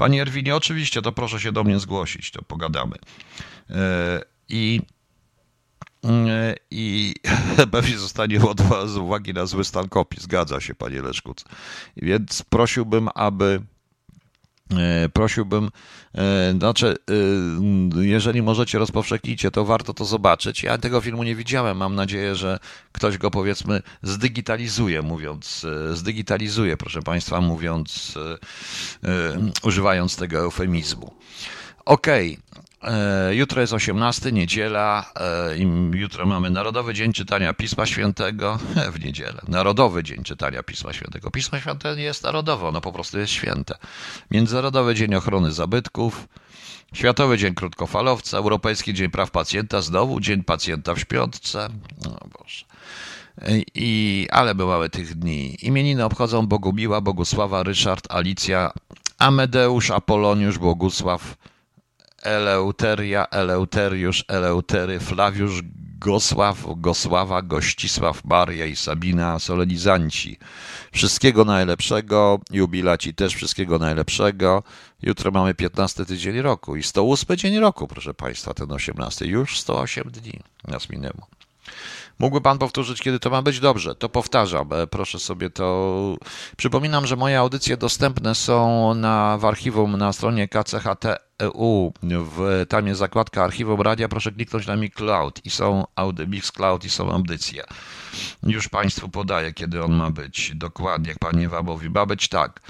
Panie 0.00 0.22
Erwinie, 0.22 0.56
oczywiście, 0.56 1.02
to 1.02 1.12
proszę 1.12 1.40
się 1.40 1.52
do 1.52 1.64
mnie 1.64 1.78
zgłosić, 1.78 2.30
to 2.30 2.42
pogadamy. 2.42 2.96
E, 3.70 4.20
I 4.48 4.80
e, 6.04 6.54
i 6.70 7.14
pewnie 7.72 7.98
zostanie 7.98 8.40
z 8.86 8.96
uwagi 8.96 9.34
na 9.34 9.46
zły 9.46 9.64
stan 9.64 9.88
kopii. 9.88 10.20
Zgadza 10.20 10.60
się, 10.60 10.74
panie 10.74 11.02
Leszkuc. 11.02 11.44
Więc 11.96 12.42
prosiłbym, 12.42 13.08
aby 13.14 13.62
prosiłbym, 15.12 15.70
e, 16.14 16.54
znaczy, 16.58 16.96
e, 17.96 18.04
jeżeli 18.04 18.42
możecie, 18.42 18.78
rozpowszechnicie, 18.78 19.50
to 19.50 19.64
warto 19.64 19.94
to 19.94 20.04
zobaczyć. 20.04 20.62
Ja 20.62 20.78
tego 20.78 21.00
filmu 21.00 21.22
nie 21.22 21.34
widziałem. 21.34 21.76
Mam 21.76 21.94
nadzieję, 21.94 22.34
że 22.34 22.58
ktoś 22.92 23.18
go 23.18 23.30
powiedzmy 23.30 23.82
zdigitalizuje, 24.02 25.02
mówiąc, 25.02 25.66
zdigitalizuje, 25.92 26.76
proszę 26.76 27.02
Państwa, 27.02 27.40
mówiąc, 27.40 28.18
używając 29.62 30.16
tego 30.16 30.38
eufemizmu. 30.38 31.14
Okej, 31.84 32.38
okay. 32.38 32.49
E, 32.82 33.34
jutro 33.34 33.60
jest 33.60 33.72
18, 33.72 34.32
niedziela. 34.32 35.12
E, 35.20 35.98
jutro 35.98 36.26
mamy 36.26 36.50
Narodowy 36.50 36.94
Dzień 36.94 37.12
Czytania 37.12 37.54
Pisma 37.54 37.86
Świętego. 37.86 38.58
W 38.92 39.04
niedzielę. 39.04 39.42
Narodowy 39.48 40.02
Dzień 40.02 40.22
Czytania 40.22 40.62
Pisma 40.62 40.92
Świętego. 40.92 41.30
Pismo 41.30 41.58
Święte 41.60 41.96
nie 41.96 42.02
jest 42.02 42.22
narodowe, 42.22 42.68
ono 42.68 42.80
po 42.80 42.92
prostu 42.92 43.18
jest 43.18 43.32
święte. 43.32 43.74
Międzynarodowy 44.30 44.94
Dzień 44.94 45.14
Ochrony 45.14 45.52
Zabytków. 45.52 46.28
Światowy 46.92 47.38
Dzień 47.38 47.54
Krótkofalowca. 47.54 48.38
Europejski 48.38 48.94
Dzień 48.94 49.10
Praw 49.10 49.30
Pacjenta. 49.30 49.82
Znowu 49.82 50.20
Dzień 50.20 50.44
Pacjenta 50.44 50.94
w 50.94 50.98
Śpiątce. 50.98 51.68
O 52.06 52.28
Boże. 52.38 52.64
I, 53.74 54.28
ale 54.30 54.54
bywały 54.54 54.90
tych 54.90 55.14
dni. 55.14 55.66
Imieniny 55.66 56.04
obchodzą 56.04 56.46
Bogumiła, 56.46 57.00
Bogusława, 57.00 57.62
Ryszard, 57.62 58.12
Alicja, 58.12 58.72
Amedeusz, 59.18 59.90
Apoloniusz, 59.90 60.58
Bogusław, 60.58 61.36
Eleuteria, 62.22 63.26
Eleuteriusz, 63.30 64.24
Eleutery, 64.28 65.00
Flawiusz, 65.00 65.62
Gosław, 65.98 66.64
Gosława, 66.76 67.42
Gościsław, 67.42 68.24
Maria 68.24 68.66
i 68.66 68.76
Sabina, 68.76 69.38
solenizanci. 69.38 70.38
Wszystkiego 70.92 71.44
najlepszego, 71.44 72.40
jubilaci 72.50 73.14
też 73.14 73.34
wszystkiego 73.34 73.78
najlepszego. 73.78 74.62
Jutro 75.02 75.30
mamy 75.30 75.54
15 75.54 76.04
tydzień 76.04 76.40
roku 76.40 76.76
i 76.76 76.82
108 76.82 77.36
dzień 77.36 77.58
roku, 77.58 77.88
proszę 77.88 78.14
Państwa, 78.14 78.54
ten 78.54 78.72
18. 78.72 79.26
Już 79.26 79.60
108 79.60 80.10
dni 80.10 80.40
nas 80.68 80.90
minęło. 80.90 81.26
Mógłby 82.20 82.40
Pan 82.40 82.58
powtórzyć, 82.58 83.00
kiedy 83.00 83.20
to 83.20 83.30
ma 83.30 83.42
być? 83.42 83.60
Dobrze, 83.60 83.94
to 83.94 84.08
powtarzam. 84.08 84.72
E, 84.72 84.86
proszę 84.86 85.18
sobie 85.18 85.50
to. 85.50 86.16
Przypominam, 86.56 87.06
że 87.06 87.16
moje 87.16 87.38
audycje 87.38 87.76
dostępne 87.76 88.34
są 88.34 88.94
na, 88.94 89.38
w 89.38 89.44
archiwum 89.44 89.96
na 89.96 90.12
stronie 90.12 90.48
KCHT.eu. 90.48 91.92
W, 92.02 92.66
tam 92.68 92.86
jest 92.86 92.98
zakładka 92.98 93.44
archiwum 93.44 93.80
radia. 93.80 94.08
Proszę 94.08 94.32
kliknąć 94.32 94.66
na 94.66 94.76
Mixcloud 94.76 95.46
i 95.46 95.50
są 95.50 95.84
Mixcloud 96.26 96.84
i 96.84 96.90
są 96.90 97.12
audycje. 97.12 97.64
Już 98.42 98.68
Państwu 98.68 99.08
podaję, 99.08 99.52
kiedy 99.52 99.84
on 99.84 99.92
ma 99.92 100.10
być. 100.10 100.52
Dokładnie, 100.54 101.08
jak 101.08 101.18
Pan 101.18 101.38
Ewa 101.38 101.62
mówi. 101.62 101.90
Ma 101.90 102.06
być 102.06 102.28
tak. 102.28 102.60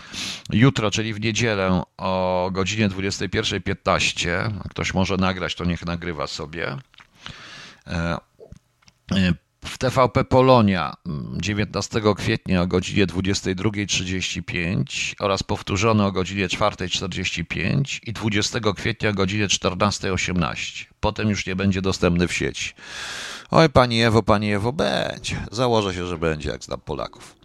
Jutro, 0.53 0.91
czyli 0.91 1.15
w 1.15 1.21
niedzielę 1.21 1.83
o 1.97 2.51
godzinie 2.53 2.89
21.15. 2.89 4.53
Ktoś 4.71 4.95
może 4.95 5.17
nagrać, 5.17 5.55
to 5.55 5.65
niech 5.65 5.87
nagrywa 5.87 6.27
sobie. 6.27 6.77
W 9.65 9.79
TVP 9.79 10.25
Polonia 10.25 10.95
19 11.37 12.01
kwietnia 12.17 12.63
o 12.63 12.67
godzinie 12.67 13.07
22.35 13.07 15.15
oraz 15.21 15.43
powtórzony 15.43 16.05
o 16.05 16.13
godzinie 16.13 16.49
4.45 16.49 18.01
i 18.07 18.13
20 18.13 18.61
kwietnia 18.77 19.11
o 19.11 19.13
godzinie 19.13 19.47
14.18. 19.47 20.85
Potem 21.01 21.31
już 21.31 21.47
nie 21.47 21.57
będzie 21.57 21.83
dostępny 21.83 22.29
w 22.29 22.33
sieci. 22.33 22.75
Oj, 23.51 23.71
pani 23.71 24.03
Ewo, 24.03 24.23
pani 24.23 24.53
Ewo, 24.53 24.73
będzie. 24.73 25.37
Założę 25.51 25.95
się, 25.95 26.07
że 26.07 26.19
będzie, 26.19 26.51
jak 26.51 26.65
znam 26.65 26.81
Polaków. 26.81 27.37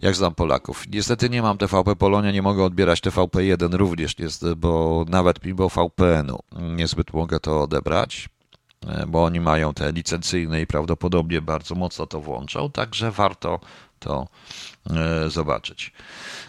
Jak 0.00 0.14
znam 0.14 0.34
Polaków. 0.34 0.84
Niestety 0.92 1.30
nie 1.30 1.42
mam 1.42 1.58
TVP 1.58 1.96
Polonia, 1.96 2.30
nie 2.30 2.42
mogę 2.42 2.64
odbierać 2.64 3.00
TVP1 3.00 3.74
również, 3.74 4.16
bo 4.56 5.04
nawet 5.08 5.44
mimo 5.44 5.68
VPN-u 5.68 6.38
niezbyt 6.60 7.12
mogę 7.12 7.40
to 7.40 7.62
odebrać 7.62 8.28
bo 9.06 9.24
oni 9.24 9.40
mają 9.40 9.74
te 9.74 9.92
licencyjne 9.92 10.60
i 10.60 10.66
prawdopodobnie 10.66 11.40
bardzo 11.40 11.74
mocno 11.74 12.06
to 12.06 12.20
włączą, 12.20 12.70
także 12.70 13.10
warto 13.10 13.60
to 14.02 14.28
e, 14.90 15.30
zobaczyć. 15.30 15.92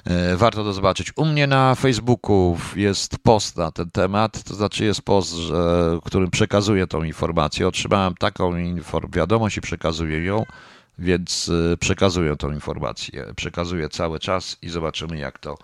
E, 0.05 0.37
warto 0.37 0.63
to 0.63 0.73
zobaczyć. 0.73 1.11
U 1.15 1.25
mnie 1.25 1.47
na 1.47 1.75
Facebooku 1.75 2.57
jest 2.75 3.17
post 3.17 3.57
na 3.57 3.71
ten 3.71 3.91
temat, 3.91 4.43
to 4.43 4.55
znaczy 4.55 4.85
jest 4.85 5.01
post, 5.01 5.35
którym 6.05 6.31
przekazuję 6.31 6.87
tą 6.87 7.03
informację. 7.03 7.67
Otrzymałem 7.67 8.15
taką 8.15 8.53
wiadomość 9.09 9.57
i 9.57 9.61
przekazuję 9.61 10.23
ją, 10.23 10.45
więc 10.99 11.51
e, 11.73 11.77
przekazuję 11.77 12.35
tą 12.35 12.51
informację. 12.51 13.25
Przekazuję 13.35 13.89
cały 13.89 14.19
czas 14.19 14.57
i 14.61 14.69
zobaczymy 14.69 15.17
jak 15.17 15.39
to. 15.39 15.57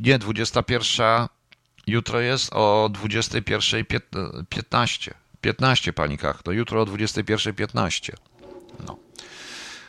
Nie, 0.00 0.18
21 0.18 1.06
jutro 1.86 2.20
jest 2.20 2.52
o 2.52 2.90
21.15. 2.92 5.21
15, 5.42 5.92
pani 5.92 6.18
Kach, 6.18 6.42
to 6.42 6.52
jutro 6.52 6.82
o 6.82 6.84
21.15. 6.84 8.12
No. 8.86 8.96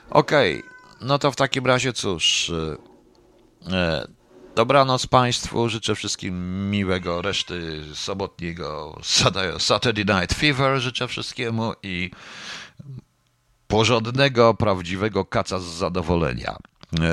Okej, 0.09 0.59
okay. 0.59 0.69
no 1.01 1.19
to 1.19 1.31
w 1.31 1.35
takim 1.35 1.65
razie 1.65 1.93
cóż. 1.93 2.51
E, 3.71 4.07
dobranoc 4.55 5.07
Państwu, 5.07 5.69
życzę 5.69 5.95
wszystkim 5.95 6.69
miłego 6.71 7.21
reszty 7.21 7.83
sobotniego 7.93 8.99
Saturday 9.59 10.05
Night 10.05 10.33
Fever, 10.37 10.79
życzę 10.79 11.07
wszystkiemu 11.07 11.73
i 11.83 12.11
porządnego, 13.67 14.53
prawdziwego 14.53 15.25
kaca 15.25 15.59
z 15.59 15.63
zadowolenia 15.63 16.57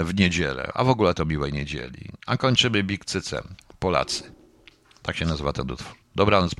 w 0.05 0.15
niedzielę, 0.15 0.71
a 0.75 0.85
w 0.85 0.89
ogóle 0.89 1.15
to 1.15 1.25
miłej 1.25 1.53
niedzieli. 1.53 2.09
A 2.27 2.37
kończymy 2.37 2.83
Big 2.83 3.05
Cycem, 3.05 3.43
Polacy. 3.79 4.33
Tak 5.03 5.17
się 5.17 5.27
nazywa 5.27 5.53
ten 5.53 5.71
utwór. 5.71 5.97
Dobranoc 6.15 6.49